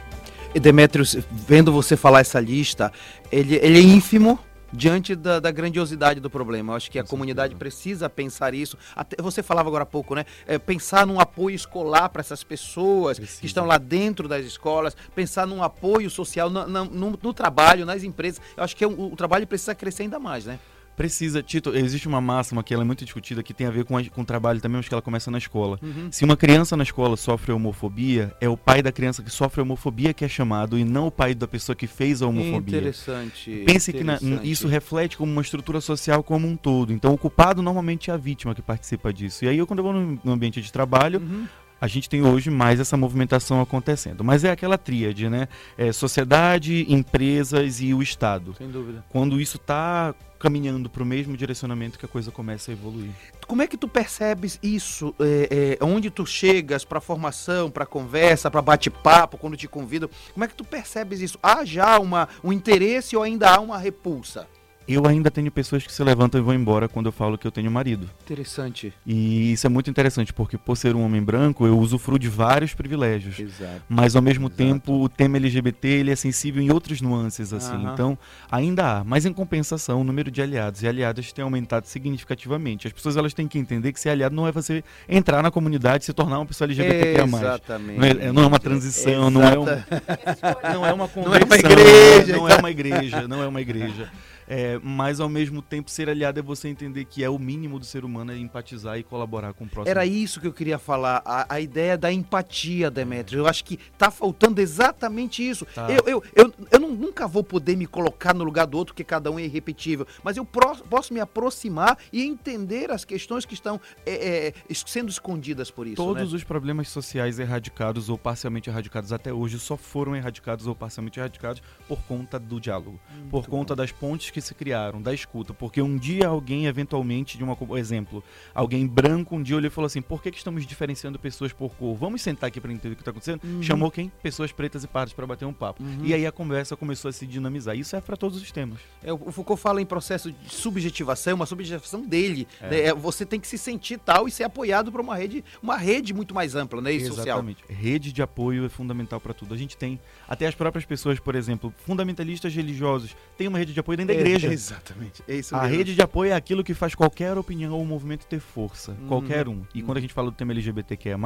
Demetrios, 0.60 1.18
vendo 1.32 1.72
você 1.72 1.98
falar 1.98 2.22
essa 2.22 2.39
lista, 2.39 2.91
ele, 3.32 3.56
ele 3.56 3.80
é 3.80 3.82
ínfimo 3.82 4.39
diante 4.72 5.15
da, 5.15 5.39
da, 5.39 5.52
grandiosidade 5.52 6.20
do 6.20 6.30
problema. 6.30 6.74
Eu 6.74 6.78
acho 6.78 6.91
que 6.91 7.00
a 7.00 7.04
comunidade 7.04 7.56
precisa 7.56 8.10
pensar 8.10 8.54
isso. 8.54 8.78
Até, 8.96 9.22
você 9.22 9.41
falava 9.41 9.70
agora 9.70 9.84
há 9.84 9.86
pouco, 9.86 10.13
né? 10.15 10.26
É, 10.46 10.58
pensar 10.58 11.08
num 11.08 11.20
apoio 11.20 11.56
escolar 11.56 12.10
para 12.10 12.20
essas 12.20 12.44
pessoas 12.44 13.18
precisa. 13.18 13.39
que 13.39 13.46
estão 13.46 13.65
lá 13.65 13.78
dentro 13.78 14.28
das 14.28 14.46
escolas, 14.46 14.96
pensar 15.15 15.48
num 15.48 15.63
apoio 15.63 16.10
social 16.10 16.50
no, 16.50 16.68
no, 16.68 16.86
no, 16.86 17.20
no 17.22 17.34
trabalho, 17.34 17.86
nas 17.86 18.04
empresas. 18.04 18.41
Eu 18.56 18.63
acho 18.63 18.76
que 18.76 18.84
é 18.84 18.88
um, 18.88 19.13
o 19.13 19.15
trabalho 19.15 19.48
precisa 19.48 19.74
crescer 19.74 20.04
ainda 20.04 20.20
mais, 20.20 20.46
né? 20.46 20.60
Precisa, 20.95 21.43
Tito, 21.43 21.75
existe 21.75 22.08
uma 22.08 22.21
máxima 22.21 22.63
que 22.63 22.73
ela 22.73 22.84
é 22.84 22.86
muito 22.86 23.03
discutida, 23.03 23.43
que 23.43 23.53
tem 23.53 23.67
a 23.67 23.71
ver 23.71 23.84
com, 23.84 23.97
a, 23.97 24.03
com 24.05 24.21
o 24.21 24.25
trabalho 24.25 24.62
também, 24.62 24.77
mas 24.77 24.88
que 24.88 24.93
ela 24.93 25.01
começa 25.01 25.29
na 25.29 25.38
escola. 25.38 25.77
Uhum. 25.81 26.10
Se 26.10 26.23
uma 26.23 26.38
criança 26.38 26.77
na 26.77 26.84
escola 26.84 27.17
sofre 27.17 27.51
homofobia, 27.51 28.34
é 28.39 28.47
o 28.47 28.55
pai 28.55 28.81
da 28.81 28.91
criança 28.91 29.21
que 29.21 29.29
sofre 29.29 29.62
homofobia 29.62 30.13
que 30.13 30.23
é 30.23 30.27
chamado, 30.27 30.77
e 30.77 30.86
não 30.86 31.08
o 31.08 31.12
pai 31.12 31.36
da 31.36 31.47
pessoa 31.47 31.75
que 31.75 31.88
fez 31.88 32.21
a 32.21 32.27
homofobia. 32.27 32.77
Interessante. 32.77 33.63
Pense 33.65 33.91
interessante. 33.91 34.19
que 34.19 34.25
na, 34.25 34.43
isso 34.43 34.67
reflete 34.67 35.17
como 35.17 35.31
uma 35.31 35.41
estrutura 35.41 35.81
social 35.81 36.23
como 36.23 36.47
um 36.47 36.55
todo. 36.55 36.93
Então, 36.93 37.13
o 37.13 37.17
culpado 37.17 37.62
normalmente 37.62 38.10
é 38.10 38.13
a 38.13 38.17
vítima 38.17 38.55
que 38.55 38.62
participa 38.62 39.12
disso. 39.12 39.43
E 39.43 39.49
aí, 39.49 39.58
eu, 39.58 39.67
quando 39.67 39.79
eu 39.79 39.84
vou 39.84 39.93
no 39.93 40.31
ambiente 40.31 40.62
de 40.62 40.71
trabalho, 40.71 41.19
uhum 41.19 41.45
a 41.86 41.88
gente 41.88 42.10
tem 42.10 42.24
hoje 42.24 42.50
mais 42.50 42.80
essa 42.80 42.98
movimentação 42.98 43.62
acontecendo. 43.62 44.24
Mas 44.24 44.43
é 44.43 44.50
aquela 44.50 44.76
tríade, 44.76 45.30
né? 45.30 45.48
É 45.78 45.91
sociedade, 45.91 46.86
empresas 46.91 47.80
e 47.80 47.93
o 47.93 48.02
Estado. 48.02 48.56
Sem 48.58 48.69
dúvida. 48.69 49.06
Quando 49.08 49.39
isso 49.39 49.58
está 49.58 50.15
caminhando 50.39 50.89
para 50.89 51.04
o 51.04 51.06
mesmo 51.06 51.38
direcionamento 51.38 52.00
que 52.00 52.06
a 52.06 52.10
coisa 52.10 52.32
começa 52.32 52.71
a 52.71 52.74
evoluir. 52.74 53.12
Como 53.48 53.62
é 53.62 53.67
que 53.67 53.78
tu 53.78 53.88
percebes 53.88 54.60
isso? 54.62 55.13
É, 55.19 55.78
é, 55.80 55.86
onde 55.86 56.10
tu 56.10 56.26
chegas 56.26 56.84
para 56.84 57.00
formação, 57.00 57.69
para 57.69 57.86
conversa, 57.86 58.50
para 58.50 58.62
bate-papo, 58.62 59.38
quando 59.38 59.56
te 59.56 59.67
convidam? 59.67 60.10
Como 60.34 60.43
é 60.43 60.48
que 60.48 60.56
tu 60.56 60.63
percebes 60.63 61.21
isso? 61.21 61.39
Há 61.41 61.63
já 61.63 62.00
uma, 62.00 62.28
um 62.43 62.52
interesse 62.52 63.15
ou 63.15 63.21
ainda 63.21 63.50
há 63.50 63.60
uma 63.60 63.78
repulsa? 63.78 64.48
Eu 64.88 65.06
ainda 65.08 65.32
tenho 65.32 65.52
pessoas 65.52 65.86
que 65.86 65.91
se 65.91 66.04
levantam 66.04 66.39
e 66.39 66.43
vão 66.43 66.54
embora 66.54 66.88
quando 66.88 67.08
eu 67.08 67.12
falo 67.12 67.38
que 67.38 67.48
eu 67.48 67.52
tenho 67.52 67.71
marido. 67.71 68.10
Interessante. 68.24 68.93
E 69.06 69.54
isso 69.54 69.65
é 69.65 69.69
muito 69.69 69.89
interessante, 69.89 70.32
porque 70.32 70.58
por 70.58 70.78
ser 70.78 70.95
um 70.95 71.04
homem 71.04 71.21
branco, 71.21 71.65
eu 71.65 71.78
usufruo 71.78 72.19
de 72.19 72.30
vários 72.30 72.74
privilégios. 72.74 73.39
Exato. 73.39 73.82
Mas 73.89 74.15
ao 74.15 74.21
mesmo 74.21 74.48
Exato. 74.48 74.58
tempo, 74.58 75.04
o 75.04 75.10
tema 75.10 75.38
LGBT 75.38 75.88
ele 75.88 76.12
é 76.12 76.15
sensível 76.15 76.62
em 76.62 76.71
outras 76.71 77.02
nuances, 77.02 77.52
assim. 77.52 77.76
Então, 77.93 78.17
ainda 78.50 79.00
há. 79.00 79.04
Mas 79.04 79.26
em 79.26 79.34
compensação, 79.34 80.02
o 80.02 80.04
número 80.04 80.30
de 80.30 80.41
aliados 80.41 80.84
e 80.84 80.88
aliadas 80.88 81.32
tem 81.32 81.43
aumentado 81.43 81.88
significativamente. 81.88 82.88
As 82.88 82.93
pessoas 82.93 83.17
elas 83.17 83.34
têm 83.34 83.48
que 83.48 83.58
entender 83.58 83.91
que 83.91 84.00
ser 84.00 84.10
aliado 84.10 84.36
não 84.36 84.48
é 84.48 84.52
você 84.52 84.84
entrar 85.10 85.41
na 85.41 85.52
comunidade 85.52 86.04
e 86.04 86.06
se 86.06 86.13
tornar 86.13 86.39
uma 86.39 86.45
pessoa 86.45 86.67
LGBTQIA+. 86.67 87.26
Exatamente. 87.26 88.00
Não 88.00 88.08
é, 88.08 88.32
não 88.32 88.43
é 88.43 88.48
uma 88.48 88.60
transição, 88.60 89.30
não 89.30 89.43
é, 89.43 89.58
um, 89.58 89.65
não 90.74 90.86
é 90.86 90.93
uma 90.93 91.08
convenção. 91.08 91.32
Não 91.32 91.36
é 91.36 91.43
uma 91.43 91.58
igreja. 91.58 92.38
Não 92.38 92.50
é 92.50 92.56
uma 92.56 92.71
igreja, 92.71 93.28
não 93.28 93.43
é 93.43 93.48
uma 93.48 93.62
igreja. 93.62 94.12
É, 94.47 94.79
mas 94.84 95.19
ao 95.19 95.27
mesmo 95.27 95.62
tempo 95.62 95.89
ser 95.89 96.10
aliado 96.10 96.39
é 96.39 96.43
você 96.43 96.67
entender 96.67 97.05
que 97.05 97.23
é 97.23 97.29
o 97.29 97.39
mínimo 97.39 97.79
do 97.79 97.86
ser 97.86 98.05
humano 98.05 98.31
é 98.31 98.38
empatizar 98.38 98.97
e 98.97 99.03
colaborar 99.03 99.53
com 99.53 99.65
o 99.65 99.67
próximo. 99.67 99.89
Era 99.89 100.05
isso 100.05 100.39
que 100.39 100.47
eu 100.47 100.53
queria 100.53 100.77
falar, 100.77 101.21
a, 101.25 101.55
a 101.55 101.60
ideia 101.60 101.97
da 101.97 102.12
empatia, 102.12 102.91
Demetrio. 102.91 103.39
Eu 103.39 103.47
acho 103.47 103.63
que 103.63 103.77
tá 103.97 104.12
faltando 104.12 104.62
exatamente 104.62 105.47
isso. 105.47 105.65
Tá. 105.73 105.88
Eu, 105.89 106.03
eu, 106.08 106.23
eu, 106.36 106.53
eu 106.71 106.75
não, 106.86 106.95
nunca 106.95 107.28
vou 107.28 107.43
poder 107.43 107.76
me 107.76 107.86
colocar 107.86 108.34
no 108.34 108.43
lugar 108.43 108.65
do 108.65 108.78
outro, 108.78 108.93
porque 108.93 109.04
cada 109.04 109.32
um 109.32 109.39
é 109.39 109.45
irrepetível, 109.45 110.06
mas 110.24 110.38
eu 110.38 110.45
pro, 110.45 110.76
posso 110.89 111.13
me 111.13 111.19
aproximar 111.19 111.98
e 112.12 112.24
entender 112.24 112.91
as 112.91 113.04
questões 113.04 113.45
que 113.45 113.54
estão 113.54 113.80
é, 114.06 114.48
é, 114.48 114.74
sendo 114.74 115.10
escondidas 115.10 115.71
por 115.71 115.88
isso. 115.88 115.95
Todos 115.95 116.32
né? 116.32 116.38
os 116.38 116.43
problemas 116.43 116.89
sociais 116.89 117.39
erradicados 117.39 118.10
ou 118.10 118.17
parcialmente 118.17 118.69
erradicados 118.69 119.12
até 119.12 119.34
hoje 119.34 119.60
só 119.60 119.76
foram 119.76 120.15
erradicados 120.15 120.67
ou 120.67 120.76
parcialmente 120.76 121.19
erradicados 121.19 121.62
por 121.88 122.02
conta 122.04 122.39
do 122.39 122.60
diálogo, 122.60 123.00
Muito 123.10 123.30
por 123.30 123.48
conta 123.48 123.76
bom. 123.76 123.82
das 123.82 123.91
pontes 123.91 124.30
que 124.30 124.41
se 124.41 124.54
criaram, 124.54 125.02
da 125.02 125.13
escuta, 125.13 125.54
porque 125.54 125.82
um 125.82 125.98
dia 125.98 126.28
alguém, 126.28 126.65
eventualmente, 126.65 127.38
de 127.38 127.43
uma 127.43 127.56
exemplo, 127.78 128.24
alguém 128.54 128.86
branco, 128.86 129.36
um 129.36 129.41
dia 129.41 129.56
olhou 129.56 129.67
e 129.67 129.71
falou 129.71 129.88
assim: 129.88 130.02
por 130.02 130.21
que, 130.21 130.32
que 130.32 130.38
estamos 130.38 130.65
diferenciando 130.65 131.17
pessoas 131.17 131.52
por 131.52 131.74
cor? 131.76 131.95
Vamos 131.95 132.21
sentar 132.21 132.48
aqui 132.48 132.60
para 132.60 132.71
entender 132.71 132.93
o 132.93 132.95
que 132.95 133.02
está 133.02 133.12
acontecendo? 133.12 133.41
Uhum. 133.43 133.63
Chamou 133.63 133.89
quem? 133.89 134.12
Pessoas 134.21 134.52
pretas 134.52 134.84
e 134.84 134.88
pardas 134.88 135.13
para 135.13 135.26
bater 135.26 135.45
um 135.45 135.54
papo. 135.54 135.82
Uhum. 135.82 136.02
E 136.04 136.13
aí 136.13 136.26
a 136.26 136.32
conversa 136.32 136.75
começou 136.76 137.10
a 137.10 137.12
se 137.12 137.26
dinamizar. 137.26 137.76
Isso 137.76 137.96
é 137.96 138.02
para 138.02 138.16
todos 138.16 138.42
os 138.42 138.52
temas. 138.52 138.80
É, 139.04 139.12
o 139.12 139.32
Foucault 139.32 139.62
fala 139.62 139.82
em 139.82 139.86
processo 139.86 140.32
de 140.32 140.54
subjetivação, 140.54 141.36
uma 141.36 141.46
subjetivação 141.46 142.02
dele. 142.02 142.48
É. 142.62 142.70
Né? 142.70 142.82
É, 142.82 142.94
você 142.94 143.26
tem 143.26 143.40
que 143.40 143.48
se 143.48 143.58
sentir 143.58 143.98
tal 144.00 144.28
e 144.28 144.32
ser 144.32 144.44
apoiado 144.44 144.92
por 144.92 145.02
uma 145.02 145.16
rede, 145.16 145.44
uma 145.62 145.78
rede 145.78 146.14
muito 146.14 146.34
mais 146.34 146.56
ampla, 146.56 146.82
né? 146.82 146.94
E 146.94 146.98
Exatamente. 146.98 147.62
social. 147.62 147.78
Rede 147.78 148.12
de 148.12 148.22
apoio 148.22 148.66
é 148.66 148.70
fundamental 148.70 149.20
para 149.20 149.34
tudo. 149.34 149.54
A 149.54 149.58
gente 149.58 149.78
tem, 149.78 150.00
até 150.28 150.48
as 150.48 150.56
próprias 150.56 150.86
pessoas, 150.86 151.20
por 151.20 151.36
exemplo, 151.36 151.74
fundamentalistas 151.86 152.54
religiosos, 152.54 153.16
tem 153.38 153.48
uma 153.48 153.58
rede 153.58 153.74
de 153.74 153.80
apoio 153.80 153.98
dentro 153.98 154.14
da 154.14 154.20
igreja. 154.20 154.52
Exatamente. 154.52 155.24
É 155.28 155.36
isso 155.36 155.56
a 155.56 155.62
mesmo. 155.64 155.78
rede 155.78 155.96
de 155.96 156.02
apoio 156.02 156.32
é 156.32 156.36
aquilo 156.36 156.64
que 156.64 156.74
faz 156.74 156.96
qualquer 156.96 157.38
opinião 157.38 157.74
ou 157.74 157.86
movimento 157.86 158.26
ter 158.26 158.40
força. 158.40 158.92
Uhum. 158.92 159.08
Qualquer 159.08 159.48
um. 159.48 159.63
E 159.73 159.80
uhum. 159.80 159.86
quando 159.86 159.98
a 159.98 160.02
gente 160.02 160.13
fala 160.13 160.32
do 160.32 160.38
tema 160.38 160.52
LGBTQIA, 160.52 161.17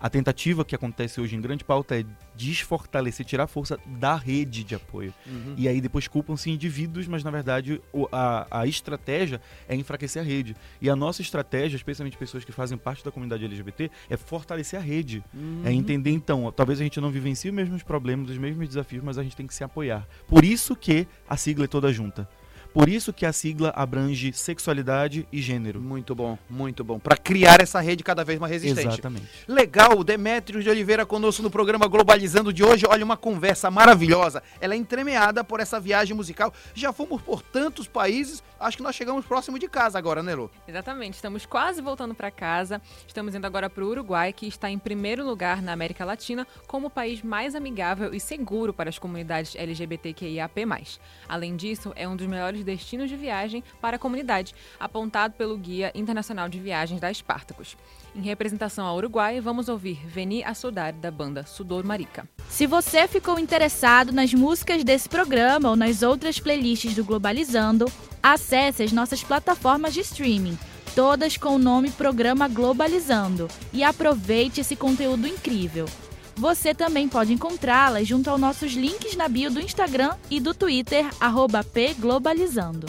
a 0.00 0.10
tentativa 0.10 0.64
que 0.64 0.74
acontece 0.74 1.20
hoje 1.20 1.36
em 1.36 1.40
grande 1.40 1.64
pauta 1.64 1.98
é 1.98 2.04
desfortalecer, 2.36 3.26
tirar 3.26 3.44
a 3.44 3.46
força 3.46 3.78
da 3.86 4.16
rede 4.16 4.64
de 4.64 4.74
apoio. 4.80 5.12
Uhum. 5.26 5.54
E 5.56 5.68
aí 5.68 5.80
depois 5.80 6.08
culpam-se 6.08 6.50
indivíduos, 6.50 7.06
mas 7.06 7.24
na 7.24 7.30
verdade 7.30 7.80
a, 8.12 8.46
a 8.50 8.66
estratégia 8.66 9.40
é 9.68 9.74
enfraquecer 9.74 10.22
a 10.22 10.24
rede. 10.24 10.56
E 10.80 10.88
a 10.88 10.96
nossa 10.96 11.22
estratégia, 11.22 11.76
especialmente 11.76 12.16
pessoas 12.16 12.44
que 12.44 12.52
fazem 12.52 12.76
parte 12.76 13.04
da 13.04 13.10
comunidade 13.10 13.44
LGBT, 13.44 13.90
é 14.08 14.16
fortalecer 14.16 14.78
a 14.78 14.82
rede. 14.82 15.22
É 15.64 15.68
uhum. 15.68 15.74
entender, 15.74 16.10
então, 16.10 16.52
talvez 16.52 16.80
a 16.80 16.84
gente 16.84 17.00
não 17.00 17.10
vivencie 17.10 17.50
os 17.50 17.56
mesmos 17.56 17.82
problemas, 17.82 18.30
os 18.30 18.38
mesmos 18.38 18.68
desafios, 18.68 19.02
mas 19.02 19.18
a 19.18 19.22
gente 19.22 19.36
tem 19.36 19.46
que 19.46 19.54
se 19.54 19.64
apoiar. 19.64 20.06
Por 20.26 20.44
isso 20.44 20.74
que 20.76 21.06
a 21.28 21.36
sigla 21.36 21.64
é 21.64 21.68
toda 21.68 21.92
junta. 21.92 22.28
Por 22.72 22.88
isso 22.88 23.12
que 23.12 23.26
a 23.26 23.32
sigla 23.32 23.72
abrange 23.74 24.32
sexualidade 24.32 25.26
e 25.32 25.42
gênero. 25.42 25.80
Muito 25.80 26.14
bom, 26.14 26.38
muito 26.48 26.84
bom. 26.84 26.98
Para 26.98 27.16
criar 27.16 27.60
essa 27.60 27.80
rede 27.80 28.04
cada 28.04 28.24
vez 28.24 28.38
mais 28.38 28.52
resistente. 28.52 28.86
Exatamente. 28.86 29.26
Legal, 29.48 30.04
Demétrios 30.04 30.62
de 30.62 30.70
Oliveira 30.70 31.04
conosco 31.04 31.42
no 31.42 31.50
programa 31.50 31.88
Globalizando 31.88 32.52
de 32.52 32.62
hoje. 32.62 32.86
Olha, 32.88 33.04
uma 33.04 33.16
conversa 33.16 33.70
maravilhosa. 33.70 34.42
Ela 34.60 34.74
é 34.74 34.76
entremeada 34.76 35.42
por 35.42 35.58
essa 35.58 35.80
viagem 35.80 36.14
musical. 36.16 36.52
Já 36.74 36.92
fomos 36.92 37.20
por 37.20 37.42
tantos 37.42 37.88
países, 37.88 38.42
acho 38.58 38.76
que 38.76 38.82
nós 38.82 38.94
chegamos 38.94 39.24
próximo 39.24 39.58
de 39.58 39.68
casa 39.68 39.98
agora, 39.98 40.22
né, 40.22 40.34
Lu? 40.34 40.50
Exatamente, 40.68 41.14
estamos 41.14 41.44
quase 41.44 41.82
voltando 41.82 42.14
para 42.14 42.30
casa. 42.30 42.80
Estamos 43.06 43.34
indo 43.34 43.46
agora 43.46 43.68
para 43.68 43.84
o 43.84 43.88
Uruguai, 43.88 44.32
que 44.32 44.46
está 44.46 44.70
em 44.70 44.78
primeiro 44.78 45.24
lugar 45.24 45.60
na 45.60 45.72
América 45.72 46.04
Latina 46.04 46.46
como 46.66 46.86
o 46.86 46.90
país 46.90 47.22
mais 47.22 47.54
amigável 47.54 48.14
e 48.14 48.20
seguro 48.20 48.72
para 48.72 48.88
as 48.88 48.98
comunidades 48.98 49.56
LGBTQIAP+. 49.56 50.66
Além 51.28 51.56
disso, 51.56 51.92
é 51.96 52.06
um 52.06 52.14
dos 52.14 52.26
melhores 52.26 52.59
melhores 52.60 52.64
destinos 52.64 53.08
de 53.08 53.16
viagem 53.16 53.62
para 53.80 53.96
a 53.96 53.98
comunidade, 53.98 54.54
apontado 54.78 55.34
pelo 55.34 55.56
Guia 55.56 55.90
Internacional 55.94 56.48
de 56.48 56.58
Viagens 56.58 57.00
da 57.00 57.10
Espartacus. 57.10 57.76
Em 58.14 58.22
representação 58.22 58.86
ao 58.86 58.96
Uruguai, 58.96 59.40
vamos 59.40 59.68
ouvir 59.68 60.00
Veni 60.06 60.42
a 60.44 60.54
Saudade 60.54 60.98
da 60.98 61.10
banda 61.10 61.44
Sudor 61.44 61.84
Marica. 61.84 62.28
Se 62.48 62.66
você 62.66 63.06
ficou 63.08 63.38
interessado 63.38 64.12
nas 64.12 64.34
músicas 64.34 64.84
desse 64.84 65.08
programa 65.08 65.70
ou 65.70 65.76
nas 65.76 66.02
outras 66.02 66.38
playlists 66.38 66.94
do 66.94 67.04
Globalizando, 67.04 67.86
acesse 68.22 68.82
as 68.82 68.92
nossas 68.92 69.22
plataformas 69.22 69.94
de 69.94 70.00
streaming, 70.00 70.58
todas 70.94 71.36
com 71.36 71.54
o 71.54 71.58
nome 71.58 71.90
Programa 71.90 72.48
Globalizando, 72.48 73.48
e 73.72 73.82
aproveite 73.82 74.60
esse 74.60 74.74
conteúdo 74.74 75.26
incrível. 75.26 75.86
Você 76.40 76.74
também 76.74 77.06
pode 77.06 77.34
encontrá-las 77.34 78.08
junto 78.08 78.30
aos 78.30 78.40
nossos 78.40 78.72
links 78.72 79.14
na 79.14 79.28
bio 79.28 79.50
do 79.50 79.60
Instagram 79.60 80.16
e 80.30 80.40
do 80.40 80.54
Twitter, 80.54 81.04
pglobalizando. 81.70 82.86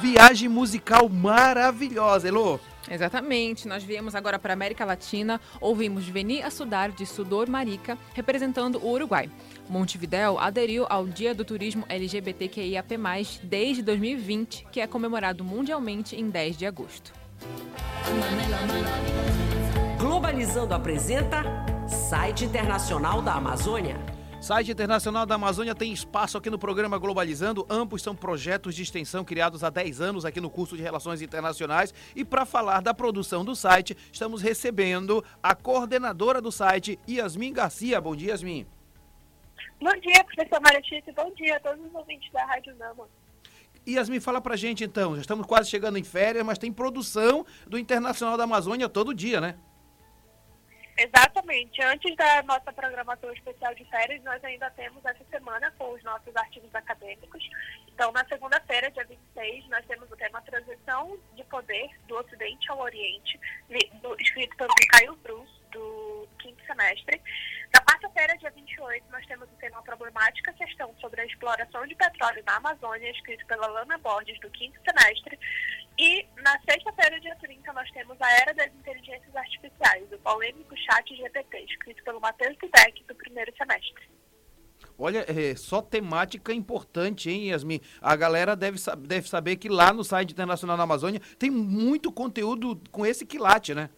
Viagem 0.00 0.48
musical 0.48 1.06
maravilhosa, 1.06 2.28
Elô. 2.28 2.58
Exatamente. 2.90 3.68
Nós 3.68 3.84
viemos 3.84 4.14
agora 4.14 4.38
para 4.38 4.54
a 4.54 4.56
América 4.56 4.86
Latina, 4.86 5.38
ouvimos 5.60 6.08
Veni 6.08 6.42
Sudar 6.50 6.90
de 6.92 7.04
Sudor 7.04 7.46
Marica, 7.46 7.98
representando 8.14 8.78
o 8.78 8.90
Uruguai. 8.90 9.28
Montevidéu 9.68 10.38
aderiu 10.38 10.86
ao 10.88 11.06
Dia 11.06 11.34
do 11.34 11.44
Turismo 11.44 11.84
LGBTQIAP+, 11.90 12.96
desde 13.42 13.82
2020, 13.82 14.66
que 14.72 14.80
é 14.80 14.86
comemorado 14.86 15.44
mundialmente 15.44 16.16
em 16.16 16.30
10 16.30 16.56
de 16.56 16.64
agosto. 16.64 17.12
Globalizando 19.98 20.72
apresenta 20.72 21.44
Site 21.92 22.46
Internacional 22.46 23.20
da 23.20 23.34
Amazônia. 23.34 24.00
Site 24.40 24.72
Internacional 24.72 25.26
da 25.26 25.34
Amazônia 25.34 25.74
tem 25.74 25.92
espaço 25.92 26.38
aqui 26.38 26.48
no 26.48 26.58
programa 26.58 26.96
Globalizando. 26.96 27.66
Ambos 27.68 28.02
são 28.02 28.16
projetos 28.16 28.74
de 28.74 28.82
extensão 28.82 29.22
criados 29.22 29.62
há 29.62 29.68
10 29.68 30.00
anos 30.00 30.24
aqui 30.24 30.40
no 30.40 30.48
curso 30.48 30.74
de 30.74 30.82
Relações 30.82 31.20
Internacionais. 31.20 31.92
E 32.16 32.24
para 32.24 32.46
falar 32.46 32.80
da 32.80 32.94
produção 32.94 33.44
do 33.44 33.54
site, 33.54 33.94
estamos 34.10 34.40
recebendo 34.40 35.22
a 35.42 35.54
coordenadora 35.54 36.40
do 36.40 36.50
site, 36.50 36.98
Yasmin 37.06 37.52
Garcia. 37.52 38.00
Bom 38.00 38.16
dia, 38.16 38.30
Yasmin. 38.30 38.66
Bom 39.78 40.00
dia, 40.00 40.24
professor 40.24 40.62
Maratito. 40.62 41.12
Bom 41.12 41.30
dia 41.34 41.58
a 41.58 41.60
todos 41.60 41.84
os 41.84 41.94
ouvintes 41.94 42.32
da 42.32 42.42
Rádio 42.46 42.74
Nama. 42.76 43.04
Yasmin, 43.86 44.18
fala 44.18 44.40
pra 44.40 44.56
gente 44.56 44.82
então. 44.82 45.14
Já 45.16 45.20
estamos 45.20 45.46
quase 45.46 45.68
chegando 45.68 45.98
em 45.98 46.04
férias, 46.04 46.42
mas 46.42 46.56
tem 46.56 46.72
produção 46.72 47.44
do 47.66 47.78
Internacional 47.78 48.38
da 48.38 48.44
Amazônia 48.44 48.88
todo 48.88 49.14
dia, 49.14 49.42
né? 49.42 49.56
Exatamente. 50.96 51.82
Antes 51.82 52.14
da 52.16 52.42
nossa 52.42 52.72
programação 52.72 53.32
especial 53.32 53.74
de 53.74 53.84
férias, 53.86 54.22
nós 54.22 54.42
ainda 54.44 54.70
temos 54.70 55.04
essa 55.04 55.24
semana 55.30 55.72
com 55.78 55.90
os 55.92 56.02
nossos 56.02 56.34
artigos 56.36 56.74
acadêmicos. 56.74 57.42
Então, 57.88 58.12
na 58.12 58.24
segunda-feira, 58.26 58.90
dia 58.90 59.04
26, 59.04 59.68
nós 59.68 59.84
temos 59.86 60.10
o 60.10 60.16
tema 60.16 60.42
Transição 60.42 61.18
de 61.34 61.44
Poder 61.44 61.88
do 62.06 62.16
Ocidente 62.18 62.70
ao 62.70 62.80
Oriente, 62.80 63.40
do, 64.02 64.16
escrito 64.20 64.56
pelo 64.56 64.74
Caio 64.90 65.16
Cruz, 65.16 65.48
do 65.70 66.28
quinto 66.38 66.62
semestre. 66.66 67.20
Na 67.72 67.80
quarta-feira, 67.80 68.36
dia 68.36 68.50
28, 68.50 69.06
nós 69.10 69.24
temos 69.26 69.48
o 69.48 69.56
tema 69.56 69.82
Problemática 69.82 70.52
Questão 70.52 70.94
sobre 71.00 71.22
a 71.22 71.24
Exploração 71.24 71.86
de 71.86 71.94
Petróleo 71.94 72.42
na 72.44 72.56
Amazônia, 72.56 73.10
escrito 73.10 73.46
pela 73.46 73.66
Lana 73.66 73.96
Borges, 73.98 74.38
do 74.40 74.50
quinto 74.50 74.78
semestre. 74.84 75.38
E 75.98 76.26
na 76.38 76.58
sexta-feira, 76.68 77.18
dia 77.20 77.36
30, 77.36 77.72
nós 77.72 77.90
temos 77.92 78.20
a 78.20 78.32
Era 78.40 78.54
das 78.54 78.72
Inteligências 78.74 79.34
Artificiais, 80.52 80.60
o 80.60 80.64
polêmico 80.64 80.76
chat 80.76 81.16
GPT, 81.16 81.64
escrito 81.64 82.04
pelo 82.04 82.20
Matheus 82.20 82.56
Dudek, 82.58 83.04
do 83.04 83.14
primeiro 83.14 83.52
semestre. 83.56 84.10
Olha, 84.98 85.24
é 85.28 85.54
só 85.56 85.80
temática 85.80 86.52
importante, 86.52 87.30
hein, 87.30 87.50
Yasmin? 87.50 87.80
A 88.00 88.14
galera 88.14 88.54
deve, 88.54 88.78
deve 88.98 89.28
saber 89.28 89.56
que 89.56 89.68
lá 89.68 89.92
no 89.92 90.04
site 90.04 90.32
Internacional 90.32 90.76
da 90.76 90.82
Amazônia 90.82 91.20
tem 91.38 91.50
muito 91.50 92.12
conteúdo 92.12 92.80
com 92.90 93.06
esse 93.06 93.24
quilate, 93.24 93.74
né? 93.74 93.90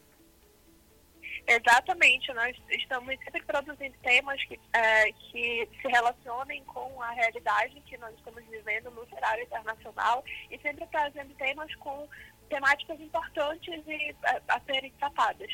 Exatamente, 1.46 2.32
nós 2.32 2.56
estamos 2.70 3.14
sempre 3.22 3.42
produzindo 3.42 3.94
temas 4.02 4.42
que, 4.44 4.58
é, 4.72 5.12
que 5.12 5.68
se 5.82 5.88
relacionem 5.88 6.64
com 6.64 7.02
a 7.02 7.10
realidade 7.10 7.82
que 7.82 7.98
nós 7.98 8.14
estamos 8.14 8.42
vivendo 8.46 8.90
no 8.90 9.06
cenário 9.08 9.44
internacional 9.44 10.24
e 10.50 10.58
sempre 10.60 10.86
trazendo 10.86 11.34
temas 11.34 11.74
com 11.76 12.08
temáticas 12.48 12.98
importantes 12.98 13.82
e 13.86 14.16
a, 14.24 14.56
a 14.56 14.60
serem 14.60 14.90
tratadas. 14.92 15.50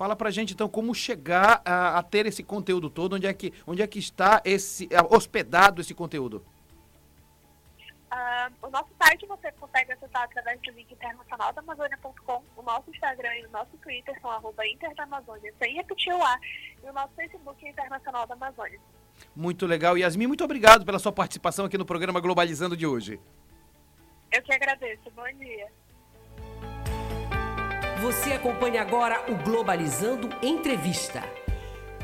Fala 0.00 0.16
pra 0.16 0.30
gente 0.30 0.54
então 0.54 0.66
como 0.66 0.94
chegar 0.94 1.60
a, 1.62 1.98
a, 1.98 2.02
ter 2.02 2.24
esse 2.24 2.42
conteúdo 2.42 2.88
todo, 2.88 3.16
onde 3.16 3.26
é 3.26 3.34
que, 3.34 3.52
onde 3.66 3.82
é 3.82 3.86
que 3.86 3.98
está 3.98 4.40
esse 4.46 4.88
hospedado 5.10 5.82
esse 5.82 5.92
conteúdo? 5.92 6.42
Uh, 8.10 8.66
o 8.66 8.70
nosso 8.70 8.88
site 8.98 9.26
você 9.26 9.52
consegue 9.52 9.92
acessar 9.92 10.22
através 10.22 10.58
do 10.62 10.70
link 10.70 10.90
internacional 10.90 11.52
da 11.52 11.60
Amazônia.com. 11.60 12.42
O 12.56 12.62
nosso 12.62 12.88
Instagram 12.88 13.34
e 13.40 13.44
o 13.44 13.50
nosso 13.50 13.76
Twitter 13.76 14.18
são 14.22 14.30
arroba 14.30 14.62
Amazônia, 14.96 15.52
sem 15.62 15.74
repetir 15.74 16.14
o 16.14 16.24
A. 16.24 16.40
E 16.82 16.88
o 16.88 16.94
nosso 16.94 17.12
Facebook 17.14 17.62
é 17.66 17.68
Internacional 17.68 18.26
da 18.26 18.32
Amazônia. 18.32 18.80
Muito 19.36 19.66
legal. 19.66 19.98
Yasmin, 19.98 20.28
muito 20.28 20.42
obrigado 20.42 20.86
pela 20.86 20.98
sua 20.98 21.12
participação 21.12 21.66
aqui 21.66 21.76
no 21.76 21.84
programa 21.84 22.20
Globalizando 22.20 22.74
de 22.74 22.86
hoje. 22.86 23.20
Eu 24.32 24.42
que 24.42 24.54
agradeço. 24.54 25.10
Bom 25.10 25.30
dia. 25.38 25.68
Você 28.00 28.32
acompanha 28.32 28.80
agora 28.80 29.30
o 29.30 29.34
Globalizando 29.34 30.30
Entrevista. 30.42 31.22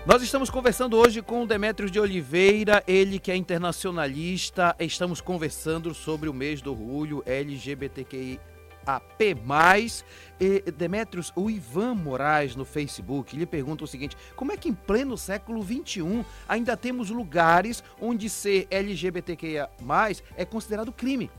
Nós 0.05 0.21
estamos 0.21 0.51
conversando 0.51 0.95
hoje 0.95 1.23
com 1.23 1.43
o 1.43 1.47
Demetrios 1.47 1.91
de 1.91 1.99
Oliveira, 1.99 2.85
ele 2.87 3.19
que 3.19 3.33
é 3.33 3.37
internacionalista. 3.37 4.77
Estamos 4.79 5.23
conversando 5.23 5.95
sobre 5.95 6.29
o 6.29 6.35
mês 6.35 6.61
do 6.61 6.73
orgulho 6.73 7.23
LGBTQIA+. 7.25 8.39
E, 10.39 10.71
Demetrios, 10.71 11.33
o 11.35 11.49
Ivan 11.49 11.95
Moraes 11.95 12.55
no 12.55 12.67
Facebook, 12.67 13.35
lhe 13.35 13.47
pergunta 13.47 13.85
o 13.85 13.89
seguinte: 13.89 14.19
como 14.37 14.53
é 14.53 14.57
que 14.59 14.69
em 14.69 14.75
pleno 14.75 15.17
século 15.17 15.63
XXI 15.63 16.27
ainda 16.47 16.77
temos 16.77 17.09
lugares 17.09 17.83
onde 17.99 18.29
ser 18.29 18.67
LGBTQIA+, 18.71 19.71
é 20.37 20.45
considerado 20.45 20.93
crime? 20.93 21.31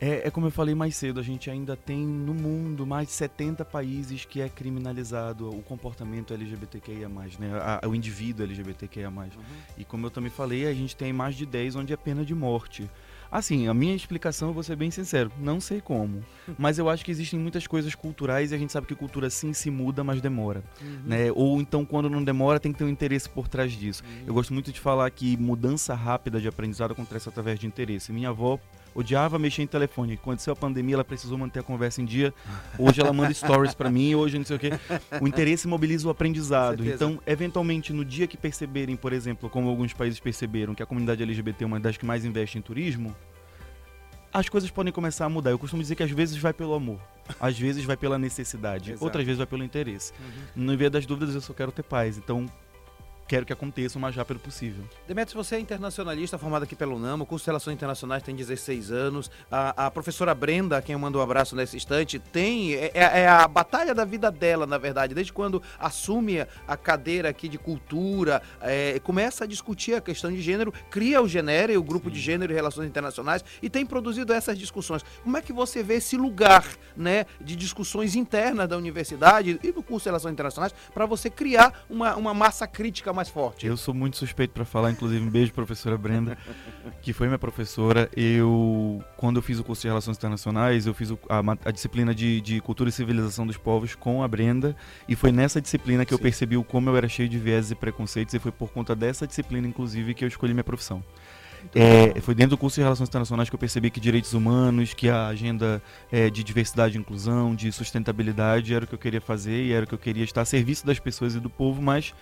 É, 0.00 0.26
é, 0.26 0.30
como 0.30 0.46
eu 0.46 0.50
falei 0.50 0.74
mais 0.74 0.96
cedo, 0.96 1.20
a 1.20 1.22
gente 1.22 1.50
ainda 1.50 1.76
tem 1.76 1.98
no 1.98 2.34
mundo 2.34 2.86
mais 2.86 3.08
de 3.08 3.14
70 3.14 3.64
países 3.64 4.24
que 4.24 4.40
é 4.40 4.48
criminalizado 4.48 5.48
o 5.48 5.62
comportamento 5.62 6.34
LGBTQIA, 6.34 7.08
né? 7.08 7.80
A, 7.82 7.88
o 7.88 7.94
indivíduo 7.94 8.44
LGBTQIA. 8.44 9.08
Uhum. 9.08 9.30
E 9.78 9.84
como 9.84 10.06
eu 10.06 10.10
também 10.10 10.30
falei, 10.30 10.66
a 10.66 10.74
gente 10.74 10.96
tem 10.96 11.12
mais 11.12 11.36
de 11.36 11.46
10 11.46 11.76
onde 11.76 11.92
é 11.92 11.96
pena 11.96 12.24
de 12.24 12.34
morte. 12.34 12.88
Assim, 13.34 13.66
a 13.66 13.74
minha 13.74 13.96
explicação, 13.96 14.48
eu 14.48 14.54
vou 14.54 14.62
ser 14.62 14.76
bem 14.76 14.92
sincero, 14.92 15.32
não 15.40 15.60
sei 15.60 15.80
como. 15.80 16.22
Mas 16.56 16.78
eu 16.78 16.88
acho 16.88 17.04
que 17.04 17.10
existem 17.10 17.38
muitas 17.38 17.66
coisas 17.66 17.92
culturais 17.92 18.52
e 18.52 18.54
a 18.54 18.58
gente 18.58 18.72
sabe 18.72 18.86
que 18.86 18.94
cultura 18.94 19.28
sim 19.28 19.52
se 19.52 19.70
muda, 19.70 20.04
mas 20.04 20.20
demora. 20.20 20.62
Uhum. 20.80 21.00
Né? 21.04 21.32
Ou 21.34 21.60
então, 21.60 21.84
quando 21.84 22.08
não 22.08 22.22
demora, 22.22 22.60
tem 22.60 22.72
que 22.72 22.78
ter 22.78 22.84
um 22.84 22.88
interesse 22.88 23.28
por 23.28 23.48
trás 23.48 23.72
disso. 23.72 24.04
Uhum. 24.04 24.24
Eu 24.28 24.34
gosto 24.34 24.54
muito 24.54 24.70
de 24.70 24.78
falar 24.78 25.10
que 25.10 25.36
mudança 25.36 25.94
rápida 25.94 26.40
de 26.40 26.46
aprendizado 26.46 26.92
acontece 26.92 27.28
através 27.28 27.58
de 27.58 27.66
interesse. 27.66 28.12
Minha 28.12 28.28
avó 28.28 28.60
odiava 28.94 29.38
mexer 29.38 29.62
em 29.62 29.66
telefone. 29.66 30.16
Quando 30.16 30.34
aconteceu 30.34 30.52
a 30.52 30.56
pandemia, 30.56 30.94
ela 30.94 31.04
precisou 31.04 31.36
manter 31.36 31.60
a 31.60 31.62
conversa 31.62 32.00
em 32.00 32.04
dia. 32.04 32.32
Hoje 32.78 33.00
ela 33.00 33.12
manda 33.12 33.32
stories 33.32 33.74
para 33.74 33.90
mim, 33.90 34.14
hoje 34.14 34.38
não 34.38 34.44
sei 34.44 34.56
o 34.56 34.58
quê. 34.58 34.70
O 35.20 35.26
interesse 35.26 35.66
mobiliza 35.66 36.06
o 36.06 36.10
aprendizado. 36.10 36.86
Então, 36.86 37.20
eventualmente, 37.26 37.92
no 37.92 38.04
dia 38.04 38.26
que 38.26 38.36
perceberem, 38.36 38.96
por 38.96 39.12
exemplo, 39.12 39.50
como 39.50 39.68
alguns 39.68 39.92
países 39.92 40.20
perceberam 40.20 40.74
que 40.74 40.82
a 40.82 40.86
comunidade 40.86 41.22
LGBT 41.22 41.64
é 41.64 41.66
uma 41.66 41.80
das 41.80 41.96
que 41.96 42.06
mais 42.06 42.24
investe 42.24 42.58
em 42.58 42.62
turismo, 42.62 43.14
as 44.32 44.48
coisas 44.48 44.70
podem 44.70 44.92
começar 44.92 45.26
a 45.26 45.28
mudar. 45.28 45.50
Eu 45.50 45.58
costumo 45.58 45.80
dizer 45.80 45.94
que 45.94 46.02
às 46.02 46.10
vezes 46.10 46.36
vai 46.36 46.52
pelo 46.52 46.74
amor, 46.74 46.98
às 47.38 47.56
vezes 47.58 47.84
vai 47.84 47.96
pela 47.96 48.18
necessidade, 48.18 48.96
outras 48.98 49.24
vezes 49.24 49.38
vai 49.38 49.46
pelo 49.46 49.62
interesse. 49.62 50.12
Uhum. 50.56 50.64
No 50.64 50.76
meio 50.76 50.90
das 50.90 51.06
dúvidas, 51.06 51.34
eu 51.34 51.40
só 51.40 51.52
quero 51.52 51.70
ter 51.70 51.84
paz. 51.84 52.18
Então, 52.18 52.46
quero 53.26 53.46
que 53.46 53.52
aconteça 53.52 53.98
o 53.98 54.00
mais 54.00 54.14
rápido 54.14 54.38
possível. 54.40 54.84
Demetrios, 55.08 55.46
você 55.46 55.56
é 55.56 55.60
internacionalista, 55.60 56.38
formado 56.38 56.64
aqui 56.64 56.76
pelo 56.76 56.98
NAMO, 56.98 57.26
curso 57.26 57.44
de 57.44 57.48
Relações 57.48 57.74
Internacionais, 57.74 58.22
tem 58.22 58.34
16 58.34 58.90
anos. 58.90 59.30
A, 59.50 59.86
a 59.86 59.90
professora 59.90 60.34
Brenda, 60.34 60.80
quem 60.82 60.92
eu 60.92 60.98
mando 60.98 61.18
um 61.18 61.22
abraço 61.22 61.56
nesse 61.56 61.76
instante, 61.76 62.18
tem. 62.18 62.74
É, 62.74 62.90
é, 62.94 63.20
é, 63.20 63.28
a 63.28 63.48
batalha 63.48 63.94
da 63.94 64.04
vida 64.04 64.30
dela, 64.30 64.66
na 64.66 64.78
verdade, 64.78 65.14
desde 65.14 65.32
quando 65.32 65.62
assume 65.78 66.46
a 66.66 66.76
cadeira 66.76 67.28
aqui 67.28 67.48
de 67.48 67.58
cultura, 67.58 68.42
é, 68.60 68.98
começa 69.00 69.44
a 69.44 69.46
discutir 69.46 69.94
a 69.94 70.00
questão 70.00 70.30
de 70.30 70.42
gênero, 70.42 70.72
cria 70.90 71.22
o 71.22 71.28
Genere, 71.28 71.76
o 71.76 71.82
grupo 71.82 72.08
Sim. 72.08 72.14
de 72.14 72.20
gênero 72.20 72.52
e 72.52 72.54
relações 72.54 72.86
internacionais, 72.86 73.44
e 73.62 73.70
tem 73.70 73.86
produzido 73.86 74.32
essas 74.32 74.58
discussões. 74.58 75.02
Como 75.22 75.36
é 75.36 75.42
que 75.42 75.52
você 75.52 75.82
vê 75.82 75.94
esse 75.94 76.16
lugar 76.16 76.66
né, 76.96 77.24
de 77.40 77.56
discussões 77.56 78.14
internas 78.14 78.68
da 78.68 78.76
universidade 78.76 79.58
e 79.62 79.72
do 79.72 79.82
curso 79.82 80.04
de 80.04 80.08
Relações 80.10 80.32
Internacionais 80.32 80.74
para 80.92 81.06
você 81.06 81.30
criar 81.30 81.84
uma, 81.88 82.16
uma 82.16 82.34
massa 82.34 82.66
crítica 82.66 83.13
mais 83.14 83.28
forte? 83.28 83.66
Eu 83.66 83.76
sou 83.76 83.94
muito 83.94 84.16
suspeito 84.16 84.52
para 84.52 84.64
falar, 84.64 84.90
inclusive 84.90 85.24
um 85.24 85.30
beijo 85.30 85.52
professora 85.52 85.96
Brenda, 85.96 86.36
que 87.02 87.12
foi 87.12 87.26
minha 87.26 87.38
professora. 87.38 88.10
Eu, 88.16 89.02
quando 89.16 89.36
eu 89.36 89.42
fiz 89.42 89.58
o 89.58 89.64
curso 89.64 89.82
de 89.82 89.88
Relações 89.88 90.16
Internacionais, 90.16 90.86
eu 90.86 90.94
fiz 90.94 91.10
a, 91.28 91.42
a, 91.64 91.70
disciplina 91.70 92.14
de, 92.14 92.40
de, 92.40 92.60
Cultura 92.60 92.90
e 92.90 92.92
Civilização 92.92 93.46
dos 93.46 93.56
Povos 93.56 93.94
com 93.94 94.22
a 94.22 94.28
Brenda, 94.28 94.76
e 95.08 95.14
foi 95.14 95.32
nessa 95.32 95.60
disciplina 95.60 96.04
que 96.04 96.10
Sim. 96.10 96.16
eu 96.16 96.18
percebi 96.18 96.56
o 96.56 96.64
como 96.64 96.90
eu 96.90 96.96
era 96.96 97.08
cheio 97.08 97.28
de 97.28 97.38
vieses 97.38 97.70
e 97.70 97.74
preconceitos, 97.74 98.34
e 98.34 98.38
foi 98.38 98.52
por 98.52 98.70
conta 98.70 98.94
dessa 98.94 99.26
disciplina, 99.26 99.66
inclusive, 99.66 100.14
que 100.14 100.24
eu 100.24 100.28
escolhi 100.28 100.52
minha 100.52 100.64
profissão. 100.64 101.02
É, 101.74 102.20
foi 102.20 102.34
dentro 102.34 102.50
do 102.50 102.58
curso 102.58 102.76
de 102.76 102.82
Relações 102.82 103.08
Internacionais 103.08 103.48
que 103.48 103.54
eu 103.54 103.58
percebi 103.58 103.90
que 103.90 104.00
direitos 104.00 104.34
humanos, 104.34 104.92
que 104.92 105.08
a 105.08 105.28
agenda 105.28 105.80
é, 106.10 106.28
de 106.28 106.42
diversidade 106.42 106.96
e 106.96 107.00
inclusão, 107.00 107.54
de 107.54 107.70
sustentabilidade 107.72 108.74
era 108.74 108.84
o 108.84 108.88
que 108.88 108.94
eu 108.94 108.98
queria 108.98 109.20
fazer 109.20 109.64
e 109.64 109.72
era 109.72 109.84
o 109.84 109.88
que 109.88 109.94
eu 109.94 109.98
queria 109.98 110.24
estar 110.24 110.42
a 110.42 110.44
serviço 110.44 110.84
das 110.84 110.98
pessoas 110.98 111.34
e 111.34 111.40
do 111.40 111.48
povo, 111.48 111.80
mas 111.80 112.12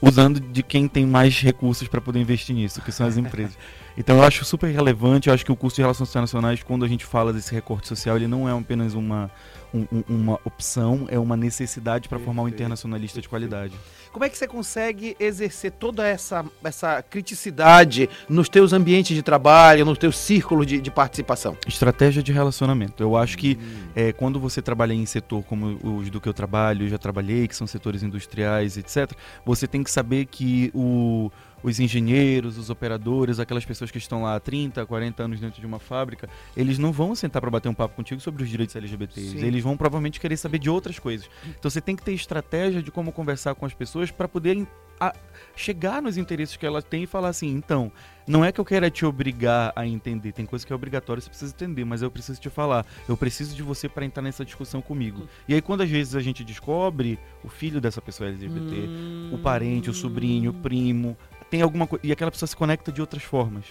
usando 0.00 0.40
de 0.40 0.62
quem 0.62 0.88
tem 0.88 1.06
mais 1.06 1.40
recursos 1.40 1.88
para 1.88 2.00
poder 2.00 2.20
investir 2.20 2.54
nisso, 2.54 2.80
que 2.80 2.92
são 2.92 3.06
as 3.06 3.16
empresas. 3.16 3.56
Então 3.96 4.16
eu 4.16 4.22
acho 4.22 4.44
super 4.44 4.68
relevante, 4.68 5.28
eu 5.28 5.34
acho 5.34 5.44
que 5.44 5.52
o 5.52 5.56
curso 5.56 5.76
de 5.76 5.82
Relações 5.82 6.08
Internacionais, 6.08 6.62
quando 6.62 6.84
a 6.84 6.88
gente 6.88 7.04
fala 7.04 7.32
desse 7.32 7.52
recorte 7.52 7.88
social, 7.88 8.16
ele 8.16 8.26
não 8.26 8.48
é 8.48 8.58
apenas 8.58 8.94
uma, 8.94 9.30
um, 9.74 9.86
um, 9.92 10.04
uma 10.08 10.40
opção, 10.44 11.06
é 11.08 11.18
uma 11.18 11.36
necessidade 11.36 12.08
para 12.08 12.18
formar 12.18 12.42
um 12.42 12.48
internacionalista 12.48 13.20
de 13.20 13.28
qualidade. 13.28 13.74
Como 14.12 14.24
é 14.24 14.28
que 14.28 14.36
você 14.36 14.48
consegue 14.48 15.16
exercer 15.20 15.70
toda 15.72 16.06
essa, 16.06 16.44
essa 16.64 17.02
criticidade 17.02 18.08
nos 18.28 18.48
teus 18.48 18.72
ambientes 18.72 19.14
de 19.14 19.22
trabalho, 19.22 19.84
nos 19.84 19.98
teus 19.98 20.16
círculos 20.16 20.66
de, 20.66 20.80
de 20.80 20.90
participação? 20.90 21.56
Estratégia 21.66 22.22
de 22.22 22.32
relacionamento. 22.32 23.02
Eu 23.02 23.16
acho 23.16 23.38
que 23.38 23.56
é, 23.94 24.12
quando 24.12 24.40
você 24.40 24.60
trabalha 24.60 24.92
em 24.92 25.06
setor 25.06 25.44
como 25.44 25.78
os 25.82 26.10
do 26.10 26.20
que 26.20 26.28
eu 26.28 26.34
trabalho, 26.34 26.86
eu 26.86 26.88
já 26.88 26.98
trabalhei, 26.98 27.46
que 27.46 27.54
são 27.54 27.66
setores 27.66 28.02
industriais, 28.02 28.76
etc., 28.76 29.12
você 29.44 29.66
tem 29.66 29.84
que 29.84 29.90
saber 29.90 30.26
que 30.26 30.70
o 30.74 31.30
os 31.62 31.80
engenheiros, 31.80 32.58
os 32.58 32.70
operadores, 32.70 33.38
aquelas 33.38 33.64
pessoas 33.64 33.90
que 33.90 33.98
estão 33.98 34.22
lá 34.22 34.36
há 34.36 34.40
30, 34.40 34.84
40 34.86 35.22
anos 35.22 35.40
dentro 35.40 35.60
de 35.60 35.66
uma 35.66 35.78
fábrica, 35.78 36.28
eles 36.56 36.78
não 36.78 36.92
vão 36.92 37.14
sentar 37.14 37.40
para 37.40 37.50
bater 37.50 37.68
um 37.68 37.74
papo 37.74 37.94
contigo 37.94 38.20
sobre 38.20 38.42
os 38.42 38.48
direitos 38.48 38.74
LGBTs. 38.76 39.38
Sim. 39.38 39.46
Eles 39.46 39.62
vão 39.62 39.76
provavelmente 39.76 40.20
querer 40.20 40.36
saber 40.36 40.58
de 40.58 40.70
outras 40.70 40.98
coisas. 40.98 41.28
Então 41.58 41.70
você 41.70 41.80
tem 41.80 41.96
que 41.96 42.02
ter 42.02 42.12
estratégia 42.12 42.82
de 42.82 42.90
como 42.90 43.12
conversar 43.12 43.54
com 43.54 43.66
as 43.66 43.74
pessoas 43.74 44.10
para 44.10 44.28
poder 44.28 44.66
a, 45.00 45.14
chegar 45.56 46.02
nos 46.02 46.18
interesses 46.18 46.56
que 46.56 46.66
elas 46.66 46.84
têm 46.84 47.04
e 47.04 47.06
falar 47.06 47.28
assim, 47.28 47.48
então, 47.48 47.90
não 48.26 48.44
é 48.44 48.52
que 48.52 48.60
eu 48.60 48.64
quero 48.64 48.88
te 48.90 49.04
obrigar 49.06 49.72
a 49.74 49.86
entender, 49.86 50.32
tem 50.32 50.44
coisa 50.44 50.64
que 50.64 50.72
é 50.72 50.76
obrigatória, 50.76 51.20
você 51.20 51.30
precisa 51.30 51.52
entender, 51.54 51.84
mas 51.84 52.02
eu 52.02 52.10
preciso 52.10 52.38
te 52.38 52.50
falar, 52.50 52.84
eu 53.08 53.16
preciso 53.16 53.56
de 53.56 53.62
você 53.62 53.88
para 53.88 54.04
entrar 54.04 54.22
nessa 54.22 54.44
discussão 54.44 54.82
comigo. 54.82 55.26
E 55.48 55.54
aí 55.54 55.62
quando 55.62 55.80
às 55.80 55.90
vezes 55.90 56.14
a 56.14 56.20
gente 56.20 56.44
descobre 56.44 57.18
o 57.42 57.48
filho 57.48 57.80
dessa 57.80 58.02
pessoa 58.02 58.28
LGBT, 58.28 58.76
hum. 58.76 59.30
o 59.32 59.38
parente, 59.38 59.88
o 59.88 59.94
sobrinho, 59.94 60.50
o 60.50 60.54
primo, 60.54 61.16
tem 61.50 61.62
alguma 61.62 61.86
coisa. 61.86 62.06
E 62.06 62.12
aquela 62.12 62.30
pessoa 62.30 62.46
se 62.46 62.56
conecta 62.56 62.92
de 62.92 63.00
outras 63.00 63.22
formas. 63.22 63.64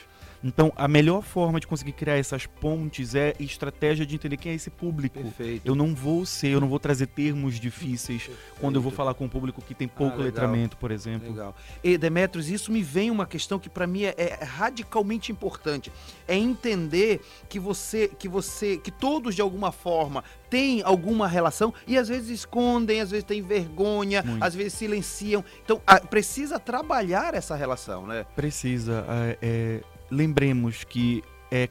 Então, 0.43 0.71
a 0.75 0.87
melhor 0.87 1.21
forma 1.21 1.59
de 1.59 1.67
conseguir 1.67 1.91
criar 1.91 2.17
essas 2.17 2.45
pontes 2.45 3.13
é 3.13 3.33
estratégia 3.39 4.05
de 4.05 4.15
entender 4.15 4.37
quem 4.37 4.53
é 4.53 4.55
esse 4.55 4.69
público. 4.69 5.21
Perfeito. 5.21 5.61
Eu 5.65 5.75
não 5.75 5.93
vou 5.93 6.25
ser, 6.25 6.49
eu 6.49 6.61
não 6.61 6.69
vou 6.69 6.79
trazer 6.79 7.07
termos 7.07 7.59
difíceis 7.59 8.23
Perfeito. 8.23 8.59
quando 8.59 8.75
eu 8.75 8.81
vou 8.81 8.91
falar 8.91 9.13
com 9.13 9.25
um 9.25 9.29
público 9.29 9.61
que 9.61 9.73
tem 9.73 9.87
pouco 9.87 10.21
ah, 10.21 10.23
letramento, 10.23 10.77
por 10.77 10.91
exemplo. 10.91 11.29
Legal. 11.29 11.55
E 11.83 11.97
Demetrios, 11.97 12.49
isso 12.49 12.71
me 12.71 12.81
vem 12.81 13.11
uma 13.11 13.25
questão 13.25 13.59
que 13.59 13.69
para 13.69 13.85
mim 13.85 14.03
é, 14.03 14.15
é, 14.17 14.43
radicalmente 14.43 15.31
importante. 15.31 15.91
É 16.27 16.35
entender 16.35 17.21
que 17.49 17.59
você, 17.59 18.07
que 18.07 18.29
você, 18.29 18.77
que 18.77 18.91
todos 18.91 19.35
de 19.35 19.41
alguma 19.41 19.71
forma 19.71 20.23
têm 20.49 20.81
alguma 20.83 21.27
relação 21.27 21.73
e 21.85 21.97
às 21.97 22.07
vezes 22.07 22.29
escondem, 22.29 23.01
às 23.01 23.11
vezes 23.11 23.25
têm 23.25 23.41
vergonha, 23.41 24.23
Muito. 24.23 24.43
às 24.43 24.55
vezes 24.55 24.73
silenciam. 24.73 25.43
Então, 25.63 25.81
a, 25.85 25.99
precisa 25.99 26.59
trabalhar 26.59 27.33
essa 27.33 27.55
relação, 27.55 28.07
né? 28.07 28.25
Precisa. 28.35 29.05
É, 29.09 29.37
é 29.41 29.81
lembremos 30.09 30.83
que 30.83 31.23
é 31.51 31.69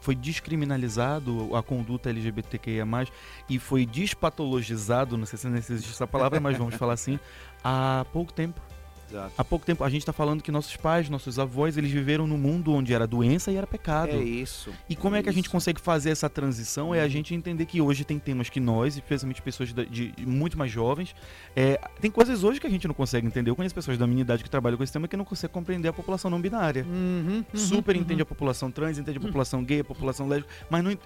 foi 0.00 0.14
descriminalizado 0.14 1.54
a 1.56 1.62
conduta 1.62 2.08
LGBTQIA+, 2.08 2.86
e 3.48 3.58
foi 3.58 3.84
despatologizado, 3.84 5.16
não 5.16 5.26
sei 5.26 5.38
se 5.38 5.48
existe 5.48 5.90
essa 5.90 6.06
palavra, 6.06 6.38
mas 6.40 6.56
vamos 6.56 6.76
falar 6.76 6.92
assim, 6.92 7.18
há 7.64 8.06
pouco 8.12 8.32
tempo. 8.32 8.60
Exato. 9.08 9.32
Há 9.36 9.44
pouco 9.44 9.64
tempo 9.64 9.82
a 9.82 9.88
gente 9.88 10.02
está 10.02 10.12
falando 10.12 10.42
que 10.42 10.50
nossos 10.52 10.76
pais, 10.76 11.08
nossos 11.08 11.38
avós, 11.38 11.76
eles 11.76 11.90
viveram 11.90 12.26
num 12.26 12.36
mundo 12.36 12.72
onde 12.72 12.92
era 12.92 13.06
doença 13.06 13.50
e 13.50 13.56
era 13.56 13.66
pecado. 13.66 14.12
É 14.12 14.22
isso. 14.22 14.72
E 14.88 14.94
como 14.94 15.16
é, 15.16 15.20
é 15.20 15.22
que 15.22 15.28
a 15.28 15.32
gente 15.32 15.48
consegue 15.48 15.80
fazer 15.80 16.10
essa 16.10 16.28
transição? 16.28 16.94
É 16.94 17.00
a 17.00 17.08
gente 17.08 17.34
entender 17.34 17.66
que 17.66 17.80
hoje 17.80 18.04
tem 18.04 18.18
temas 18.18 18.48
que 18.48 18.60
nós, 18.60 18.96
especialmente 18.96 19.40
pessoas 19.40 19.72
de, 19.72 19.86
de, 19.86 20.26
muito 20.26 20.58
mais 20.58 20.70
jovens, 20.70 21.14
é, 21.56 21.80
tem 22.00 22.10
coisas 22.10 22.44
hoje 22.44 22.60
que 22.60 22.66
a 22.66 22.70
gente 22.70 22.86
não 22.86 22.94
consegue 22.94 23.26
entender. 23.26 23.50
Eu 23.50 23.56
conheço 23.56 23.74
pessoas 23.74 23.96
da 23.96 24.06
minha 24.06 24.20
idade 24.20 24.42
que 24.42 24.50
trabalham 24.50 24.76
com 24.76 24.84
esse 24.84 24.92
tema 24.92 25.08
que 25.08 25.16
não 25.16 25.24
conseguem 25.24 25.54
compreender 25.54 25.88
a 25.88 25.92
população 25.92 26.30
não 26.30 26.40
binária. 26.40 26.84
Uhum, 26.84 27.44
uhum, 27.52 27.58
Super 27.58 27.96
uhum. 27.96 28.02
entende 28.02 28.22
a 28.22 28.26
população 28.26 28.70
trans, 28.70 28.98
entende 28.98 29.18
a 29.18 29.20
população 29.20 29.64
gay, 29.64 29.80
a 29.80 29.84
população 29.84 30.28
lésbica, 30.28 30.52
mas 30.70 30.84
não 30.84 30.96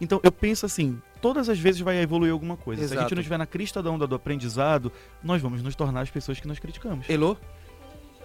então 0.00 0.20
eu 0.22 0.32
penso 0.32 0.66
assim, 0.66 1.00
todas 1.20 1.48
as 1.48 1.58
vezes 1.58 1.80
vai 1.80 2.00
evoluir 2.00 2.32
alguma 2.32 2.56
coisa. 2.56 2.82
Exato. 2.82 2.94
Se 2.94 2.98
a 2.98 3.02
gente 3.02 3.14
não 3.14 3.20
estiver 3.20 3.38
na 3.38 3.46
crista 3.46 3.82
da 3.82 3.90
onda 3.90 4.06
do 4.06 4.14
aprendizado, 4.14 4.92
nós 5.22 5.40
vamos 5.40 5.62
nos 5.62 5.74
tornar 5.74 6.02
as 6.02 6.10
pessoas 6.10 6.38
que 6.38 6.46
nós 6.46 6.58
criticamos. 6.58 7.08
Elô? 7.08 7.36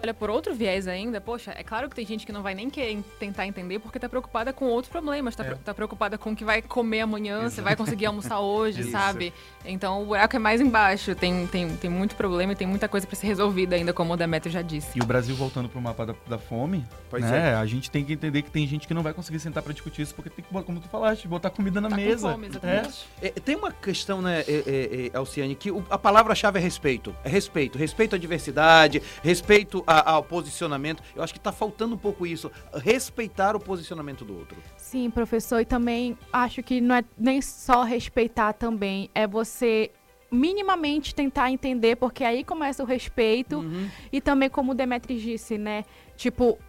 Olha 0.01 0.13
por 0.13 0.29
outro 0.29 0.53
viés 0.53 0.87
ainda, 0.87 1.19
poxa, 1.19 1.53
é 1.55 1.63
claro 1.63 1.89
que 1.89 1.95
tem 1.95 2.05
gente 2.05 2.25
que 2.25 2.31
não 2.31 2.41
vai 2.41 2.55
nem 2.55 2.69
querer 2.69 3.03
tentar 3.19 3.45
entender 3.45 3.79
porque 3.79 3.99
tá 3.99 4.09
preocupada 4.09 4.53
com 4.53 4.65
outros 4.65 4.91
problemas, 4.91 5.35
tá, 5.35 5.45
é. 5.45 5.55
tá 5.55 5.73
preocupada 5.73 6.17
com 6.17 6.31
o 6.31 6.35
que 6.35 6.45
vai 6.45 6.61
comer 6.61 7.01
amanhã, 7.01 7.39
Exato. 7.39 7.51
se 7.51 7.61
vai 7.61 7.75
conseguir 7.75 8.05
almoçar 8.05 8.39
hoje, 8.39 8.83
sabe? 8.91 9.33
Então 9.65 10.01
o 10.01 10.05
buraco 10.05 10.35
é 10.35 10.39
mais 10.39 10.61
embaixo, 10.61 11.13
tem, 11.15 11.47
tem, 11.47 11.75
tem 11.75 11.89
muito 11.89 12.15
problema 12.15 12.53
e 12.53 12.55
tem 12.55 12.67
muita 12.67 12.87
coisa 12.87 13.05
para 13.05 13.15
ser 13.15 13.27
resolvida 13.27 13.75
ainda, 13.75 13.93
como 13.93 14.13
o 14.13 14.17
Demetrio 14.17 14.51
já 14.51 14.61
disse. 14.61 14.97
E 14.97 15.01
o 15.01 15.05
Brasil 15.05 15.35
voltando 15.35 15.69
pro 15.69 15.81
mapa 15.81 16.05
da, 16.05 16.15
da 16.27 16.37
fome, 16.37 16.85
pois 17.09 17.23
né? 17.23 17.51
É. 17.51 17.55
A 17.55 17.65
gente 17.65 17.91
tem 17.91 18.03
que 18.03 18.13
entender 18.13 18.41
que 18.41 18.51
tem 18.51 18.65
gente 18.67 18.87
que 18.87 18.93
não 18.93 19.03
vai 19.03 19.13
conseguir 19.13 19.39
sentar 19.39 19.61
para 19.63 19.73
discutir 19.73 20.01
isso 20.03 20.15
porque 20.15 20.29
tem 20.29 20.43
que, 20.43 20.63
como 20.63 20.79
tu 20.79 20.87
falaste, 20.87 21.27
botar 21.27 21.49
comida 21.49 21.81
na 21.81 21.89
tá 21.89 21.95
mesa. 21.95 22.31
Fome, 22.31 22.47
exatamente. 22.47 23.07
É. 23.21 23.27
é. 23.27 23.31
tem 23.31 23.55
uma 23.55 23.71
questão, 23.71 24.21
né, 24.21 24.43
é, 24.47 25.11
é, 25.13 25.17
Alciane, 25.17 25.55
que 25.55 25.71
o, 25.71 25.83
a 25.89 25.97
palavra-chave 25.97 26.59
é 26.59 26.61
respeito. 26.61 27.15
É 27.23 27.29
respeito. 27.29 27.77
Respeito 27.77 28.15
à 28.15 28.19
diversidade, 28.19 29.01
respeito 29.23 29.83
a, 29.89 30.11
ao 30.11 30.23
posicionamento. 30.23 31.01
Eu 31.15 31.23
acho 31.23 31.33
que 31.33 31.39
está 31.39 31.51
faltando 31.51 31.95
um 31.95 31.97
pouco 31.97 32.27
isso, 32.27 32.51
respeitar 32.75 33.55
o 33.55 33.59
posicionamento 33.59 34.23
do 34.23 34.37
outro. 34.37 34.55
Sim, 34.77 35.09
professor, 35.09 35.59
e 35.59 35.65
também 35.65 36.15
acho 36.31 36.61
que 36.61 36.79
não 36.79 36.95
é 36.95 37.03
nem 37.17 37.41
só 37.41 37.81
respeitar 37.81 38.53
também, 38.53 39.09
é 39.15 39.25
você 39.25 39.91
minimamente 40.31 41.15
tentar 41.15 41.49
entender, 41.49 41.95
porque 41.95 42.23
aí 42.23 42.43
começa 42.43 42.83
o 42.83 42.85
respeito 42.85 43.57
uhum. 43.57 43.89
e 44.11 44.21
também 44.21 44.47
como 44.47 44.73
o 44.73 44.75
Demetri 44.75 45.19
disse, 45.19 45.57
né? 45.57 45.83
Tipo, 46.15 46.59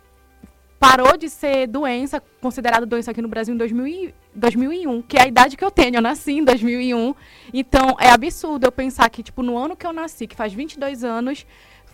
parou 0.79 1.15
de 1.19 1.29
ser 1.29 1.67
doença, 1.67 2.23
considerado 2.41 2.87
doença 2.87 3.11
aqui 3.11 3.21
no 3.21 3.29
Brasil 3.29 3.55
em 3.55 3.59
2000 3.59 4.15
2001, 4.35 5.03
que 5.03 5.17
é 5.17 5.23
a 5.23 5.27
idade 5.27 5.57
que 5.57 5.65
eu 5.65 5.71
tenho, 5.71 5.97
eu 5.97 6.03
nasci 6.03 6.33
em 6.33 6.45
2001. 6.45 7.15
Então, 7.53 7.97
é 7.99 8.11
absurdo 8.11 8.65
eu 8.65 8.73
pensar 8.73 9.11
que, 9.11 9.23
tipo, 9.25 9.43
no 9.43 9.59
ano 9.59 9.77
que 9.77 9.85
eu 9.85 9.93
nasci, 9.93 10.27
que 10.27 10.37
faz 10.37 10.53
22 10.53 11.03
anos, 11.03 11.45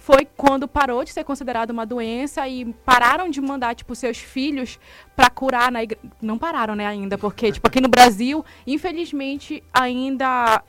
foi 0.06 0.24
quando 0.36 0.68
parou 0.68 1.02
de 1.02 1.12
ser 1.12 1.24
considerado 1.24 1.70
uma 1.70 1.84
doença 1.84 2.46
e 2.46 2.64
pararam 2.84 3.28
de 3.28 3.40
mandar, 3.40 3.74
tipo, 3.74 3.92
seus 3.92 4.18
filhos 4.18 4.78
para 5.16 5.28
curar 5.28 5.72
na. 5.72 5.80
Não 6.22 6.38
pararam, 6.38 6.76
né, 6.76 6.86
ainda, 6.86 7.18
porque, 7.18 7.50
tipo, 7.50 7.66
aqui 7.66 7.80
no 7.80 7.88
Brasil, 7.88 8.44
infelizmente, 8.64 9.64
ainda 9.74 10.62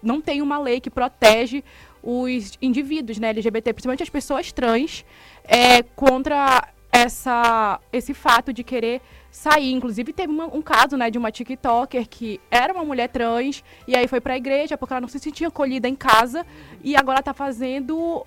não 0.00 0.20
tem 0.20 0.40
uma 0.40 0.56
lei 0.60 0.80
que 0.80 0.88
protege 0.88 1.64
os 2.00 2.56
indivíduos, 2.62 3.18
né, 3.18 3.30
LGBT, 3.30 3.72
principalmente 3.72 4.04
as 4.04 4.08
pessoas 4.08 4.52
trans, 4.52 5.04
é, 5.42 5.82
contra 5.82 6.68
essa, 6.92 7.80
esse 7.92 8.14
fato 8.14 8.52
de 8.52 8.62
querer 8.62 9.02
sair. 9.32 9.72
Inclusive, 9.72 10.12
teve 10.12 10.32
uma, 10.32 10.46
um 10.46 10.62
caso, 10.62 10.96
né, 10.96 11.10
de 11.10 11.18
uma 11.18 11.32
TikToker 11.32 12.08
que 12.08 12.40
era 12.48 12.72
uma 12.72 12.84
mulher 12.84 13.08
trans 13.08 13.64
e 13.88 13.96
aí 13.96 14.06
foi 14.06 14.20
para 14.20 14.34
a 14.34 14.36
igreja 14.36 14.78
porque 14.78 14.92
ela 14.92 15.00
não 15.00 15.08
se 15.08 15.18
sentia 15.18 15.48
acolhida 15.48 15.88
em 15.88 15.96
casa 15.96 16.46
e 16.84 16.94
agora 16.94 17.18
está 17.18 17.34
fazendo 17.34 18.24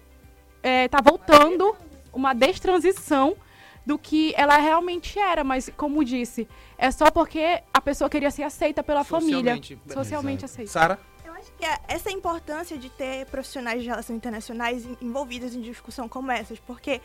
é, 0.62 0.88
tá 0.88 1.02
voltando 1.02 1.76
uma 2.14 2.34
destransição 2.34 3.36
do 3.86 3.98
que 3.98 4.34
ela 4.36 4.58
realmente 4.58 5.18
era, 5.18 5.44
mas 5.44 5.72
como 5.76 6.04
disse, 6.04 6.48
é 6.78 6.92
só 6.92 7.10
porque 7.10 7.62
a 7.74 7.82
pessoa 7.82 8.10
queria 8.10 8.30
ser 8.30 8.44
aceita 8.44 8.84
pela 8.84 9.04
socialmente, 9.04 9.76
família, 9.76 9.94
socialmente 9.94 10.46
aceita. 10.46 10.72
Sara? 10.72 11.00
Eu 11.26 11.34
acho 11.34 11.52
que 11.58 11.66
é 11.66 11.80
essa 11.88 12.12
importância 12.12 12.78
de 12.78 12.90
ter 12.90 13.26
profissionais 13.28 13.82
de 13.82 13.88
relações 13.90 14.18
internacionais 14.18 14.88
envolvidos 15.02 15.56
em 15.56 15.62
discussão 15.62 16.08
como 16.08 16.32
essas, 16.32 16.60
porque 16.60 17.02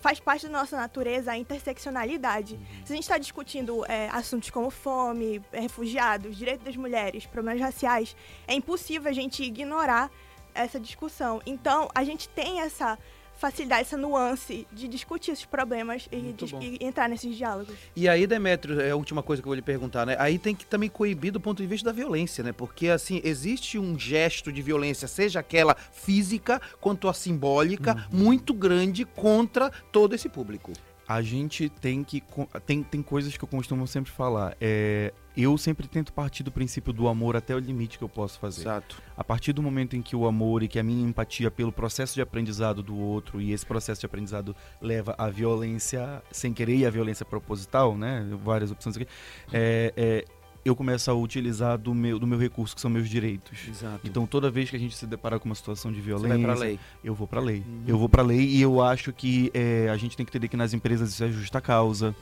faz 0.00 0.20
parte 0.20 0.46
da 0.46 0.52
nossa 0.52 0.76
natureza 0.76 1.32
a 1.32 1.36
interseccionalidade. 1.36 2.54
Uhum. 2.54 2.86
Se 2.86 2.92
a 2.92 2.94
gente 2.94 3.04
está 3.04 3.18
discutindo 3.18 3.84
é, 3.86 4.08
assuntos 4.10 4.50
como 4.50 4.70
fome, 4.70 5.42
refugiados, 5.52 6.36
direitos 6.36 6.64
das 6.64 6.76
mulheres, 6.76 7.26
problemas 7.26 7.60
raciais, 7.60 8.16
é 8.46 8.54
impossível 8.54 9.10
a 9.10 9.14
gente 9.14 9.42
ignorar 9.42 10.10
essa 10.54 10.78
discussão. 10.78 11.40
Então, 11.46 11.88
a 11.94 12.04
gente 12.04 12.28
tem 12.28 12.60
essa 12.60 12.98
facilidade, 13.38 13.82
essa 13.82 13.96
nuance 13.96 14.66
de 14.72 14.88
discutir 14.88 15.30
esses 15.30 15.44
problemas 15.44 16.08
e, 16.10 16.32
de, 16.32 16.56
e, 16.56 16.84
entrar 16.84 17.08
nesses 17.08 17.36
diálogos. 17.36 17.74
E 17.94 18.08
aí, 18.08 18.26
Demetrio, 18.26 18.80
é 18.80 18.90
a 18.90 18.96
última 18.96 19.22
coisa 19.22 19.40
que 19.40 19.46
eu 19.46 19.50
vou 19.50 19.54
lhe 19.54 19.62
perguntar, 19.62 20.04
né? 20.04 20.16
Aí 20.18 20.38
tem 20.38 20.54
que 20.54 20.66
também 20.66 20.90
coibir 20.90 21.32
do 21.32 21.40
ponto 21.40 21.62
de 21.62 21.68
vista 21.68 21.90
da 21.90 21.92
violência, 21.92 22.42
né? 22.42 22.52
Porque, 22.52 22.88
assim, 22.88 23.20
existe 23.24 23.78
um 23.78 23.96
gesto 23.98 24.52
de 24.52 24.60
violência, 24.60 25.06
seja 25.06 25.38
aquela 25.38 25.76
física 25.92 26.60
quanto 26.80 27.08
a 27.08 27.14
simbólica, 27.14 28.08
uhum. 28.12 28.18
muito 28.18 28.52
grande 28.52 29.04
contra 29.04 29.70
todo 29.92 30.14
esse 30.14 30.28
público. 30.28 30.72
A 31.08 31.22
gente 31.22 31.70
tem 31.70 32.04
que. 32.04 32.22
Tem, 32.66 32.82
tem 32.82 33.02
coisas 33.02 33.34
que 33.34 33.42
eu 33.42 33.48
costumo 33.48 33.86
sempre 33.86 34.12
falar. 34.12 34.54
É, 34.60 35.14
eu 35.34 35.56
sempre 35.56 35.88
tento 35.88 36.12
partir 36.12 36.42
do 36.42 36.52
princípio 36.52 36.92
do 36.92 37.08
amor 37.08 37.34
até 37.34 37.54
o 37.54 37.58
limite 37.58 37.96
que 37.96 38.04
eu 38.04 38.08
posso 38.08 38.38
fazer. 38.38 38.60
Exato. 38.60 39.00
A 39.16 39.24
partir 39.24 39.54
do 39.54 39.62
momento 39.62 39.96
em 39.96 40.02
que 40.02 40.14
o 40.14 40.26
amor 40.26 40.62
e 40.62 40.68
que 40.68 40.78
a 40.78 40.82
minha 40.82 41.08
empatia 41.08 41.50
pelo 41.50 41.72
processo 41.72 42.14
de 42.14 42.20
aprendizado 42.20 42.82
do 42.82 42.94
outro 42.94 43.40
e 43.40 43.52
esse 43.52 43.64
processo 43.64 44.00
de 44.00 44.06
aprendizado 44.06 44.54
leva 44.82 45.14
à 45.16 45.30
violência 45.30 46.22
sem 46.30 46.52
querer 46.52 46.76
e 46.76 46.84
à 46.84 46.90
violência 46.90 47.24
proposital, 47.24 47.96
né? 47.96 48.28
Várias 48.44 48.70
opções 48.70 48.96
aqui. 48.96 49.06
É, 49.50 49.94
é, 49.96 50.24
eu 50.64 50.74
começo 50.76 51.10
a 51.10 51.14
utilizar 51.14 51.78
do 51.78 51.94
meu, 51.94 52.18
do 52.18 52.26
meu 52.26 52.38
recurso, 52.38 52.74
que 52.74 52.80
são 52.80 52.90
meus 52.90 53.08
direitos. 53.08 53.58
Exato. 53.68 54.00
Então, 54.04 54.26
toda 54.26 54.50
vez 54.50 54.68
que 54.70 54.76
a 54.76 54.78
gente 54.78 54.94
se 54.96 55.06
deparar 55.06 55.38
com 55.40 55.46
uma 55.48 55.54
situação 55.54 55.90
de 55.90 55.98
Você 56.00 56.06
violência, 56.06 56.28
vai 56.38 56.46
pra 56.46 56.54
lei. 56.54 56.78
eu 57.02 57.14
vou 57.14 57.26
pra 57.26 57.40
lei. 57.40 57.58
Uhum. 57.66 57.82
Eu 57.86 57.98
vou 57.98 58.08
pra 58.08 58.22
lei 58.22 58.40
e 58.40 58.60
eu 58.60 58.82
acho 58.82 59.12
que 59.12 59.50
é, 59.54 59.88
a 59.90 59.96
gente 59.96 60.16
tem 60.16 60.24
que 60.26 60.30
entender 60.30 60.48
que 60.48 60.56
nas 60.56 60.74
empresas 60.74 61.10
isso 61.10 61.24
é 61.24 61.28
justa 61.30 61.60
causa. 61.60 62.14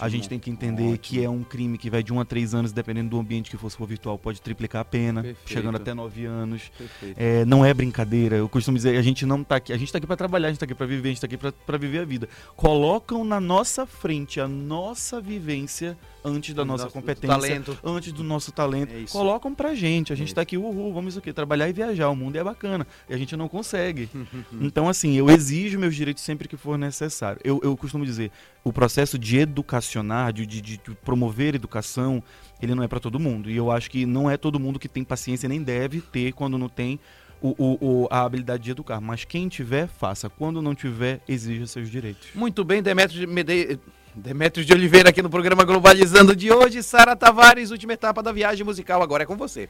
A 0.00 0.08
gente 0.08 0.28
tem 0.28 0.38
que 0.38 0.50
entender 0.50 0.98
que 0.98 1.22
é 1.22 1.28
um 1.28 1.42
crime 1.42 1.76
que 1.78 1.90
vai 1.90 2.02
de 2.02 2.12
1 2.12 2.20
a 2.20 2.24
3 2.24 2.54
anos, 2.54 2.72
dependendo 2.72 3.10
do 3.10 3.18
ambiente 3.18 3.50
que 3.50 3.56
for, 3.56 3.70
se 3.70 3.76
for 3.76 3.86
virtual, 3.86 4.18
pode 4.18 4.40
triplicar 4.40 4.82
a 4.82 4.84
pena, 4.84 5.22
Perfeito. 5.22 5.50
chegando 5.50 5.76
até 5.76 5.94
9 5.94 6.24
anos. 6.24 6.70
É, 7.16 7.44
não 7.44 7.64
é 7.64 7.72
brincadeira. 7.74 8.36
Eu 8.36 8.48
costumo 8.48 8.76
dizer, 8.76 8.96
a 8.96 9.02
gente 9.02 9.26
não 9.26 9.42
tá 9.42 9.56
aqui, 9.56 9.72
a 9.72 9.76
gente 9.76 9.90
tá 9.90 9.98
aqui 9.98 10.06
para 10.06 10.16
trabalhar, 10.16 10.48
a 10.48 10.50
gente 10.50 10.60
tá 10.60 10.64
aqui 10.64 10.74
para 10.74 10.86
viver, 10.86 11.08
a 11.08 11.12
gente 11.12 11.20
tá 11.20 11.26
aqui 11.26 11.36
pra 11.36 11.78
viver 11.78 11.98
a 12.00 12.04
vida. 12.04 12.28
Colocam 12.56 13.24
na 13.24 13.40
nossa 13.40 13.86
frente 13.86 14.40
a 14.40 14.46
nossa 14.48 15.20
vivência 15.20 15.96
antes 16.24 16.54
da 16.54 16.62
Do 16.62 16.66
nossa 16.68 16.86
do 16.86 16.90
competência, 16.92 17.28
talento. 17.28 17.78
antes 17.84 18.12
do 18.12 18.22
nosso 18.24 18.50
talento. 18.52 18.92
É. 18.94 19.04
Colocam 19.10 19.54
pra 19.54 19.74
gente. 19.74 20.12
A 20.12 20.16
gente 20.16 20.32
É 20.32 20.34
tá 20.34 20.40
aqui, 20.42 20.56
uhul, 20.56 20.92
vamos 20.92 21.14
isso 21.14 21.18
aqui, 21.18 21.32
trabalhar 21.32 21.68
e 21.68 21.72
viajar. 21.72 22.08
O 22.10 22.16
mundo 22.16 22.36
é 22.36 22.44
bacana. 22.44 22.86
E 23.08 23.14
a 23.14 23.16
gente 23.16 23.36
não 23.36 23.48
consegue. 23.48 24.08
então, 24.60 24.88
assim, 24.88 25.14
eu 25.14 25.30
exijo 25.30 25.78
meus 25.78 25.94
direitos 25.94 26.22
sempre 26.22 26.48
que 26.48 26.56
for 26.56 26.76
necessário. 26.78 27.40
Eu, 27.44 27.60
eu 27.62 27.76
costumo 27.76 28.04
dizer, 28.04 28.30
o 28.64 28.72
processo 28.72 29.18
de 29.18 29.38
educacionar, 29.38 30.32
de, 30.32 30.46
de- 30.46 30.60
de 30.60 30.78
promover 31.04 31.54
educação, 31.54 32.22
ele 32.60 32.74
não 32.74 32.82
é 32.82 32.88
para 32.88 33.00
todo 33.00 33.18
mundo. 33.18 33.50
E 33.50 33.56
eu 33.56 33.70
acho 33.70 33.90
que 33.90 34.04
não 34.06 34.30
é 34.30 34.36
todo 34.36 34.58
mundo 34.58 34.78
que 34.78 34.88
tem 34.88 35.04
paciência, 35.04 35.48
nem 35.48 35.62
deve 35.62 36.00
ter 36.00 36.32
quando 36.32 36.58
não 36.58 36.68
tem 36.68 36.98
o, 37.40 37.50
o- 37.56 37.78
o- 38.02 38.08
a 38.10 38.22
habilidade 38.24 38.64
de 38.64 38.70
educar. 38.72 39.00
Mas 39.00 39.24
quem 39.24 39.48
tiver, 39.48 39.86
faça. 39.86 40.28
Quando 40.28 40.60
não 40.60 40.74
tiver, 40.74 41.20
exija 41.28 41.66
seus 41.66 41.88
direitos. 41.88 42.28
Muito 42.34 42.64
bem, 42.64 42.82
Demetrio 42.82 43.20
de, 43.20 43.26
Mede... 43.26 43.78
Demetrios 44.18 44.66
de 44.66 44.72
Oliveira 44.72 45.10
aqui 45.10 45.22
no 45.22 45.30
programa 45.30 45.64
Globalizando 45.64 46.34
de 46.34 46.52
hoje. 46.52 46.82
Sara 46.82 47.14
Tavares, 47.14 47.70
última 47.70 47.92
etapa 47.92 48.20
da 48.22 48.32
viagem 48.32 48.64
musical, 48.64 49.00
agora 49.00 49.22
é 49.22 49.26
com 49.26 49.36
você. 49.36 49.68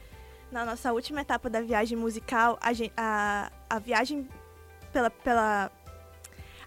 Na 0.51 0.65
nossa 0.65 0.91
última 0.91 1.21
etapa 1.21 1.49
da 1.49 1.61
viagem 1.61 1.95
musical, 1.95 2.57
a, 2.59 2.71
a, 2.97 3.51
a 3.69 3.79
viagem 3.79 4.27
pela, 4.91 5.09
pela. 5.11 5.71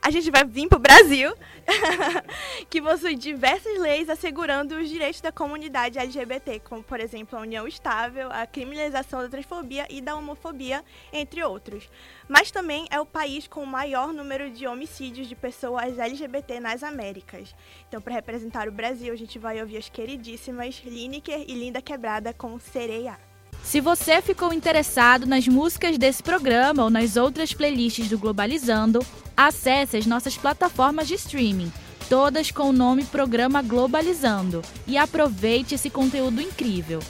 A 0.05 0.11
gente 0.11 0.33
vai 0.33 0.45
vir 0.45 0.69
para 0.69 0.79
o 0.79 0.81
Brasil, 0.81 1.33
que 2.69 2.83
possui 2.83 3.15
diversas 3.15 3.79
leis 3.79 4.11
assegurando 4.11 4.75
os 4.75 4.89
direitos 4.89 5.21
da 5.21 5.31
comunidade 5.31 5.97
LGBT, 5.97 6.59
como, 6.59 6.83
por 6.83 6.99
exemplo, 6.99 7.39
a 7.39 7.43
união 7.43 7.69
estável, 7.69 8.29
a 8.33 8.45
criminalização 8.45 9.21
da 9.21 9.29
transfobia 9.29 9.87
e 9.89 10.01
da 10.01 10.17
homofobia, 10.17 10.85
entre 11.13 11.45
outros. 11.45 11.89
Mas 12.29 12.51
também 12.51 12.89
é 12.91 13.01
o 13.01 13.07
país 13.07 13.47
com 13.47 13.63
o 13.63 13.67
maior 13.67 14.13
número 14.13 14.51
de 14.51 14.67
homicídios 14.67 15.29
de 15.29 15.37
pessoas 15.37 15.97
LGBT 15.97 16.59
nas 16.59 16.83
Américas. 16.83 17.55
Então, 17.89 18.01
para 18.01 18.15
representar 18.15 18.67
o 18.67 18.73
Brasil, 18.73 19.13
a 19.13 19.17
gente 19.17 19.39
vai 19.39 19.61
ouvir 19.61 19.77
as 19.77 19.89
queridíssimas 19.89 20.83
Lineker 20.85 21.45
e 21.47 21.55
Linda 21.55 21.81
Quebrada 21.81 22.35
com 22.35 22.59
Sereia. 22.59 23.17
Se 23.63 23.81
você 23.81 24.21
ficou 24.21 24.53
interessado 24.53 25.27
nas 25.27 25.47
músicas 25.47 25.97
desse 25.97 26.25
programa 26.25 26.83
ou 26.83 26.91
nas 26.91 27.17
outras 27.17 27.55
playlists 27.55 28.09
do 28.09 28.19
Globalizando, 28.19 28.99
acesse 29.37 29.97
as 29.97 30.07
nossas 30.07 30.37
plataformas 30.37 31.09
de 31.09 31.15
streaming, 31.15 31.73
todas 32.09 32.51
com 32.51 32.71
o 32.71 32.73
nome 32.73 33.05
Programa 33.05 33.63
Globalizando, 33.63 34.63
e 34.87 34.97
aproveite 34.97 35.75
esse 35.75 35.91
conteúdo 35.91 36.41
incrível. 36.41 37.01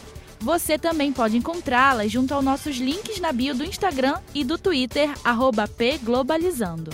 Você 0.40 0.76
também 0.76 1.12
pode 1.12 1.36
encontrá-las 1.36 2.10
junto 2.10 2.34
aos 2.34 2.44
nossos 2.44 2.76
links 2.76 3.20
na 3.20 3.30
bio 3.30 3.54
do 3.54 3.64
Instagram 3.64 4.18
e 4.34 4.42
do 4.42 4.58
Twitter, 4.58 5.08
pglobalizando. 5.78 6.90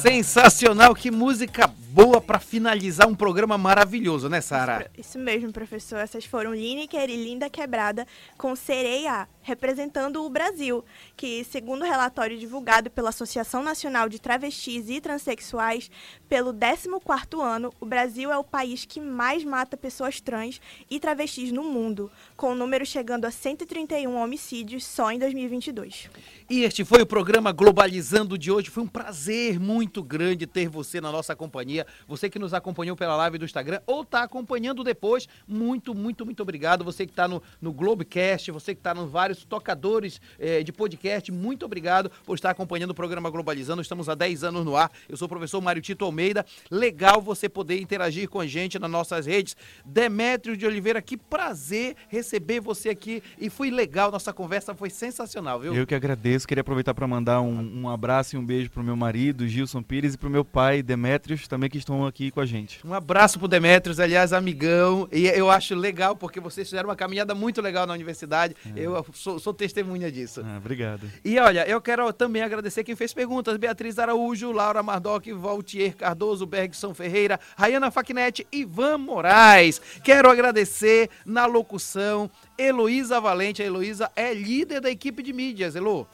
Sensacional, 0.00 0.94
que 0.94 1.10
música 1.10 1.70
boa 1.96 2.20
pra 2.20 2.38
finalizar 2.38 3.08
um 3.08 3.14
programa 3.14 3.56
maravilhoso, 3.56 4.28
né, 4.28 4.42
Sara? 4.42 4.90
Isso 4.98 5.18
mesmo, 5.18 5.50
professor. 5.50 5.96
Essas 5.96 6.26
foram 6.26 6.54
Lineker 6.54 7.08
e 7.08 7.16
Linda 7.16 7.48
Quebrada 7.48 8.06
com 8.36 8.54
Sereia, 8.54 9.26
representando 9.40 10.22
o 10.22 10.28
Brasil, 10.28 10.84
que, 11.16 11.42
segundo 11.44 11.80
o 11.80 11.86
relatório 11.86 12.36
divulgado 12.36 12.90
pela 12.90 13.08
Associação 13.08 13.62
Nacional 13.62 14.10
de 14.10 14.20
Travestis 14.20 14.90
e 14.90 15.00
Transsexuais, 15.00 15.90
pelo 16.28 16.52
14º 16.52 17.40
ano, 17.40 17.72
o 17.80 17.86
Brasil 17.86 18.30
é 18.30 18.36
o 18.36 18.44
país 18.44 18.84
que 18.84 19.00
mais 19.00 19.42
mata 19.42 19.74
pessoas 19.74 20.20
trans 20.20 20.60
e 20.90 21.00
travestis 21.00 21.50
no 21.50 21.62
mundo, 21.62 22.12
com 22.36 22.52
o 22.52 22.54
número 22.54 22.84
chegando 22.84 23.24
a 23.24 23.30
131 23.30 24.14
homicídios 24.14 24.84
só 24.84 25.10
em 25.10 25.18
2022. 25.18 26.10
E 26.48 26.62
este 26.62 26.84
foi 26.84 27.02
o 27.02 27.06
programa 27.06 27.50
Globalizando 27.50 28.38
de 28.38 28.52
hoje. 28.52 28.70
Foi 28.70 28.84
um 28.84 28.86
prazer 28.86 29.58
muito 29.58 30.00
grande 30.00 30.46
ter 30.46 30.68
você 30.68 31.00
na 31.00 31.10
nossa 31.10 31.34
companhia. 31.34 31.84
Você 32.06 32.30
que 32.30 32.38
nos 32.38 32.54
acompanhou 32.54 32.94
pela 32.94 33.16
live 33.16 33.36
do 33.36 33.44
Instagram 33.44 33.80
ou 33.84 34.02
está 34.02 34.22
acompanhando 34.22 34.84
depois, 34.84 35.28
muito, 35.44 35.92
muito, 35.92 36.24
muito 36.24 36.44
obrigado. 36.44 36.84
Você 36.84 37.04
que 37.04 37.10
está 37.10 37.26
no, 37.26 37.42
no 37.60 37.72
Globecast, 37.72 38.52
você 38.52 38.76
que 38.76 38.78
está 38.80 38.94
nos 38.94 39.10
vários 39.10 39.44
tocadores 39.44 40.20
eh, 40.38 40.62
de 40.62 40.72
podcast, 40.72 41.32
muito 41.32 41.66
obrigado 41.66 42.12
por 42.24 42.36
estar 42.36 42.50
acompanhando 42.50 42.90
o 42.90 42.94
programa 42.94 43.28
Globalizando. 43.28 43.82
Estamos 43.82 44.08
há 44.08 44.14
10 44.14 44.44
anos 44.44 44.64
no 44.64 44.76
ar. 44.76 44.92
Eu 45.08 45.16
sou 45.16 45.26
o 45.26 45.28
professor 45.28 45.60
Mário 45.60 45.82
Tito 45.82 46.04
Almeida. 46.04 46.46
Legal 46.70 47.20
você 47.20 47.48
poder 47.48 47.80
interagir 47.80 48.28
com 48.28 48.38
a 48.38 48.46
gente 48.46 48.78
nas 48.78 48.90
nossas 48.90 49.26
redes. 49.26 49.56
Demétrio 49.84 50.56
de 50.56 50.64
Oliveira, 50.64 51.02
que 51.02 51.16
prazer 51.16 51.96
receber 52.08 52.60
você 52.60 52.88
aqui. 52.88 53.20
E 53.36 53.50
foi 53.50 53.68
legal, 53.68 54.12
nossa 54.12 54.32
conversa 54.32 54.76
foi 54.76 54.90
sensacional, 54.90 55.58
viu? 55.58 55.74
Eu 55.74 55.84
que 55.84 55.94
agradeço. 55.94 56.35
Queria 56.44 56.60
aproveitar 56.60 56.92
para 56.92 57.06
mandar 57.06 57.40
um, 57.40 57.82
um 57.82 57.88
abraço 57.88 58.36
e 58.36 58.38
um 58.38 58.44
beijo 58.44 58.70
pro 58.70 58.82
meu 58.82 58.96
marido, 58.96 59.46
Gilson 59.46 59.82
Pires, 59.82 60.14
e 60.14 60.18
pro 60.18 60.28
meu 60.28 60.44
pai, 60.44 60.82
Demétrios, 60.82 61.46
também 61.46 61.70
que 61.70 61.78
estão 61.78 62.04
aqui 62.04 62.30
com 62.30 62.40
a 62.40 62.46
gente. 62.46 62.84
Um 62.84 62.92
abraço 62.92 63.38
pro 63.38 63.48
Demetrios, 63.48 64.00
aliás, 64.00 64.32
amigão. 64.32 65.08
E 65.12 65.26
eu 65.26 65.50
acho 65.50 65.74
legal, 65.74 66.16
porque 66.16 66.40
vocês 66.40 66.68
fizeram 66.68 66.88
uma 66.88 66.96
caminhada 66.96 67.34
muito 67.34 67.62
legal 67.62 67.86
na 67.86 67.94
universidade. 67.94 68.56
Eu 68.74 69.04
sou, 69.14 69.38
sou 69.38 69.54
testemunha 69.54 70.10
disso. 70.10 70.42
Ah, 70.44 70.58
obrigado. 70.58 71.10
E 71.24 71.38
olha, 71.38 71.66
eu 71.68 71.80
quero 71.80 72.12
também 72.12 72.42
agradecer 72.42 72.84
quem 72.84 72.96
fez 72.96 73.14
perguntas: 73.14 73.56
Beatriz 73.56 73.98
Araújo, 73.98 74.52
Laura 74.52 74.82
Mardoc, 74.82 75.26
Valtier 75.32 75.94
Cardoso, 75.96 76.46
Bergson 76.46 76.92
Ferreira, 76.92 77.38
Rayana 77.56 77.90
Facnet, 77.90 78.46
Ivan 78.52 78.98
Moraes. 78.98 79.80
Quero 80.02 80.30
agradecer 80.30 81.08
na 81.24 81.46
locução 81.46 82.30
Heloísa 82.58 83.20
Valente. 83.20 83.62
A 83.62 83.66
Heloísa 83.66 84.10
é 84.16 84.32
líder 84.32 84.80
da 84.80 84.90
equipe 84.90 85.22
de 85.22 85.32
mídias. 85.32 85.76
Elo. 85.76 86.06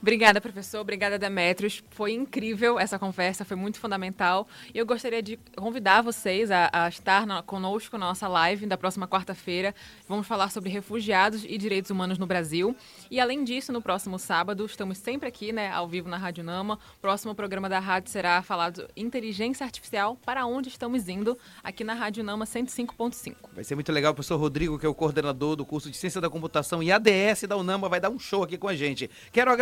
Obrigada, 0.00 0.40
professor. 0.40 0.80
Obrigada, 0.80 1.18
Demetrios. 1.18 1.82
Foi 1.90 2.12
incrível 2.12 2.78
essa 2.78 2.98
conversa, 2.98 3.44
foi 3.44 3.56
muito 3.56 3.78
fundamental. 3.78 4.46
E 4.74 4.78
eu 4.78 4.86
gostaria 4.86 5.22
de 5.22 5.38
convidar 5.56 6.02
vocês 6.02 6.50
a, 6.50 6.70
a 6.72 6.88
estar 6.88 7.26
na, 7.26 7.42
conosco 7.42 7.98
na 7.98 8.06
nossa 8.06 8.28
live 8.28 8.66
da 8.66 8.76
próxima 8.76 9.08
quarta-feira. 9.08 9.74
Vamos 10.08 10.26
falar 10.26 10.50
sobre 10.50 10.70
refugiados 10.70 11.44
e 11.44 11.58
direitos 11.58 11.90
humanos 11.90 12.18
no 12.18 12.26
Brasil. 12.26 12.76
E 13.10 13.18
além 13.18 13.44
disso, 13.44 13.72
no 13.72 13.82
próximo 13.82 14.18
sábado, 14.18 14.64
estamos 14.64 14.98
sempre 14.98 15.28
aqui, 15.28 15.52
né, 15.52 15.70
ao 15.70 15.88
vivo 15.88 16.08
na 16.08 16.16
Rádio 16.16 16.44
Nama. 16.44 16.74
O 16.74 17.00
próximo 17.00 17.34
programa 17.34 17.68
da 17.68 17.78
rádio 17.78 18.10
será 18.10 18.42
falado 18.42 18.88
inteligência 18.96 19.64
artificial, 19.64 20.16
para 20.24 20.46
onde 20.46 20.68
estamos 20.68 21.08
indo, 21.08 21.36
aqui 21.62 21.82
na 21.82 21.94
Rádio 21.94 22.22
Nama 22.22 22.44
105.5. 22.44 23.34
Vai 23.54 23.64
ser 23.64 23.74
muito 23.74 23.90
legal. 23.90 24.12
O 24.12 24.14
professor 24.14 24.38
Rodrigo, 24.38 24.78
que 24.78 24.86
é 24.86 24.88
o 24.88 24.94
coordenador 24.94 25.56
do 25.56 25.64
curso 25.64 25.90
de 25.90 25.96
Ciência 25.96 26.20
da 26.20 26.30
Computação 26.30 26.82
e 26.82 26.92
ADS 26.92 27.42
da 27.48 27.56
Unama, 27.56 27.88
vai 27.88 28.00
dar 28.00 28.10
um 28.10 28.18
show 28.18 28.42
aqui 28.42 28.56
com 28.56 28.68
a 28.68 28.74
gente. 28.74 29.10
Quero 29.32 29.50
agradecer 29.50 29.61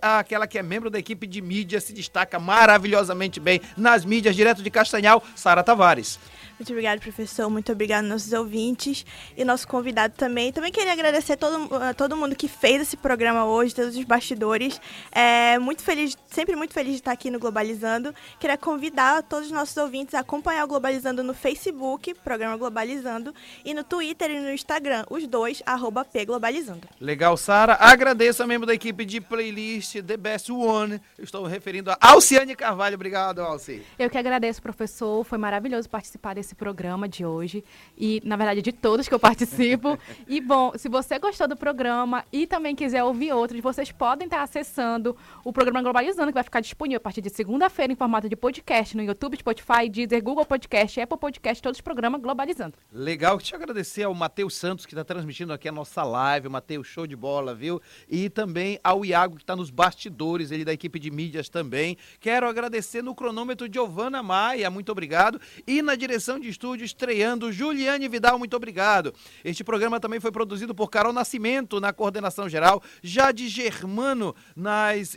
àquela 0.00 0.46
que 0.46 0.58
é 0.58 0.62
membro 0.62 0.90
da 0.90 0.98
equipe 0.98 1.26
de 1.26 1.40
mídia, 1.40 1.80
se 1.80 1.92
destaca 1.92 2.38
maravilhosamente 2.38 3.40
bem 3.40 3.60
nas 3.76 4.04
mídias, 4.04 4.36
direto 4.36 4.62
de 4.62 4.70
Castanhal, 4.70 5.22
Sara 5.34 5.62
Tavares. 5.62 6.18
Muito 6.62 6.70
obrigada, 6.70 7.00
professor. 7.00 7.50
Muito 7.50 7.72
obrigada 7.72 8.06
nossos 8.06 8.32
ouvintes 8.32 9.04
e 9.36 9.44
nosso 9.44 9.66
convidado 9.66 10.14
também. 10.16 10.52
Também 10.52 10.70
queria 10.70 10.92
agradecer 10.92 11.36
todo, 11.36 11.74
a 11.74 11.92
todo 11.92 12.16
mundo 12.16 12.36
que 12.36 12.46
fez 12.46 12.82
esse 12.82 12.96
programa 12.96 13.44
hoje, 13.44 13.74
todos 13.74 13.96
os 13.96 14.04
bastidores. 14.04 14.80
É, 15.10 15.58
muito 15.58 15.82
feliz, 15.82 16.16
sempre 16.28 16.54
muito 16.54 16.72
feliz 16.72 16.92
de 16.92 16.98
estar 16.98 17.10
aqui 17.10 17.30
no 17.30 17.40
Globalizando. 17.40 18.14
Queria 18.38 18.56
convidar 18.56 19.24
todos 19.24 19.46
os 19.46 19.52
nossos 19.52 19.76
ouvintes 19.76 20.14
a 20.14 20.20
acompanhar 20.20 20.64
o 20.64 20.68
Globalizando 20.68 21.24
no 21.24 21.34
Facebook, 21.34 22.14
programa 22.22 22.56
Globalizando, 22.56 23.34
e 23.64 23.74
no 23.74 23.82
Twitter 23.82 24.30
e 24.30 24.38
no 24.38 24.52
Instagram, 24.52 25.04
os 25.10 25.26
dois, 25.26 25.64
arroba 25.66 26.04
pglobalizando. 26.04 26.88
Legal, 27.00 27.36
Sara. 27.36 27.76
Agradeço 27.80 28.40
a 28.40 28.46
membro 28.46 28.68
da 28.68 28.74
equipe 28.74 29.04
de 29.04 29.20
playlist 29.32 30.02
The 30.02 30.16
Best 30.18 30.52
One. 30.52 31.00
Eu 31.16 31.24
estou 31.24 31.46
referindo 31.46 31.90
a 31.90 31.96
Alciane 31.98 32.54
Carvalho. 32.54 32.96
Obrigado, 32.96 33.40
Alci. 33.40 33.82
Eu 33.98 34.10
que 34.10 34.18
agradeço, 34.18 34.60
professor. 34.60 35.24
Foi 35.24 35.38
maravilhoso 35.38 35.88
participar 35.88 36.34
desse 36.34 36.54
programa 36.54 37.08
de 37.08 37.24
hoje. 37.24 37.64
E, 37.96 38.20
na 38.26 38.36
verdade, 38.36 38.60
de 38.60 38.72
todos 38.72 39.08
que 39.08 39.14
eu 39.14 39.18
participo. 39.18 39.98
e, 40.28 40.38
bom, 40.38 40.72
se 40.76 40.86
você 40.86 41.18
gostou 41.18 41.48
do 41.48 41.56
programa 41.56 42.26
e 42.30 42.46
também 42.46 42.76
quiser 42.76 43.02
ouvir 43.04 43.32
outros, 43.32 43.58
vocês 43.62 43.90
podem 43.90 44.26
estar 44.26 44.42
acessando 44.42 45.16
o 45.42 45.50
programa 45.50 45.80
Globalizando, 45.80 46.26
que 46.26 46.34
vai 46.34 46.42
ficar 46.42 46.60
disponível 46.60 46.98
a 46.98 47.00
partir 47.00 47.22
de 47.22 47.30
segunda-feira 47.30 47.90
em 47.90 47.96
formato 47.96 48.28
de 48.28 48.36
podcast 48.36 48.94
no 48.94 49.02
YouTube, 49.02 49.38
Spotify, 49.38 49.88
Deezer, 49.88 50.22
Google 50.22 50.44
Podcast, 50.44 51.00
Apple 51.00 51.16
Podcast, 51.16 51.62
todos 51.62 51.78
os 51.78 51.82
programas 51.82 52.20
Globalizando. 52.20 52.74
Legal, 52.92 53.38
deixa 53.38 53.54
eu 53.54 53.60
agradecer 53.60 54.02
ao 54.02 54.14
Matheus 54.14 54.54
Santos, 54.54 54.84
que 54.84 54.92
está 54.92 55.04
transmitindo 55.04 55.54
aqui 55.54 55.70
a 55.70 55.72
nossa 55.72 56.02
live. 56.02 56.50
Matheus, 56.50 56.86
show 56.86 57.06
de 57.06 57.16
bola, 57.16 57.54
viu? 57.54 57.80
E 58.10 58.28
também 58.28 58.78
ao 58.84 59.04
Iago, 59.06 59.21
que 59.30 59.42
está 59.42 59.56
nos 59.56 59.70
bastidores, 59.70 60.50
ele 60.50 60.64
da 60.64 60.72
equipe 60.72 60.98
de 60.98 61.10
mídias 61.10 61.48
também. 61.48 61.96
Quero 62.20 62.48
agradecer 62.48 63.02
no 63.02 63.14
cronômetro 63.14 63.68
Giovana 63.72 64.22
Maia, 64.22 64.70
muito 64.70 64.92
obrigado. 64.92 65.40
E 65.66 65.82
na 65.82 65.94
direção 65.94 66.38
de 66.38 66.48
estúdio 66.48 66.84
estreando 66.84 67.52
Juliane 67.52 68.08
Vidal, 68.08 68.38
muito 68.38 68.56
obrigado. 68.56 69.12
Este 69.44 69.64
programa 69.64 70.00
também 70.00 70.20
foi 70.20 70.32
produzido 70.32 70.74
por 70.74 70.88
Carol 70.88 71.12
Nascimento 71.12 71.80
na 71.80 71.92
coordenação 71.92 72.48
geral, 72.48 72.82
Jade 73.02 73.48
Germano 73.48 74.34
nas 74.56 75.16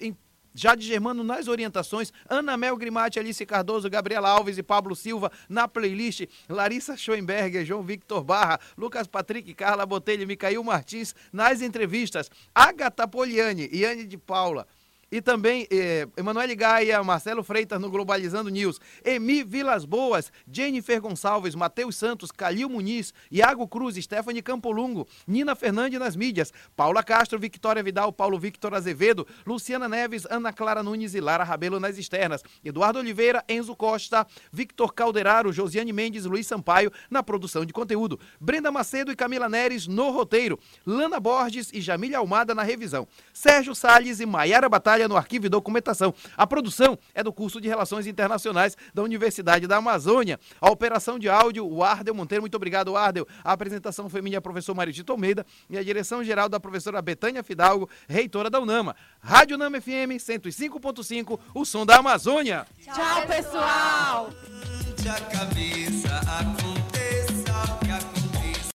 Jade 0.55 0.87
Germano 0.87 1.21
nas 1.21 1.49
orientações, 1.49 2.13
Ana 2.29 2.55
Mel 2.55 2.77
Grimati, 2.77 3.19
Alice 3.19 3.45
Cardoso, 3.45 3.89
Gabriela 3.89 4.29
Alves 4.29 4.57
e 4.57 4.63
Pablo 4.63 4.95
Silva 4.95 5.29
na 5.49 5.67
playlist, 5.67 6.27
Larissa 6.47 6.95
Schoenberger, 6.95 7.65
João 7.65 7.83
Victor 7.83 8.23
Barra, 8.23 8.57
Lucas 8.77 9.05
Patrick, 9.05 9.53
Carla 9.53 9.85
Botelho, 9.85 10.25
Micael 10.25 10.63
Martins 10.63 11.13
nas 11.33 11.61
entrevistas, 11.61 12.31
Agatha 12.55 13.05
Poliani, 13.05 13.69
Iane 13.73 14.05
de 14.05 14.17
Paula, 14.17 14.65
e 15.11 15.21
também 15.21 15.67
eh, 15.71 16.07
Emanuele 16.17 16.55
Gaia, 16.55 17.03
Marcelo 17.03 17.43
Freitas 17.43 17.79
no 17.79 17.89
Globalizando 17.89 18.49
News, 18.49 18.79
Emi 19.03 19.43
Vilas 19.43 19.85
Boas, 19.85 20.31
Jennifer 20.51 20.99
Gonçalves, 20.99 21.55
Matheus 21.55 21.95
Santos, 21.95 22.31
Calil 22.31 22.69
Muniz, 22.69 23.13
Iago 23.31 23.67
Cruz, 23.67 23.95
Stephanie 23.95 24.41
Campolungo, 24.41 25.07
Nina 25.27 25.55
Fernandes 25.55 25.99
nas 25.99 26.15
mídias, 26.15 26.51
Paula 26.75 27.03
Castro, 27.03 27.39
Victoria 27.39 27.83
Vidal, 27.83 28.11
Paulo 28.11 28.39
Victor 28.39 28.73
Azevedo, 28.73 29.27
Luciana 29.45 29.87
Neves, 29.87 30.25
Ana 30.29 30.51
Clara 30.51 30.81
Nunes 30.81 31.13
e 31.13 31.21
Lara 31.21 31.43
Rabelo 31.43 31.79
nas 31.79 31.97
externas, 31.97 32.43
Eduardo 32.63 32.99
Oliveira, 32.99 33.43
Enzo 33.47 33.75
Costa, 33.75 34.25
Victor 34.51 34.93
Calderaro, 34.93 35.53
Josiane 35.53 35.93
Mendes, 35.93 36.25
Luiz 36.25 36.47
Sampaio 36.47 36.91
na 37.09 37.21
produção 37.21 37.63
de 37.63 37.73
conteúdo, 37.73 38.19
Brenda 38.39 38.71
Macedo 38.71 39.11
e 39.11 39.15
Camila 39.15 39.47
Neres 39.47 39.87
no 39.87 40.09
roteiro, 40.09 40.59
Lana 40.85 41.19
Borges 41.19 41.69
e 41.71 41.79
Jamília 41.79 42.17
Almada 42.17 42.55
na 42.55 42.63
revisão, 42.63 43.07
Sérgio 43.33 43.75
Salles 43.75 44.19
e 44.19 44.25
Maiara 44.25 44.67
Batalha 44.67 44.94
no 45.07 45.17
arquivo 45.17 45.45
e 45.45 45.49
documentação. 45.49 46.13
A 46.37 46.47
produção 46.47 46.97
é 47.13 47.21
do 47.21 47.33
curso 47.33 47.59
de 47.59 47.67
Relações 47.67 48.07
Internacionais 48.07 48.77
da 48.93 49.03
Universidade 49.03 49.67
da 49.67 49.77
Amazônia. 49.77 50.39
A 50.61 50.71
operação 50.71 51.19
de 51.19 51.29
áudio, 51.29 51.67
o 51.67 51.83
Ardel 51.83 52.15
Monteiro. 52.15 52.41
Muito 52.41 52.55
obrigado, 52.55 52.95
Ardel. 52.95 53.27
A 53.43 53.51
apresentação 53.51 54.09
foi 54.09 54.21
minha, 54.21 54.39
professor 54.39 54.73
Maritito 54.73 55.11
Almeida, 55.11 55.45
e 55.69 55.77
a 55.77 55.83
direção 55.83 56.23
geral 56.23 56.47
da 56.47 56.59
professora 56.59 57.01
Betânia 57.01 57.43
Fidalgo, 57.43 57.89
reitora 58.07 58.49
da 58.49 58.59
UNAMA. 58.59 58.95
Rádio 59.19 59.57
Nama 59.57 59.81
FM 59.81 60.17
105.5, 60.17 61.39
o 61.53 61.65
som 61.65 61.85
da 61.85 61.97
Amazônia. 61.97 62.65
Tchau, 62.81 63.27
pessoal! 63.27 64.29